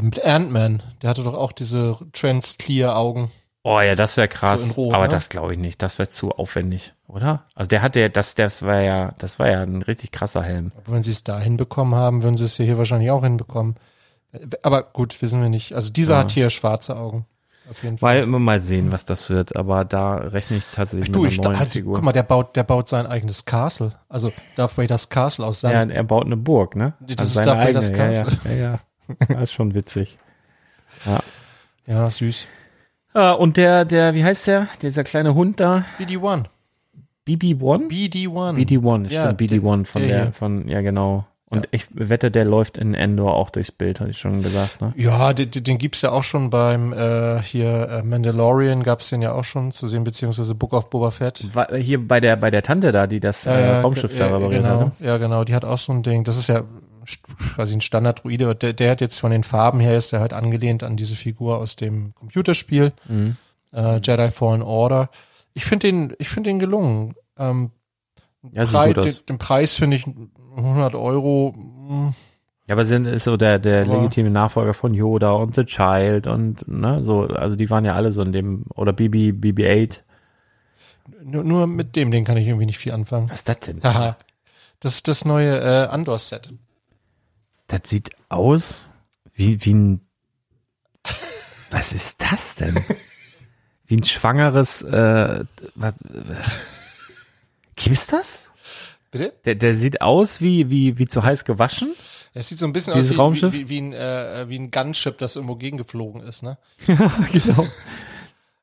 mit 0.00 0.24
Ant-Man? 0.24 0.82
Der 1.02 1.10
hatte 1.10 1.24
doch 1.24 1.34
auch 1.34 1.52
diese 1.52 1.98
Trans-Clear-Augen. 2.12 3.30
Oh 3.62 3.80
ja, 3.80 3.94
das 3.94 4.16
wäre 4.16 4.28
krass. 4.28 4.62
So 4.62 4.72
Rot, 4.72 4.94
aber 4.94 5.06
ne? 5.06 5.10
das 5.10 5.28
glaube 5.28 5.52
ich 5.52 5.58
nicht. 5.58 5.82
Das 5.82 5.98
wäre 5.98 6.08
zu 6.08 6.30
aufwendig, 6.32 6.94
oder? 7.08 7.46
Also 7.54 7.68
der 7.68 7.82
hatte, 7.82 8.08
das, 8.08 8.34
das 8.34 8.62
war 8.62 8.80
ja, 8.80 9.14
das 9.18 9.38
war 9.38 9.50
ja 9.50 9.62
ein 9.62 9.82
richtig 9.82 10.12
krasser 10.12 10.42
Helm. 10.42 10.72
Aber 10.76 10.94
wenn 10.94 11.02
sie 11.02 11.10
es 11.10 11.24
da 11.24 11.38
hinbekommen 11.38 11.94
haben, 11.94 12.22
würden 12.22 12.38
sie 12.38 12.44
es 12.44 12.56
ja 12.56 12.64
hier 12.64 12.78
wahrscheinlich 12.78 13.10
auch 13.10 13.22
hinbekommen. 13.22 13.76
Aber 14.62 14.82
gut, 14.84 15.20
wissen 15.20 15.42
wir 15.42 15.48
nicht. 15.48 15.74
Also 15.74 15.90
dieser 15.90 16.14
ja. 16.14 16.20
hat 16.20 16.30
hier 16.30 16.50
schwarze 16.50 16.96
Augen. 16.96 17.26
Auf 17.70 17.82
jeden 17.84 17.98
Fall. 17.98 18.16
Weil 18.16 18.22
immer 18.24 18.40
mal 18.40 18.60
sehen, 18.60 18.90
was 18.90 19.04
das 19.04 19.30
wird, 19.30 19.54
aber 19.54 19.84
da 19.84 20.16
rechne 20.16 20.56
ich 20.56 20.64
tatsächlich 20.74 21.12
du, 21.12 21.22
mit 21.22 21.32
einer 21.34 21.50
neuen 21.50 21.58
halt, 21.60 21.72
Figur. 21.72 21.94
Guck 21.94 22.04
mal, 22.04 22.12
der 22.12 22.24
baut, 22.24 22.56
der 22.56 22.64
baut 22.64 22.88
sein 22.88 23.06
eigenes 23.06 23.44
Castle. 23.44 23.92
Also 24.08 24.32
Darth 24.56 24.76
Vader's 24.76 25.08
Castle 25.08 25.46
aus 25.46 25.60
Sand. 25.60 25.90
Ja, 25.90 25.96
er 25.96 26.02
baut 26.02 26.26
eine 26.26 26.36
Burg, 26.36 26.74
ne? 26.74 26.94
Das 27.00 27.20
also 27.20 27.40
ist 27.40 27.46
Darth 27.46 27.68
Vader's 27.68 27.92
Castle. 27.92 28.38
Ja, 28.44 28.50
ja, 28.50 28.56
ja, 28.56 28.72
ja. 28.72 28.78
Das 29.28 29.42
ist 29.42 29.52
schon 29.52 29.74
witzig. 29.74 30.18
Ja. 31.06 31.20
Ja, 31.86 32.10
süß. 32.10 32.46
Ah, 33.12 33.32
und 33.32 33.56
der, 33.56 33.84
der, 33.84 34.14
wie 34.14 34.24
heißt 34.24 34.46
der? 34.46 34.68
Dieser 34.82 35.04
kleine 35.04 35.34
Hund 35.34 35.60
da? 35.60 35.84
BD1. 35.98 36.44
BB1? 37.26 37.88
BD1. 37.88 38.56
BD1, 38.56 39.08
ja, 39.10 39.32
stimmt, 39.32 39.40
BD1 39.40 39.84
von 39.86 40.02
der, 40.02 40.32
von, 40.32 40.68
ja 40.68 40.80
genau. 40.80 41.26
Und 41.50 41.64
ja. 41.64 41.68
ich 41.72 41.86
wette, 41.90 42.30
der 42.30 42.44
läuft 42.44 42.78
in 42.78 42.94
Endor 42.94 43.34
auch 43.34 43.50
durchs 43.50 43.72
Bild, 43.72 43.98
hatte 43.98 44.10
ich 44.10 44.18
schon 44.18 44.40
gesagt. 44.40 44.80
Ne? 44.80 44.94
Ja, 44.96 45.32
den, 45.32 45.50
den 45.50 45.78
gibt's 45.78 46.00
ja 46.00 46.12
auch 46.12 46.22
schon 46.22 46.48
beim 46.48 46.92
äh, 46.92 47.42
hier 47.42 47.88
äh, 47.88 48.02
Mandalorian 48.04 48.84
gab's 48.84 49.08
den 49.08 49.20
ja 49.20 49.32
auch 49.32 49.42
schon 49.42 49.72
zu 49.72 49.88
sehen, 49.88 50.04
beziehungsweise 50.04 50.54
Book 50.54 50.72
of 50.72 50.90
Boba 50.90 51.10
Fett. 51.10 51.44
War, 51.52 51.74
hier 51.76 52.06
bei 52.06 52.20
der 52.20 52.36
bei 52.36 52.52
der 52.52 52.62
Tante 52.62 52.92
da, 52.92 53.08
die 53.08 53.18
das 53.18 53.46
äh, 53.46 53.50
äh, 53.50 53.76
Raumschiff 53.80 54.16
da 54.16 54.26
repariert 54.26 54.62
genau, 54.62 54.80
hat. 54.80 55.00
Ne? 55.00 55.06
Ja, 55.06 55.18
genau, 55.18 55.42
die 55.42 55.54
hat 55.54 55.64
auch 55.64 55.78
so 55.78 55.92
ein 55.92 56.04
Ding. 56.04 56.22
Das 56.22 56.38
ist 56.38 56.46
ja 56.46 56.62
quasi 57.56 57.74
ein 57.74 57.80
Standard-Druide. 57.80 58.54
Der, 58.54 58.72
der 58.72 58.92
hat 58.92 59.00
jetzt 59.00 59.18
von 59.18 59.32
den 59.32 59.42
Farben 59.42 59.80
her 59.80 59.98
ist 59.98 60.12
der 60.12 60.20
halt 60.20 60.32
angelehnt 60.32 60.84
an 60.84 60.96
diese 60.96 61.16
Figur 61.16 61.58
aus 61.58 61.74
dem 61.74 62.14
Computerspiel 62.14 62.92
mhm. 63.08 63.36
äh, 63.72 63.96
Jedi 63.96 64.30
Fallen 64.30 64.62
Order. 64.62 65.10
Ich 65.52 65.64
finde 65.64 65.88
den, 65.88 66.12
ich 66.18 66.28
finde 66.28 66.50
den 66.50 66.60
gelungen. 66.60 67.16
Ähm, 67.36 67.72
ja, 68.52 68.64
Preis, 68.64 68.94
den, 68.94 69.26
den 69.28 69.38
Preis 69.38 69.74
finde 69.74 69.96
ich 69.96 70.06
100 70.56 70.94
Euro. 70.94 71.54
Hm. 71.56 72.14
Ja, 72.66 72.74
aber 72.74 72.84
sind 72.84 73.04
ist 73.06 73.24
so 73.24 73.36
der 73.36 73.58
der 73.58 73.82
aber 73.82 73.96
legitime 73.96 74.30
Nachfolger 74.30 74.74
von 74.74 74.94
Yoda 74.94 75.32
und 75.32 75.56
The 75.56 75.64
Child 75.64 76.28
und 76.28 76.68
ne 76.68 77.02
so 77.02 77.22
also 77.22 77.56
die 77.56 77.68
waren 77.68 77.84
ja 77.84 77.94
alle 77.94 78.12
so 78.12 78.22
in 78.22 78.32
dem 78.32 78.64
oder 78.74 78.92
BB 78.92 79.32
BB8. 79.32 79.98
Nur, 81.24 81.42
nur 81.42 81.66
mit 81.66 81.96
dem 81.96 82.10
den 82.10 82.24
kann 82.24 82.36
ich 82.36 82.46
irgendwie 82.46 82.66
nicht 82.66 82.78
viel 82.78 82.92
anfangen. 82.92 83.28
Was 83.28 83.38
ist 83.38 83.48
das 83.48 83.60
denn? 83.60 83.82
Haha. 83.82 84.16
Das 84.78 84.94
ist 84.94 85.08
das 85.08 85.24
neue 85.24 85.58
äh, 85.58 85.88
Andor 85.88 86.18
Set. 86.18 86.52
Das 87.66 87.80
sieht 87.86 88.10
aus 88.28 88.90
wie 89.34 89.64
wie 89.64 89.74
ein 89.74 90.00
Was 91.70 91.92
ist 91.92 92.22
das 92.22 92.54
denn? 92.54 92.74
wie 93.86 93.96
ein 93.96 94.04
schwangeres 94.04 94.82
äh, 94.82 95.44
was, 95.74 95.94
Gibt's 97.90 98.06
das? 98.06 98.44
Bitte? 99.10 99.32
Der, 99.44 99.56
der 99.56 99.74
sieht 99.74 100.00
aus 100.00 100.40
wie, 100.40 100.70
wie, 100.70 100.98
wie 100.98 101.06
zu 101.06 101.22
heiß 101.22 101.44
gewaschen. 101.44 101.92
Es 102.32 102.48
sieht 102.48 102.60
so 102.60 102.66
ein 102.66 102.72
bisschen 102.72 102.94
Dieses 102.94 103.18
aus 103.18 103.34
wie, 103.34 103.42
wie, 103.42 103.52
wie, 103.52 103.68
wie, 103.68 103.80
ein, 103.80 103.92
äh, 103.92 104.48
wie 104.48 104.58
ein 104.58 104.70
Gunship, 104.70 105.18
das 105.18 105.34
irgendwo 105.34 105.56
gegengeflogen 105.56 106.22
ist, 106.22 106.42
ne? 106.42 106.58
ja, 106.86 107.12
genau. 107.32 107.66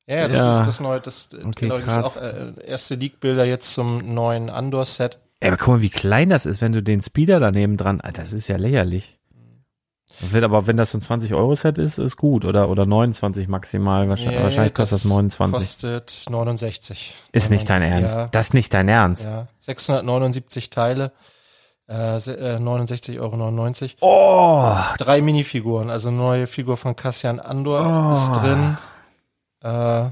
Ja, 0.07 0.29
das 0.29 0.39
ja. 0.39 0.51
ist 0.51 0.65
das 0.65 0.79
neue, 0.79 1.01
das, 1.01 1.29
okay, 1.33 1.67
genau, 1.67 1.79
das 1.79 1.97
ist 1.97 2.05
auch 2.05 2.15
äh, 2.15 2.53
erste 2.65 2.95
Leak-Bilder 2.95 3.43
jetzt 3.43 3.73
zum 3.73 4.13
neuen 4.13 4.49
Andor-Set. 4.49 5.19
Ja, 5.43 5.49
aber 5.49 5.57
guck 5.57 5.67
mal, 5.67 5.81
wie 5.81 5.89
klein 5.89 6.29
das 6.29 6.45
ist, 6.45 6.61
wenn 6.61 6.71
du 6.71 6.81
den 6.81 7.03
Speeder 7.03 7.41
daneben 7.41 7.75
dran, 7.75 7.99
Alter, 7.99 8.21
das 8.21 8.31
ist 8.31 8.47
ja 8.47 8.55
lächerlich. 8.55 9.16
Wird 10.19 10.43
aber, 10.43 10.65
wenn 10.65 10.77
das 10.77 10.91
so 10.91 10.97
ein 10.97 11.01
20-Euro-Set 11.01 11.77
ist, 11.77 11.99
ist 11.99 12.17
gut. 12.17 12.43
Oder, 12.43 12.69
oder 12.69 12.85
29 12.85 13.47
maximal. 13.47 14.09
Wahrscheinlich, 14.09 14.37
nee, 14.37 14.43
wahrscheinlich 14.43 14.73
kostet 14.73 14.99
das 14.99 15.05
29. 15.05 15.53
Kostet 15.53 16.25
69. 16.29 17.15
Ist 17.31 17.51
99, 17.51 17.51
nicht 17.51 17.69
dein 17.69 17.81
Ernst. 17.83 18.15
Ja. 18.15 18.27
Das 18.31 18.47
ist 18.47 18.53
nicht 18.53 18.73
dein 18.73 18.89
Ernst. 18.89 19.23
Ja. 19.25 19.47
679 19.59 20.69
Teile. 20.69 21.11
Äh, 21.87 22.17
69,99 22.17 24.01
Euro. 24.01 24.01
Oh! 24.01 24.75
Drei 24.97 25.21
Minifiguren. 25.21 25.89
Also 25.89 26.09
neue 26.09 26.47
Figur 26.47 26.77
von 26.77 26.95
Cassian 26.95 27.39
Andor 27.39 28.09
oh. 28.09 28.13
ist 28.13 28.31
drin. 28.31 28.77
Äh, 29.61 30.09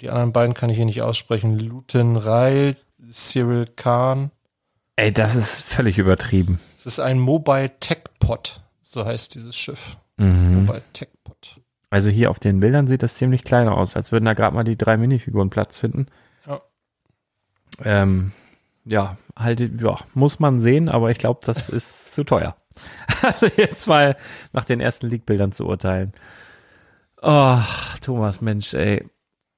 die 0.00 0.08
anderen 0.08 0.32
beiden 0.32 0.54
kann 0.54 0.70
ich 0.70 0.76
hier 0.76 0.86
nicht 0.86 1.02
aussprechen. 1.02 1.58
Luton 1.58 2.16
Rail, 2.16 2.76
Cyril 3.10 3.66
Khan. 3.76 4.30
Ey, 4.96 5.12
das 5.12 5.34
ist 5.36 5.60
völlig 5.60 5.98
übertrieben. 5.98 6.60
Es 6.78 6.86
ist 6.86 7.00
ein 7.00 7.18
Mobile 7.18 7.70
Tech 7.80 7.98
Pod. 8.18 8.60
So 8.88 9.04
heißt 9.04 9.34
dieses 9.34 9.56
Schiff. 9.56 9.96
Mhm. 10.16 10.60
Mobile 10.60 10.82
Tech 10.92 11.08
Pod. 11.24 11.60
Also 11.90 12.08
hier 12.08 12.30
auf 12.30 12.38
den 12.38 12.60
Bildern 12.60 12.86
sieht 12.86 13.02
das 13.02 13.16
ziemlich 13.16 13.42
klein 13.42 13.68
aus, 13.68 13.96
als 13.96 14.12
würden 14.12 14.26
da 14.26 14.32
gerade 14.32 14.54
mal 14.54 14.62
die 14.62 14.78
drei 14.78 14.96
Minifiguren 14.96 15.50
Platz 15.50 15.76
finden. 15.76 16.06
Ja. 16.46 16.60
Ähm, 17.84 18.30
ja, 18.84 19.18
halt, 19.36 19.80
ja, 19.80 19.98
muss 20.14 20.38
man 20.38 20.60
sehen, 20.60 20.88
aber 20.88 21.10
ich 21.10 21.18
glaube, 21.18 21.40
das 21.44 21.68
ist 21.68 22.12
zu 22.14 22.22
teuer. 22.22 22.56
Also 23.22 23.46
jetzt 23.56 23.88
mal 23.88 24.16
nach 24.52 24.64
den 24.64 24.80
ersten 24.80 25.08
League-Bildern 25.08 25.50
zu 25.50 25.66
urteilen. 25.66 26.12
Oh, 27.22 27.58
Thomas, 28.02 28.40
Mensch, 28.40 28.72
ey. 28.74 29.04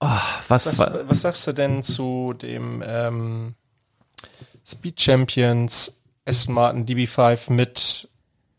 Oh, 0.01 0.07
was, 0.49 0.67
was, 0.67 0.77
sagst, 0.77 1.09
was 1.09 1.21
sagst 1.21 1.47
du 1.47 1.53
denn 1.53 1.83
zu 1.83 2.33
dem 2.33 2.83
ähm, 2.87 3.57
Speed 4.65 5.01
Champions 5.01 6.01
Aston 6.25 6.55
Martin 6.55 6.87
DB5 6.87 7.53
mit 7.53 8.09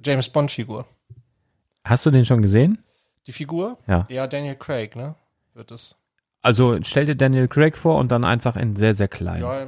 James 0.04 0.30
Bond 0.30 0.52
Figur. 0.52 0.86
Hast 1.84 2.06
du 2.06 2.12
den 2.12 2.26
schon 2.26 2.42
gesehen? 2.42 2.84
Die 3.28 3.32
Figur? 3.32 3.78
Ja. 3.88 4.06
Ja, 4.10 4.28
Daniel 4.28 4.56
Craig, 4.56 4.96
ne? 4.96 5.16
Wird 5.54 5.72
es. 5.72 5.96
Also 6.42 6.80
stell 6.84 7.06
dir 7.06 7.16
Daniel 7.16 7.48
Craig 7.48 7.78
vor 7.78 7.98
und 7.98 8.12
dann 8.12 8.24
einfach 8.24 8.56
in 8.56 8.76
sehr, 8.76 8.94
sehr 8.94 9.10
klein. 9.10 9.42
Ja, 9.42 9.68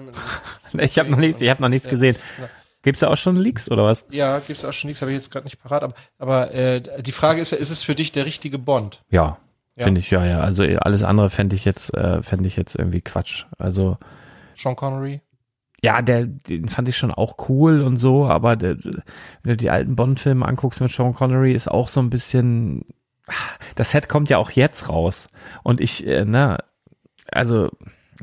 ich 0.80 0.98
habe 0.98 1.10
noch 1.10 1.18
nichts, 1.18 1.42
ich 1.42 1.50
hab 1.50 1.60
noch 1.60 1.70
nichts 1.70 1.86
ja, 1.86 1.92
gesehen. 1.92 2.16
Ja. 2.40 2.50
Gibt's 2.84 3.02
da 3.02 3.10
auch 3.10 3.18
schon 3.18 3.36
Leaks 3.36 3.70
oder 3.70 3.84
was? 3.84 4.06
Ja, 4.10 4.40
gibt's 4.40 4.66
auch 4.66 4.74
schon 4.74 4.88
Leaks, 4.88 5.02
habe 5.02 5.12
ich 5.12 5.18
jetzt 5.18 5.32
gerade 5.32 5.46
nicht 5.46 5.62
parat. 5.62 5.84
Aber, 5.84 5.94
aber 6.18 6.52
äh, 6.54 6.82
die 7.02 7.12
Frage 7.12 7.42
ist 7.42 7.52
ja, 7.52 7.58
ist 7.58 7.70
es 7.70 7.84
für 7.84 7.94
dich 7.94 8.12
der 8.12 8.26
richtige 8.26 8.58
Bond? 8.58 9.04
Ja, 9.10 9.38
ja. 9.76 9.84
finde 9.84 10.00
ich 10.00 10.10
ja, 10.10 10.26
ja. 10.26 10.40
Also 10.40 10.64
alles 10.64 11.04
andere 11.04 11.30
fände 11.30 11.56
ich 11.56 11.66
jetzt, 11.66 11.94
äh, 11.94 12.24
fände 12.24 12.48
ich 12.48 12.56
jetzt 12.56 12.76
irgendwie 12.76 13.02
Quatsch. 13.02 13.46
Also 13.58 13.98
Sean 14.56 14.76
Connery? 14.76 15.22
Ja, 15.84 16.02
der, 16.02 16.26
den 16.26 16.70
fand 16.70 16.90
ich 16.90 16.98
schon 16.98 17.12
auch 17.12 17.50
cool 17.50 17.82
und 17.82 17.98
so, 17.98 18.26
aber 18.26 18.56
der, 18.56 18.78
wenn 18.84 19.04
du 19.44 19.58
die 19.58 19.72
alten 19.72 19.96
Bond-Filme 19.96 20.46
anguckst 20.46 20.80
mit 20.82 20.92
Sean 20.92 21.14
Connery, 21.14 21.54
ist 21.54 21.70
auch 21.70 21.88
so 21.88 22.00
ein 22.02 22.12
bisschen, 22.12 22.86
das 23.76 23.92
Set 23.92 24.08
kommt 24.08 24.30
ja 24.30 24.38
auch 24.38 24.52
jetzt 24.52 24.90
raus. 24.90 25.28
Und 25.64 25.82
ich, 25.82 26.06
äh, 26.06 26.24
ne, 26.24 26.60
also, 27.32 27.70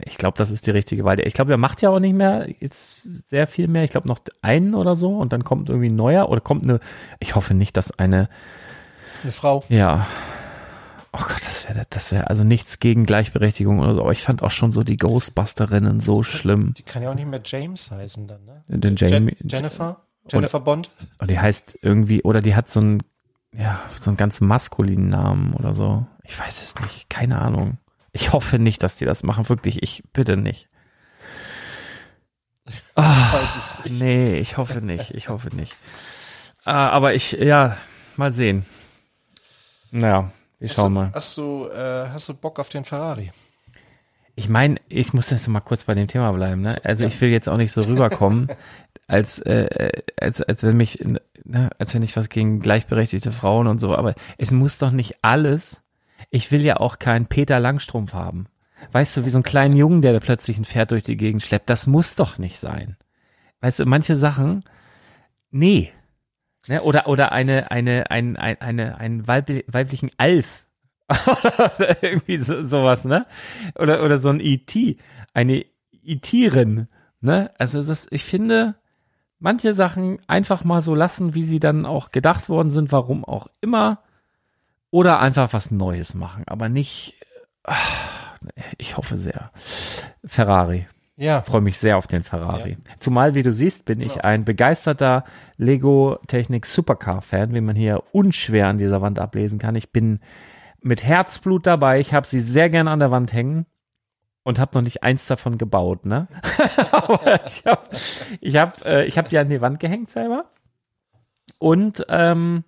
ich 0.05 0.17
glaube, 0.17 0.39
das 0.39 0.53
ist 0.53 0.69
die 0.69 0.71
richtige 0.71 1.05
Wahl. 1.05 1.19
Ich 1.27 1.35
glaube, 1.35 1.51
er 1.51 1.59
macht 1.59 1.83
ja 1.83 1.91
auch 1.91 1.99
nicht 1.99 2.15
mehr 2.15 2.49
jetzt 2.61 3.03
sehr 3.29 3.49
viel 3.49 3.67
mehr. 3.67 3.83
Ich 3.83 3.91
glaube 3.91 4.07
noch 4.07 4.21
einen 4.43 4.77
oder 4.77 4.95
so 4.95 5.17
und 5.17 5.33
dann 5.33 5.43
kommt 5.43 5.71
irgendwie 5.71 5.89
ein 5.89 5.97
neuer 5.97 6.29
oder 6.29 6.41
kommt 6.41 6.65
eine, 6.65 6.79
ich 7.19 7.35
hoffe 7.35 7.55
nicht, 7.55 7.77
dass 7.77 7.99
eine 7.99 8.29
eine 9.23 9.33
Frau. 9.33 9.65
Ja. 9.69 10.07
Oh 11.19 11.25
Gott, 11.27 11.41
das 11.45 11.67
wäre 11.67 11.87
das 11.91 12.13
wäre 12.13 12.31
also 12.31 12.45
nichts 12.45 12.79
gegen 12.79 13.05
Gleichberechtigung 13.05 13.81
oder 13.81 13.95
so, 13.95 14.03
aber 14.03 14.13
ich 14.13 14.23
fand 14.23 14.43
auch 14.43 14.51
schon 14.51 14.71
so 14.71 14.85
die 14.85 14.97
Ghostbusterinnen 14.97 16.01
so 16.01 16.23
schlimm. 16.23 16.75
Die 16.75 16.85
kann 16.85 17.03
ja 17.03 17.11
auch 17.11 17.15
nicht 17.15 17.27
mehr 17.27 17.41
James 17.45 17.91
heißen 17.91 18.29
dann, 18.29 18.45
ne? 18.45 18.65
Den 18.69 18.95
Jamie, 18.95 19.37
Jennifer? 19.43 20.05
Jennifer 20.31 20.61
Bond? 20.61 20.91
Oder 21.19 21.27
die 21.27 21.41
heißt 21.41 21.79
irgendwie, 21.83 22.23
oder 22.23 22.41
die 22.41 22.55
hat 22.55 22.69
so 22.69 22.81
einen, 22.81 23.03
ja, 23.53 23.83
so 24.01 24.11
einen 24.11 24.17
ganz 24.17 24.41
maskulinen 24.41 25.09
Namen 25.09 25.55
oder 25.55 25.75
so. 25.75 26.07
Ich 26.23 26.39
weiß 26.39 26.63
es 26.63 26.75
nicht, 26.83 27.11
keine 27.11 27.41
Ahnung. 27.41 27.79
Ich 28.13 28.33
hoffe 28.33 28.59
nicht, 28.59 28.83
dass 28.83 28.97
die 28.97 29.05
das 29.05 29.23
machen, 29.23 29.49
wirklich, 29.49 29.83
ich 29.83 30.05
bitte 30.13 30.37
nicht. 30.37 30.69
Oh, 32.95 33.03
weiß 33.03 33.57
es 33.57 33.85
nicht. 33.85 34.01
Nee, 34.01 34.39
ich 34.39 34.57
hoffe 34.57 34.83
nicht, 34.83 35.13
ich 35.13 35.31
hoffe 35.31 35.55
nicht. 35.55 35.75
Ah, 36.65 36.91
aber 36.91 37.15
ich, 37.15 37.33
ja, 37.33 37.77
mal 38.17 38.31
sehen. 38.31 38.67
Naja, 39.91 40.31
schauen 40.67 40.95
du, 40.95 41.01
mal. 41.01 41.11
Hast 41.15 41.37
du, 41.37 41.69
äh, 41.69 42.09
hast 42.09 42.29
du 42.29 42.35
Bock 42.35 42.59
auf 42.59 42.69
den 42.69 42.85
Ferrari? 42.85 43.31
Ich 44.35 44.49
meine, 44.49 44.77
ich 44.89 45.13
muss 45.13 45.31
jetzt 45.31 45.49
mal 45.49 45.61
kurz 45.61 45.85
bei 45.85 45.95
dem 45.95 46.07
Thema 46.07 46.31
bleiben. 46.31 46.63
Ne? 46.63 46.77
Also 46.85 47.05
ich 47.05 47.21
will 47.21 47.31
jetzt 47.31 47.49
auch 47.49 47.57
nicht 47.57 47.73
so 47.73 47.83
rüberkommen, 47.83 48.47
als 49.09 49.41
äh, 49.41 49.91
als 50.21 50.41
als 50.41 50.63
wenn 50.63 50.77
mich, 50.77 51.05
ne, 51.43 51.71
als 51.79 51.93
wenn 51.95 52.05
ich 52.05 52.17
was 52.17 52.29
gegen 52.29 52.61
gleichberechtigte 52.61 53.33
Frauen 53.33 53.67
und 53.67 53.81
so. 53.81 53.97
Aber 53.97 54.15
es 54.37 54.53
muss 54.53 54.79
doch 54.79 54.93
nicht 54.93 55.17
alles. 55.23 55.81
Ich 56.31 56.53
will 56.53 56.63
ja 56.63 56.77
auch 56.77 57.01
keinen 57.01 57.27
Peter 57.27 57.59
Langstrumpf 57.59 58.13
haben. 58.13 58.47
Weißt 58.93 59.17
du, 59.17 59.27
wie 59.27 59.31
so 59.31 59.39
ein 59.39 59.45
kleinen 59.45 59.77
Jungen, 59.77 60.03
der 60.03 60.13
da 60.13 60.21
plötzlich 60.21 60.57
ein 60.57 60.65
Pferd 60.65 60.93
durch 60.93 61.03
die 61.03 61.17
Gegend 61.17 61.43
schleppt. 61.43 61.69
Das 61.69 61.89
muss 61.89 62.15
doch 62.15 62.39
nicht 62.39 62.61
sein. 62.61 62.97
Weißt 63.61 63.81
du, 63.81 63.87
manche 63.87 64.17
Sachen, 64.17 64.65
nee. 65.51 65.93
Ne? 66.69 66.83
Oder 66.83 67.09
oder 67.09 67.33
eine 67.33 67.71
eine 67.71 68.11
ein, 68.11 68.37
ein, 68.37 68.61
eine 68.61 68.99
einen 68.99 69.27
weiblichen 69.27 70.11
Alf 70.19 70.67
irgendwie 72.03 72.37
so, 72.39 72.65
sowas, 72.65 73.05
ne? 73.05 73.27
Oder, 73.79 74.05
oder 74.05 74.19
so 74.19 74.29
ein 74.29 74.41
E.T., 74.41 74.99
eine 75.33 75.65
E.T.rin, 76.03 76.89
ne? 77.21 77.51
Also 77.59 77.83
das, 77.83 78.07
ich 78.11 78.25
finde, 78.25 78.75
manche 79.39 79.73
Sachen 79.73 80.19
einfach 80.27 80.65
mal 80.65 80.83
so 80.83 80.95
lassen, 80.95 81.35
wie 81.35 81.45
sie 81.45 81.61
dann 81.61 81.87
auch 81.87 82.11
gedacht 82.11 82.49
worden 82.49 82.71
sind, 82.71 82.93
warum 82.93 83.25
auch 83.25 83.49
immer. 83.61 84.03
Oder 84.91 85.21
einfach 85.21 85.53
was 85.53 85.71
Neues 85.71 86.15
machen, 86.15 86.45
aber 86.47 86.69
nicht, 86.69 87.15
ach, 87.63 88.39
ich 88.79 88.97
hoffe 88.97 89.17
sehr. 89.17 89.51
Ferrari. 90.25 90.87
Ja. 91.19 91.43
Freue 91.43 91.61
mich 91.61 91.77
sehr 91.77 91.99
auf 91.99 92.07
den 92.07 92.23
Ferrari. 92.23 92.71
Ja. 92.71 92.95
Zumal, 93.01 93.35
wie 93.35 93.43
du 93.43 93.53
siehst, 93.53 93.85
bin 93.85 94.01
ich 94.01 94.23
ein 94.23 94.45
begeisterter 94.45 95.25
Lego 95.57 96.19
Technik 96.29 96.65
Supercar 96.65 97.23
Fan, 97.23 97.53
wie 97.55 97.61
man 97.61 97.75
hier 97.75 98.05
unschwer 98.13 98.69
an 98.69 98.79
dieser 98.79 99.03
Wand 99.03 99.19
ablesen 99.19 99.59
kann. 99.59 99.75
Ich 99.75 99.91
bin 99.91 100.21
mit 100.81 101.03
Herzblut 101.03 101.67
dabei. 101.67 101.99
Ich 101.99 102.15
habe 102.15 102.29
sie 102.29 102.41
sehr 102.41 102.71
gern 102.71 102.87
an 102.87 103.01
der 103.01 103.11
Wand 103.11 103.33
hängen 103.33 103.67
und 104.45 104.61
habe 104.61 104.77
noch 104.77 104.83
nicht 104.83 105.03
eins 105.03 105.27
davon 105.27 105.59
gebaut, 105.59 106.07
ne? 106.07 106.29
ich 107.45 107.67
habe 107.67 107.83
ich 108.41 108.57
hab, 108.57 108.87
äh, 108.87 109.05
ich 109.05 109.19
hab 109.19 109.29
die 109.29 109.39
an 109.39 109.49
die 109.49 109.61
Wand 109.61 109.81
gehängt 109.81 110.13
selber. 110.13 110.45
Und 111.59 112.07
ähm, 112.09 112.63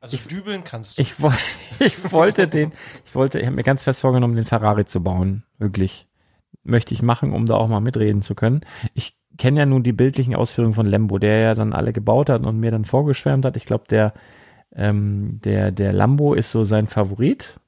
also 0.00 0.16
ich, 0.16 0.26
dübeln 0.26 0.64
kannst 0.64 0.98
du. 0.98 1.02
Ich, 1.02 1.14
ich 1.78 2.12
wollte 2.12 2.46
den, 2.46 2.72
ich 3.06 3.14
wollte, 3.14 3.40
ich 3.40 3.46
habe 3.46 3.56
mir 3.56 3.62
ganz 3.62 3.84
fest 3.84 4.02
vorgenommen, 4.02 4.36
den 4.36 4.44
Ferrari 4.44 4.84
zu 4.84 5.02
bauen. 5.02 5.44
Wirklich. 5.56 6.06
Möchte 6.66 6.94
ich 6.94 7.02
machen, 7.02 7.32
um 7.32 7.46
da 7.46 7.54
auch 7.54 7.68
mal 7.68 7.80
mitreden 7.80 8.22
zu 8.22 8.34
können. 8.34 8.60
Ich 8.94 9.16
kenne 9.38 9.60
ja 9.60 9.66
nun 9.66 9.82
die 9.82 9.92
bildlichen 9.92 10.34
Ausführungen 10.34 10.74
von 10.74 10.86
Lembo, 10.86 11.18
der 11.18 11.38
ja 11.38 11.54
dann 11.54 11.72
alle 11.72 11.92
gebaut 11.92 12.30
hat 12.30 12.44
und 12.44 12.58
mir 12.58 12.70
dann 12.70 12.84
vorgeschwärmt 12.84 13.44
hat. 13.44 13.56
Ich 13.56 13.66
glaube, 13.66 13.84
der 13.88 14.12
ähm, 14.76 15.40
der, 15.42 15.72
der 15.72 15.92
Lambo 15.92 16.34
ist 16.34 16.50
so 16.50 16.64
sein 16.64 16.86
Favorit. 16.86 17.58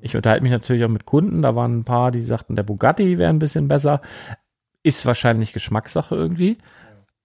Ich 0.00 0.16
unterhalte 0.16 0.42
mich 0.42 0.52
natürlich 0.52 0.84
auch 0.84 0.88
mit 0.88 1.04
Kunden. 1.04 1.42
Da 1.42 1.54
waren 1.54 1.78
ein 1.78 1.84
paar, 1.84 2.10
die 2.10 2.22
sagten, 2.22 2.56
der 2.56 2.62
Bugatti 2.62 3.18
wäre 3.18 3.30
ein 3.30 3.38
bisschen 3.38 3.68
besser. 3.68 4.00
Ist 4.82 5.04
wahrscheinlich 5.04 5.52
Geschmackssache 5.52 6.14
irgendwie. 6.14 6.58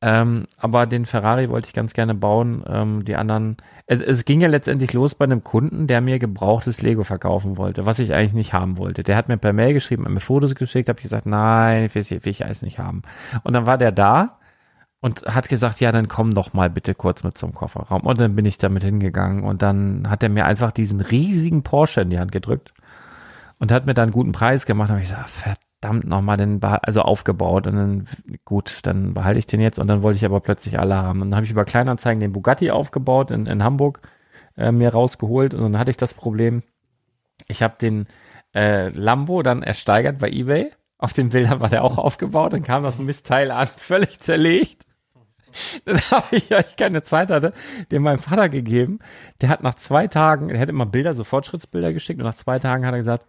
Ähm, 0.04 0.48
aber 0.58 0.88
den 0.88 1.06
Ferrari 1.06 1.50
wollte 1.50 1.68
ich 1.68 1.74
ganz 1.74 1.94
gerne 1.94 2.16
bauen. 2.16 2.64
Ähm, 2.68 3.06
die 3.06 3.16
anderen, 3.16 3.58
es, 3.86 4.02
es 4.02 4.26
ging 4.26 4.42
ja 4.42 4.48
letztendlich 4.48 4.94
los 4.94 5.14
bei 5.14 5.26
einem 5.26 5.44
Kunden, 5.44 5.86
der 5.86 6.02
mir 6.02 6.18
gebrauchtes 6.18 6.82
Lego 6.82 7.04
verkaufen 7.04 7.58
wollte, 7.58 7.86
was 7.86 8.00
ich 8.00 8.14
eigentlich 8.14 8.34
nicht 8.34 8.54
haben 8.54 8.78
wollte. 8.78 9.04
Der 9.04 9.16
hat 9.16 9.28
mir 9.28 9.38
per 9.38 9.54
Mail 9.54 9.74
geschrieben, 9.74 10.06
hat 10.06 10.12
mir 10.12 10.20
Fotos 10.20 10.56
geschickt, 10.56 10.90
habe 10.90 11.00
ich 11.00 11.04
gesagt, 11.04 11.28
nein, 11.28 11.86
ich 11.86 11.94
will, 11.94 12.22
ich 12.24 12.46
alles 12.46 12.64
nicht 12.64 12.80
haben. 12.80 13.04
Und 13.44 13.54
dann 13.54 13.68
war 13.68 13.78
der 13.78 13.92
da 13.92 14.40
und 15.02 15.24
hat 15.26 15.50
gesagt, 15.50 15.80
ja, 15.82 15.92
dann 15.92 16.08
komm 16.08 16.34
doch 16.34 16.54
mal 16.54 16.72
bitte 16.72 16.96
kurz 16.96 17.24
mit 17.24 17.38
zum 17.38 17.54
Kofferraum. 17.54 18.02
Und 18.02 18.20
dann 18.20 18.36
bin 18.36 18.46
ich 18.46 18.58
damit 18.58 18.84
hingegangen 18.84 19.44
und 19.44 19.62
dann 19.62 20.10
hat 20.10 20.24
er 20.24 20.30
mir 20.30 20.46
einfach 20.46 20.72
diesen 20.72 21.02
riesigen 21.02 21.62
Porsche 21.62 22.02
in 22.02 22.10
die 22.10 22.20
Hand 22.20 22.32
gedrückt 22.32 22.74
und 23.60 23.72
hat 23.72 23.86
mir 23.86 23.94
dann 23.94 24.06
einen 24.06 24.14
guten 24.14 24.32
Preis 24.32 24.66
gemacht. 24.66 24.90
Da 24.90 24.94
habe 24.94 25.04
ich 25.04 25.10
gesagt, 25.10 25.30
verdammt 25.30 25.71
nochmal, 25.82 26.38
den 26.38 26.64
also 26.64 27.02
aufgebaut 27.02 27.68
und 27.68 27.76
dann 27.76 28.08
gut, 28.46 28.80
dann 28.84 29.14
behalte 29.14 29.40
ich 29.40 29.48
den 29.48 29.62
jetzt 29.62 29.80
und 29.80 29.88
dann 29.88 30.04
wollte 30.04 30.18
ich 30.18 30.26
aber 30.26 30.40
plötzlich 30.40 30.80
alle 30.80 30.96
haben. 30.96 31.22
Und 31.22 31.32
dann 31.32 31.36
habe 31.38 31.46
ich 31.46 31.52
über 31.52 31.66
Kleinanzeigen 31.66 32.20
den 32.20 32.34
Bugatti 32.34 32.72
aufgebaut 32.72 33.32
in, 33.32 33.46
in 33.48 33.64
Hamburg 33.64 34.02
äh, 34.58 34.72
mir 34.72 34.90
rausgeholt 34.90 35.54
und 35.54 35.62
dann 35.62 35.78
hatte 35.78 35.92
ich 35.92 35.98
das 35.98 36.14
Problem, 36.14 36.64
ich 37.48 37.64
habe 37.64 37.76
den 37.82 38.08
äh, 38.54 38.90
Lambo 38.90 39.42
dann 39.42 39.64
ersteigert 39.64 40.20
bei 40.20 40.30
eBay. 40.30 40.72
Auf 40.98 41.14
den 41.14 41.30
Bildern 41.30 41.60
war 41.60 41.70
der 41.70 41.84
auch 41.84 41.98
aufgebaut, 41.98 42.54
dann 42.54 42.64
kam 42.64 42.84
das 42.84 43.00
Mistteil 43.00 43.50
an, 43.52 43.68
völlig 43.78 44.20
zerlegt. 44.20 44.86
Dann 45.84 45.98
habe 46.12 46.36
ich, 46.36 46.50
weil 46.50 46.66
ich 46.68 46.78
keine 46.78 47.04
Zeit 47.04 47.30
hatte, 47.30 47.54
dem 47.92 48.04
meinem 48.04 48.20
Vater 48.20 48.48
gegeben. 48.48 49.00
Der 49.42 49.50
hat 49.50 49.64
nach 49.64 49.76
zwei 49.76 50.08
Tagen, 50.08 50.50
er 50.50 50.60
hätte 50.60 50.72
immer 50.72 50.86
Bilder, 50.86 51.14
so 51.14 51.24
Fortschrittsbilder 51.26 51.92
geschickt 51.92 52.20
und 52.20 52.26
nach 52.26 52.36
zwei 52.36 52.60
Tagen 52.60 52.86
hat 52.86 52.94
er 52.94 53.00
gesagt, 53.00 53.28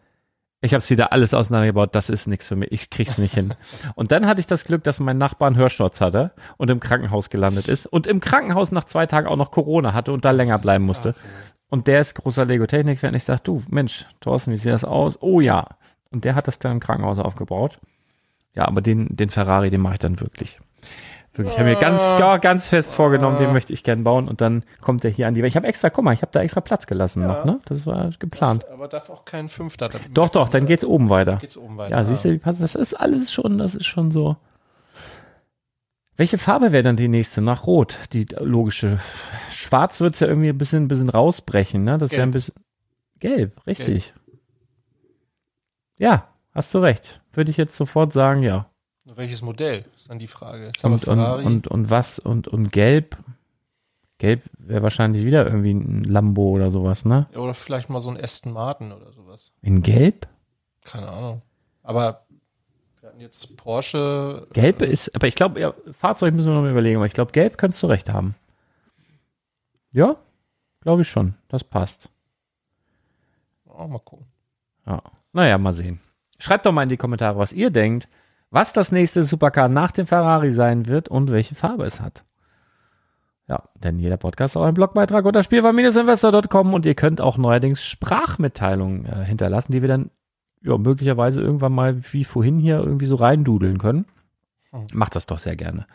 ich 0.62 0.74
habe 0.74 0.88
wieder 0.88 1.12
alles 1.12 1.34
auseinandergebaut, 1.34 1.94
das 1.94 2.08
ist 2.08 2.28
nichts 2.28 2.46
für 2.46 2.54
mich, 2.56 2.70
ich 2.70 2.88
krieg's 2.88 3.18
nicht 3.18 3.34
hin. 3.34 3.52
Und 3.96 4.12
dann 4.12 4.26
hatte 4.26 4.40
ich 4.40 4.46
das 4.46 4.64
Glück, 4.64 4.84
dass 4.84 5.00
mein 5.00 5.18
Nachbar 5.18 5.48
einen 5.48 5.56
Hörsturz 5.56 6.00
hatte 6.00 6.30
und 6.56 6.70
im 6.70 6.80
Krankenhaus 6.80 7.30
gelandet 7.30 7.68
ist 7.68 7.86
und 7.86 8.06
im 8.06 8.20
Krankenhaus 8.20 8.70
nach 8.70 8.84
zwei 8.84 9.06
Tagen 9.06 9.26
auch 9.26 9.36
noch 9.36 9.50
Corona 9.50 9.92
hatte 9.92 10.12
und 10.12 10.24
da 10.24 10.30
länger 10.30 10.58
bleiben 10.58 10.84
musste. 10.84 11.14
Und 11.68 11.88
der 11.88 12.00
ist 12.00 12.14
großer 12.14 12.44
Lego-Technik-Fan. 12.44 13.14
Ich 13.14 13.24
sag, 13.24 13.40
du, 13.40 13.62
Mensch, 13.68 14.06
Thorsten, 14.20 14.52
wie 14.52 14.58
sieht 14.58 14.72
das 14.72 14.84
aus? 14.84 15.18
Oh 15.20 15.40
ja. 15.40 15.66
Und 16.10 16.24
der 16.24 16.34
hat 16.34 16.46
das 16.46 16.58
dann 16.58 16.72
im 16.72 16.80
Krankenhaus 16.80 17.18
aufgebaut. 17.18 17.78
Ja, 18.54 18.66
aber 18.68 18.82
den, 18.82 19.08
den 19.16 19.30
Ferrari, 19.30 19.70
den 19.70 19.80
mache 19.80 19.94
ich 19.94 20.00
dann 20.00 20.20
wirklich. 20.20 20.60
Wirklich, 21.34 21.54
ich 21.54 21.58
habe 21.58 21.70
mir 21.70 21.76
ganz, 21.76 22.02
ah. 22.02 22.36
ganz 22.36 22.68
fest 22.68 22.94
vorgenommen, 22.94 23.38
den 23.38 23.48
ah. 23.48 23.52
möchte 23.52 23.72
ich 23.72 23.82
gern 23.84 24.04
bauen 24.04 24.28
und 24.28 24.42
dann 24.42 24.64
kommt 24.82 25.02
er 25.02 25.10
hier 25.10 25.26
an 25.28 25.34
die. 25.34 25.42
Ich 25.42 25.56
habe 25.56 25.66
extra, 25.66 25.88
guck 25.88 26.04
mal, 26.04 26.12
ich 26.12 26.20
habe 26.20 26.30
da 26.30 26.42
extra 26.42 26.60
Platz 26.60 26.86
gelassen 26.86 27.22
ja. 27.22 27.28
noch, 27.28 27.44
ne? 27.46 27.60
Das 27.64 27.86
war 27.86 28.10
geplant. 28.18 28.68
Aber 28.68 28.86
darf 28.86 29.08
auch 29.08 29.24
kein 29.24 29.48
Fünfter. 29.48 29.88
Doch, 30.12 30.28
doch, 30.28 30.50
dann 30.50 30.66
geht's 30.66 30.84
oben 30.84 31.08
weiter. 31.08 31.36
Geht's 31.36 31.56
oben 31.56 31.78
weiter. 31.78 31.92
Ja, 31.92 31.98
ah. 31.98 32.04
siehst 32.04 32.26
du, 32.26 32.38
das 32.38 32.74
ist 32.74 32.94
alles 32.94 33.32
schon, 33.32 33.56
das 33.56 33.74
ist 33.74 33.86
schon 33.86 34.10
so. 34.10 34.36
Welche 36.18 36.36
Farbe 36.36 36.72
wäre 36.72 36.82
dann 36.82 36.96
die 36.96 37.08
nächste 37.08 37.40
nach 37.40 37.66
Rot? 37.66 37.98
Die 38.12 38.26
logische. 38.38 39.00
Schwarz 39.50 40.02
wird's 40.02 40.20
ja 40.20 40.26
irgendwie 40.26 40.50
ein 40.50 40.58
bisschen, 40.58 40.84
ein 40.84 40.88
bisschen 40.88 41.08
rausbrechen, 41.08 41.82
ne? 41.82 41.96
Das 41.96 42.12
wäre 42.12 42.22
ein 42.22 42.30
bisschen. 42.30 42.54
Gelb, 43.20 43.66
richtig. 43.66 44.12
Gelb. 44.12 44.38
Ja, 45.98 46.28
hast 46.52 46.74
du 46.74 46.78
recht. 46.78 47.22
Würde 47.32 47.50
ich 47.50 47.56
jetzt 47.56 47.76
sofort 47.76 48.12
sagen, 48.12 48.42
ja. 48.42 48.66
Welches 49.04 49.42
Modell 49.42 49.84
ist 49.94 50.10
dann 50.10 50.18
die 50.18 50.28
Frage. 50.28 50.66
Jetzt 50.66 50.84
und, 50.84 51.06
und, 51.08 51.18
und, 51.18 51.68
und 51.68 51.90
was 51.90 52.18
und, 52.18 52.46
und 52.46 52.70
gelb? 52.70 53.16
Gelb 54.18 54.42
wäre 54.58 54.82
wahrscheinlich 54.82 55.24
wieder 55.24 55.44
irgendwie 55.44 55.72
ein 55.72 56.04
Lambo 56.04 56.50
oder 56.50 56.70
sowas, 56.70 57.04
ne? 57.04 57.26
Ja, 57.32 57.40
oder 57.40 57.54
vielleicht 57.54 57.90
mal 57.90 58.00
so 58.00 58.10
ein 58.10 58.16
Aston 58.22 58.52
Martin 58.52 58.92
oder 58.92 59.10
sowas. 59.12 59.52
In 59.62 59.82
gelb? 59.82 60.28
Keine 60.84 61.08
Ahnung. 61.08 61.42
Aber 61.82 62.26
wir 63.00 63.08
hatten 63.08 63.20
jetzt 63.20 63.56
Porsche. 63.56 64.46
Gelb 64.52 64.80
äh, 64.80 64.86
ist, 64.86 65.12
aber 65.16 65.26
ich 65.26 65.34
glaube, 65.34 65.58
ja, 65.58 65.74
Fahrzeug 65.90 66.34
müssen 66.34 66.50
wir 66.50 66.54
noch 66.54 66.62
mal 66.62 66.70
überlegen, 66.70 66.96
aber 66.96 67.06
ich 67.06 67.14
glaube, 67.14 67.32
gelb 67.32 67.58
könntest 67.58 67.82
du 67.82 67.88
recht 67.88 68.12
haben. 68.12 68.36
Ja, 69.90 70.16
glaube 70.80 71.02
ich 71.02 71.10
schon. 71.10 71.34
Das 71.48 71.64
passt. 71.64 72.08
Oh, 73.66 73.88
mal 73.88 73.98
gucken. 73.98 74.26
Ja. 74.86 75.02
Naja, 75.32 75.58
mal 75.58 75.72
sehen. 75.72 76.00
Schreibt 76.38 76.66
doch 76.66 76.72
mal 76.72 76.84
in 76.84 76.88
die 76.88 76.96
Kommentare, 76.96 77.38
was 77.38 77.52
ihr 77.52 77.70
denkt 77.70 78.08
was 78.52 78.72
das 78.72 78.92
nächste 78.92 79.22
Supercar 79.22 79.68
nach 79.68 79.90
dem 79.90 80.06
Ferrari 80.06 80.52
sein 80.52 80.86
wird 80.86 81.08
und 81.08 81.32
welche 81.32 81.54
Farbe 81.54 81.84
es 81.84 82.00
hat. 82.00 82.24
Ja, 83.48 83.64
denn 83.82 83.98
jeder 83.98 84.18
Podcast 84.18 84.52
ist 84.52 84.56
auch 84.56 84.64
ein 84.64 84.74
Blogbeitrag 84.74 85.24
unter 85.24 85.42
spielwaren-investor.com 85.42 86.74
und 86.74 86.86
ihr 86.86 86.94
könnt 86.94 87.20
auch 87.20 87.38
neuerdings 87.38 87.84
Sprachmitteilungen 87.84 89.06
äh, 89.06 89.24
hinterlassen, 89.24 89.72
die 89.72 89.82
wir 89.82 89.88
dann 89.88 90.10
ja, 90.62 90.78
möglicherweise 90.78 91.40
irgendwann 91.40 91.72
mal 91.72 92.00
wie 92.12 92.24
vorhin 92.24 92.58
hier 92.58 92.78
irgendwie 92.78 93.06
so 93.06 93.16
reindudeln 93.16 93.78
können. 93.78 94.06
Mhm. 94.70 94.86
Macht 94.92 95.16
das 95.16 95.26
doch 95.26 95.38
sehr 95.38 95.56
gerne. 95.56 95.86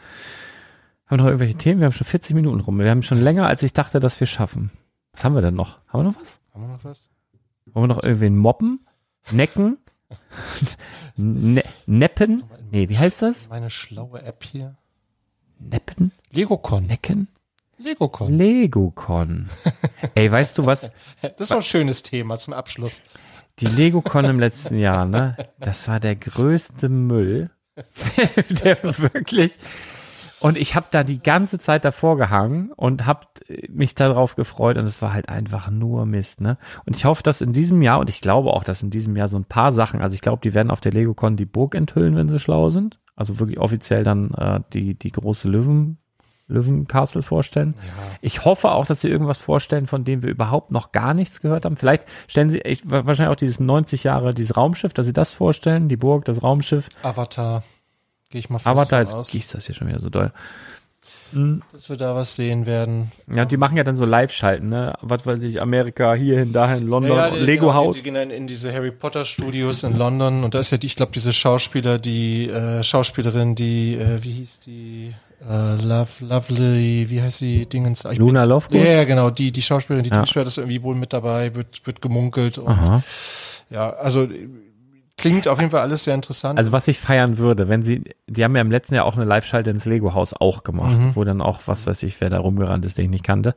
Haben 1.06 1.12
wir 1.12 1.18
noch 1.18 1.26
irgendwelche 1.28 1.56
Themen? 1.56 1.80
Wir 1.80 1.86
haben 1.86 1.94
schon 1.94 2.08
40 2.08 2.36
Minuten 2.36 2.60
rum. 2.60 2.80
Wir 2.80 2.90
haben 2.90 3.04
schon 3.04 3.22
länger, 3.22 3.48
als 3.48 3.64
ich 3.64 3.72
dachte, 3.72 4.00
dass 4.00 4.20
wir 4.20 4.28
schaffen. 4.28 4.72
Was 5.14 5.24
haben 5.24 5.36
wir 5.36 5.42
denn 5.42 5.56
noch? 5.56 5.80
Haben 5.88 6.00
wir 6.00 6.12
noch 6.12 6.20
was? 6.20 6.40
Haben 6.54 6.64
wir 6.64 6.68
noch 6.70 6.84
was? 6.84 7.10
Wollen 7.68 7.90
wir 7.90 7.96
noch 7.96 8.04
irgendwen 8.04 8.38
moppen? 8.38 8.86
Necken? 9.32 9.78
Ne 11.18 11.64
Neppen? 11.86 12.44
Nee, 12.72 12.90
wie 12.90 12.98
heißt 12.98 13.22
das? 13.22 13.50
Meine 13.50 13.70
schlaue 13.70 14.22
App 14.22 14.44
hier. 14.44 14.76
Neppen? 15.60 16.12
Legocon. 16.32 16.86
Necken? 16.86 17.28
Legocon. 17.78 18.38
Legocon. 18.38 19.50
Ey, 20.16 20.32
weißt 20.32 20.58
du 20.58 20.66
was? 20.66 20.92
Das 21.22 21.40
ist 21.40 21.52
doch 21.52 21.58
ein 21.58 21.64
schönes 21.64 22.04
Thema 22.04 22.38
zum 22.38 22.54
Abschluss. 22.54 23.02
Die 23.60 23.66
Legocon 23.68 24.26
im 24.26 24.40
letzten 24.40 24.78
Jahr, 24.78 25.06
ne? 25.06 25.36
Das 25.60 25.88
war 25.88 26.00
der 26.00 26.16
größte 26.16 26.90
Müll, 26.90 27.50
der 28.64 28.84
wirklich. 28.84 29.58
Und 30.40 30.58
ich 30.58 30.76
habe 30.76 30.88
da 30.92 31.04
die 31.04 31.22
ganze 31.22 31.58
Zeit 31.60 31.84
davor 31.84 32.18
gehangen 32.18 32.72
und 32.76 33.06
habe 33.06 33.22
mich 33.70 33.96
darauf 33.96 34.36
gefreut 34.36 34.78
und 34.78 34.86
es 34.86 35.02
war 35.02 35.14
halt 35.14 35.30
einfach 35.30 35.72
nur 35.72 36.06
Mist, 36.06 36.42
ne? 36.42 36.58
Und 36.86 36.96
ich 36.96 37.06
hoffe, 37.06 37.24
dass 37.24 37.42
in 37.42 37.54
diesem 37.54 37.82
Jahr 37.82 38.00
und 38.00 38.10
ich 38.10 38.22
glaube 38.22 38.52
auch, 38.54 38.64
dass 38.64 38.84
in 38.84 38.90
diesem 38.90 39.16
Jahr 39.16 39.28
so 39.28 39.38
ein 39.38 39.46
paar 39.46 39.72
Sachen, 39.72 40.02
also 40.02 40.14
ich 40.14 40.22
glaube, 40.22 40.42
die 40.44 40.54
werden 40.54 40.72
auf 40.72 40.82
der 40.82 40.94
LegoCon 40.94 41.38
die 41.38 41.46
Burg 41.46 41.74
enthüllen, 41.74 42.16
wenn 42.16 42.30
sie 42.30 42.40
schlau 42.40 42.70
sind. 42.70 43.00
Also 43.16 43.40
wirklich 43.40 43.60
offiziell 43.60 44.04
dann 44.04 44.32
äh, 44.36 44.60
die 44.74 44.94
die 44.94 45.12
große 45.12 45.50
Löwen 45.50 45.98
Löwencastle 46.48 47.24
vorstellen. 47.24 47.76
Ja. 47.78 48.04
Ich 48.22 48.46
hoffe 48.46 48.72
auch, 48.72 48.86
dass 48.86 49.02
sie 49.02 49.10
irgendwas 49.10 49.38
vorstellen, 49.38 49.86
von 49.86 50.06
dem 50.06 50.24
wir 50.24 50.30
überhaupt 50.30 50.72
noch 50.72 50.92
gar 50.92 51.14
nichts 51.14 51.42
gehört 51.42 51.66
haben. 51.66 51.76
Vielleicht 51.76 52.04
stellen 52.28 52.50
sie 52.50 52.62
echt, 52.62 52.90
wahrscheinlich 52.90 53.34
auch 53.34 53.36
dieses 53.36 53.60
90 53.60 54.06
Jahre, 54.06 54.34
dieses 54.34 54.56
Raumschiff, 54.56 54.94
dass 54.94 55.06
sie 55.06 55.14
das 55.14 55.34
vorstellen, 55.34 55.90
die 55.90 55.98
Burg, 55.98 56.26
das 56.26 56.44
Raumschiff. 56.44 56.88
Avatar. 57.04 57.64
Gehe 58.30 58.40
ich 58.40 58.50
mal 58.50 58.60
fest 58.60 58.68
Avatar, 58.68 59.02
jetzt 59.02 59.32
gießt 59.32 59.54
das 59.54 59.66
hier 59.66 59.76
schon 59.76 59.88
wieder 59.88 60.00
so 60.00 60.10
doll. 60.10 60.32
Mhm. 61.32 61.62
Dass 61.74 61.90
wir 61.90 61.98
da 61.98 62.16
was 62.16 62.36
sehen 62.36 62.66
werden. 62.66 63.12
Ja, 63.34 63.46
die 63.46 63.58
machen 63.58 63.76
ja 63.78 63.84
dann 63.84 63.96
so 63.96 64.06
Live-Schalten, 64.06 64.70
ne? 64.70 64.94
Was 65.02 65.26
weiß 65.26 65.44
ich, 65.44 65.62
Amerika, 65.62 66.14
hierhin, 66.14 66.54
dahin, 66.54 66.88
London, 66.88 67.18
ja, 67.18 67.28
ja, 67.28 67.36
die, 67.36 67.40
Lego 67.40 67.74
Haus. 67.74 67.96
Die, 67.96 68.02
die, 68.02 68.04
gehen 68.06 68.14
dann 68.16 68.32
in 68.32 68.48
diese 68.48 68.74
Harry 68.74 68.92
Potter 68.92 69.26
Studios 69.26 69.84
in 69.84 69.98
London 69.98 70.44
und 70.44 70.54
da 70.54 70.60
ist 70.60 70.72
ja, 70.72 70.78
die, 70.78 70.88
ich 70.88 70.96
glaube, 70.96 71.12
diese 71.14 71.34
Schauspieler, 71.34 72.00
die 72.00 72.48
äh, 72.50 72.84
Schauspielerin, 72.84 73.56
die, 73.56 73.96
äh, 73.96 74.24
wie 74.24 74.32
hieß 74.32 74.62
die, 74.62 75.14
äh, 75.48 75.76
Love, 75.82 76.26
Lovely, 76.26 77.10
wie 77.10 77.22
heißt 77.22 77.42
die 77.42 77.66
Dingens? 77.66 78.06
Ich 78.06 78.18
Luna 78.18 78.42
bin, 78.42 78.50
Lovegood? 78.50 78.78
Ja, 78.78 79.04
genau, 79.04 79.30
die, 79.30 79.52
die 79.52 79.62
Schauspielerin, 79.62 80.04
die 80.04 80.10
ja. 80.10 80.26
Schwert 80.26 80.48
ist 80.48 80.58
irgendwie 80.58 80.84
wohl 80.84 80.96
mit 80.96 81.14
dabei, 81.14 81.54
wird, 81.56 81.86
wird 81.86 82.02
gemunkelt 82.02 82.58
und 82.58 82.70
Aha. 82.70 83.04
ja, 83.70 83.90
also 83.92 84.28
klingt 85.18 85.48
auf 85.48 85.60
jeden 85.60 85.72
Fall 85.72 85.82
alles 85.82 86.04
sehr 86.04 86.16
interessant. 86.16 86.58
Also 86.58 86.72
was 86.72 86.88
ich 86.88 87.00
feiern 87.00 87.38
würde, 87.38 87.68
wenn 87.68 87.84
sie, 87.84 88.04
die 88.28 88.44
haben 88.44 88.56
ja 88.56 88.62
im 88.62 88.72
letzten 88.72 88.96
Jahr 88.96 89.06
auch 89.06 89.16
eine 89.16 89.26
Live-Schalte 89.26 89.72
ins 89.72 89.86
Lego-Haus 89.86 90.34
auch 90.34 90.64
gemacht, 90.64 90.98
mhm. 90.98 91.16
wo 91.16 91.24
dann 91.24 91.42
auch, 91.42 91.62
was 91.66 91.88
weiß 91.88 92.04
ich, 92.04 92.22
wer 92.22 92.30
da 92.30 92.40
rumgerannt 92.40 92.86
ist, 92.86 92.98
den 92.98 93.06
ich 93.06 93.12
nicht 93.12 93.24
kannte. 93.26 93.56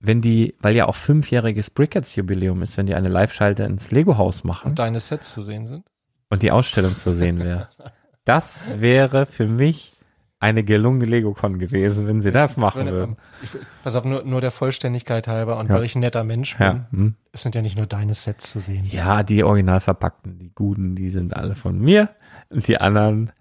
Wenn 0.00 0.22
die, 0.22 0.54
weil 0.60 0.74
ja 0.74 0.88
auch 0.88 0.96
fünfjähriges 0.96 1.70
Brickheads-Jubiläum 1.70 2.62
ist, 2.62 2.78
wenn 2.78 2.86
die 2.86 2.94
eine 2.94 3.08
Live-Schalte 3.08 3.64
ins 3.64 3.90
Lego-Haus 3.90 4.44
machen. 4.44 4.68
Und 4.68 4.78
deine 4.78 4.98
Sets 4.98 5.32
zu 5.32 5.42
sehen 5.42 5.66
sind. 5.66 5.84
Und 6.30 6.42
die 6.42 6.50
Ausstellung 6.50 6.96
zu 6.96 7.14
sehen 7.14 7.42
wäre. 7.42 7.68
Das 8.26 8.64
wäre 8.76 9.24
für 9.24 9.46
mich 9.46 9.92
eine 10.40 10.64
gelungene 10.64 11.04
Lego-Con 11.04 11.58
gewesen, 11.58 12.06
wenn 12.06 12.22
sie 12.22 12.32
das 12.32 12.56
machen 12.56 12.86
würden. 12.90 13.16
Ich, 13.42 13.50
pass 13.84 13.94
auf, 13.94 14.06
nur, 14.06 14.24
nur 14.24 14.40
der 14.40 14.50
Vollständigkeit 14.50 15.28
halber 15.28 15.58
und 15.58 15.68
ja. 15.68 15.74
weil 15.74 15.84
ich 15.84 15.94
ein 15.94 16.00
netter 16.00 16.24
Mensch 16.24 16.56
bin, 16.56 16.66
ja. 16.66 16.86
hm. 16.90 17.14
es 17.30 17.42
sind 17.42 17.54
ja 17.54 17.60
nicht 17.60 17.76
nur 17.76 17.86
deine 17.86 18.14
Sets 18.14 18.50
zu 18.50 18.58
sehen. 18.58 18.86
Ja, 18.86 19.22
die 19.22 19.44
original 19.44 19.80
verpackten, 19.80 20.38
die 20.38 20.50
guten, 20.54 20.96
die 20.96 21.10
sind 21.10 21.36
alle 21.36 21.54
von 21.54 21.78
mir 21.78 22.08
und 22.48 22.66
die 22.68 22.80
anderen, 22.80 23.32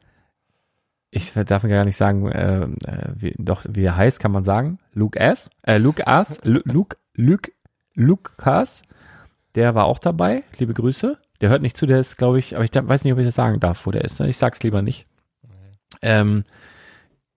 ich 1.10 1.32
darf 1.32 1.64
gar 1.64 1.86
nicht 1.86 1.96
sagen, 1.96 2.28
äh, 2.28 2.64
äh, 2.64 2.68
wie, 3.16 3.34
doch, 3.38 3.64
wie 3.68 3.86
er 3.86 3.96
heißt, 3.96 4.20
kann 4.20 4.34
man 4.34 4.44
sagen. 4.44 4.78
Luke 4.94 5.18
S. 5.18 5.50
Äh, 5.64 5.78
Luke 5.78 6.06
S. 6.06 6.42
Luke, 6.44 6.98
Luke, 7.16 7.52
Lukas, 7.94 8.84
der 9.56 9.74
war 9.74 9.86
auch 9.86 10.00
dabei. 10.00 10.44
Liebe 10.58 10.74
Grüße. 10.74 11.18
Der 11.40 11.50
hört 11.50 11.62
nicht 11.62 11.78
zu, 11.78 11.86
der 11.86 12.00
ist, 12.00 12.18
glaube 12.18 12.40
ich, 12.40 12.56
aber 12.56 12.66
ich 12.66 12.72
weiß 12.74 13.06
nicht, 13.06 13.14
ob 13.14 13.20
ich 13.20 13.26
das 13.26 13.36
sagen 13.36 13.62
darf, 13.62 13.86
wo 13.86 13.92
der 13.92 14.04
ist. 14.04 14.20
Ich 14.20 14.36
sag's 14.36 14.62
lieber 14.62 14.82
nicht. 14.82 15.06
Ähm, 16.02 16.44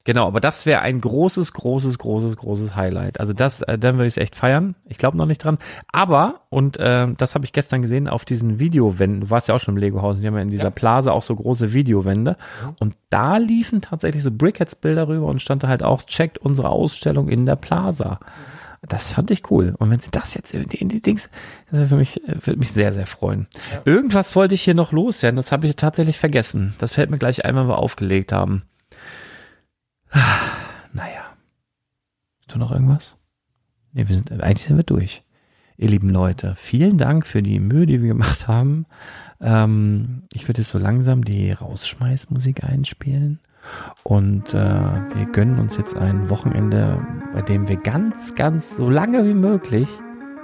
Genau, 0.05 0.27
aber 0.27 0.41
das 0.41 0.67
wäre 0.67 0.81
ein 0.81 1.01
großes, 1.01 1.53
großes, 1.53 1.99
großes, 1.99 2.37
großes 2.37 2.75
Highlight. 2.75 3.21
Also 3.21 3.33
das, 3.33 3.63
äh, 3.63 3.79
dann 3.79 3.97
würde 3.97 4.09
ich 4.09 4.15
es 4.15 4.19
echt 4.19 4.35
feiern. 4.35 4.75
Ich 4.89 4.99
glaube 4.99 5.17
noch 5.17 5.27
nicht 5.27 5.45
dran. 5.45 5.59
Aber, 5.93 6.41
und 6.49 6.77
äh, 6.79 7.07
das 7.17 7.37
habe 7.37 7.45
ich 7.45 7.53
gestern 7.53 7.83
gesehen, 7.83 8.09
auf 8.09 8.25
diesen 8.25 8.59
Videowänden, 8.59 9.21
du 9.21 9.31
warst 9.31 9.49
ja 9.49 9.55
auch 9.55 9.61
schon 9.61 9.77
im 9.77 9.81
Lego-Haus, 9.81 10.19
die 10.19 10.27
haben 10.27 10.35
ja 10.35 10.43
in 10.43 10.51
dieser 10.51 10.65
ja. 10.65 10.71
Plaza 10.71 11.13
auch 11.13 11.23
so 11.23 11.37
große 11.37 11.73
Videowände. 11.73 12.37
Mhm. 12.65 12.75
Und 12.81 12.95
da 13.11 13.37
liefen 13.37 13.81
tatsächlich 13.81 14.25
so 14.25 14.33
Brickheads-Bilder 14.33 15.07
rüber 15.07 15.27
und 15.27 15.41
stand 15.41 15.63
da 15.63 15.69
halt 15.69 15.85
auch, 15.85 16.03
checkt 16.03 16.39
unsere 16.39 16.71
Ausstellung 16.71 17.29
in 17.29 17.47
der 17.47 17.57
Plaza. 17.57 18.19
Das 18.89 19.13
fand 19.13 19.31
ich 19.31 19.49
cool. 19.53 19.77
Und 19.79 19.91
wenn 19.91 20.01
sie 20.01 20.11
das 20.11 20.35
jetzt 20.35 20.53
in 20.53 20.67
die, 20.67 20.79
in 20.79 20.89
die 20.89 21.01
Dings, 21.01 21.31
das 21.71 21.79
würde 21.79 21.89
für 21.89 21.97
mich, 21.97 22.21
würde 22.27 22.59
mich 22.59 22.73
sehr, 22.73 22.93
sehr 22.93 23.07
freuen. 23.07 23.47
Ja. 23.71 23.83
Irgendwas 23.85 24.35
wollte 24.35 24.57
ich 24.57 24.63
hier 24.63 24.75
noch 24.75 24.91
loswerden, 24.91 25.37
das 25.37 25.53
habe 25.53 25.69
ich 25.69 25.77
tatsächlich 25.77 26.19
vergessen. 26.19 26.75
Das 26.79 26.95
fällt 26.95 27.11
mir 27.11 27.19
gleich 27.19 27.45
ein, 27.45 27.55
wenn 27.55 27.69
wir 27.69 27.79
aufgelegt 27.79 28.33
haben. 28.33 28.65
Naja. 30.93 31.33
Ist 32.41 32.55
da 32.55 32.59
noch 32.59 32.73
irgendwas? 32.73 33.17
Nee, 33.93 34.09
wir 34.09 34.17
sind, 34.17 34.31
eigentlich 34.43 34.65
sind 34.65 34.77
wir 34.77 34.85
durch. 34.85 35.23
Ihr 35.77 35.89
lieben 35.89 36.11
Leute, 36.11 36.55
vielen 36.57 36.99
Dank 36.99 37.27
für 37.27 37.43
die 37.43 37.59
Mühe, 37.59 37.87
die 37.87 38.03
wir 38.03 38.09
gemacht 38.09 38.47
haben. 38.47 38.87
Ähm, 39.41 40.23
ich 40.33 40.49
würde 40.49 40.61
jetzt 40.61 40.71
so 40.71 40.79
langsam 40.79 41.25
die 41.25 41.51
Rausschmeißmusik 41.51 42.65
einspielen. 42.65 43.41
Und 44.03 44.55
äh, 44.55 44.59
wir 45.15 45.27
gönnen 45.33 45.59
uns 45.59 45.77
jetzt 45.77 45.97
ein 45.97 46.29
Wochenende, 46.31 47.05
bei 47.33 47.43
dem 47.43 47.69
wir 47.69 47.77
ganz, 47.77 48.35
ganz 48.35 48.77
so 48.77 48.91
lange 48.91 49.25
wie 49.25 49.35
möglich 49.35 49.89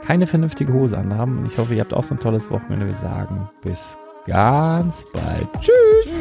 keine 0.02 0.26
vernünftige 0.26 0.72
Hose 0.72 0.96
anhaben. 0.96 1.38
Und 1.38 1.46
ich 1.46 1.58
hoffe, 1.58 1.74
ihr 1.74 1.80
habt 1.80 1.94
auch 1.94 2.04
so 2.04 2.14
ein 2.14 2.20
tolles 2.20 2.50
Wochenende. 2.50 2.86
Wir 2.86 2.94
sagen 2.94 3.48
bis 3.62 3.98
ganz 4.26 5.04
bald. 5.12 5.48
Tschüss. 5.60 6.16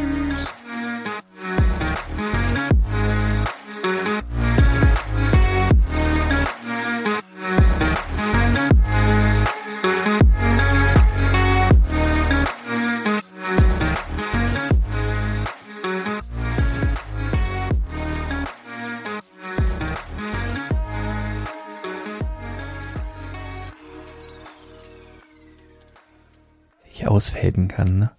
Ausfaden 27.28 27.68
kann. 27.68 28.00
Ne? 28.00 28.12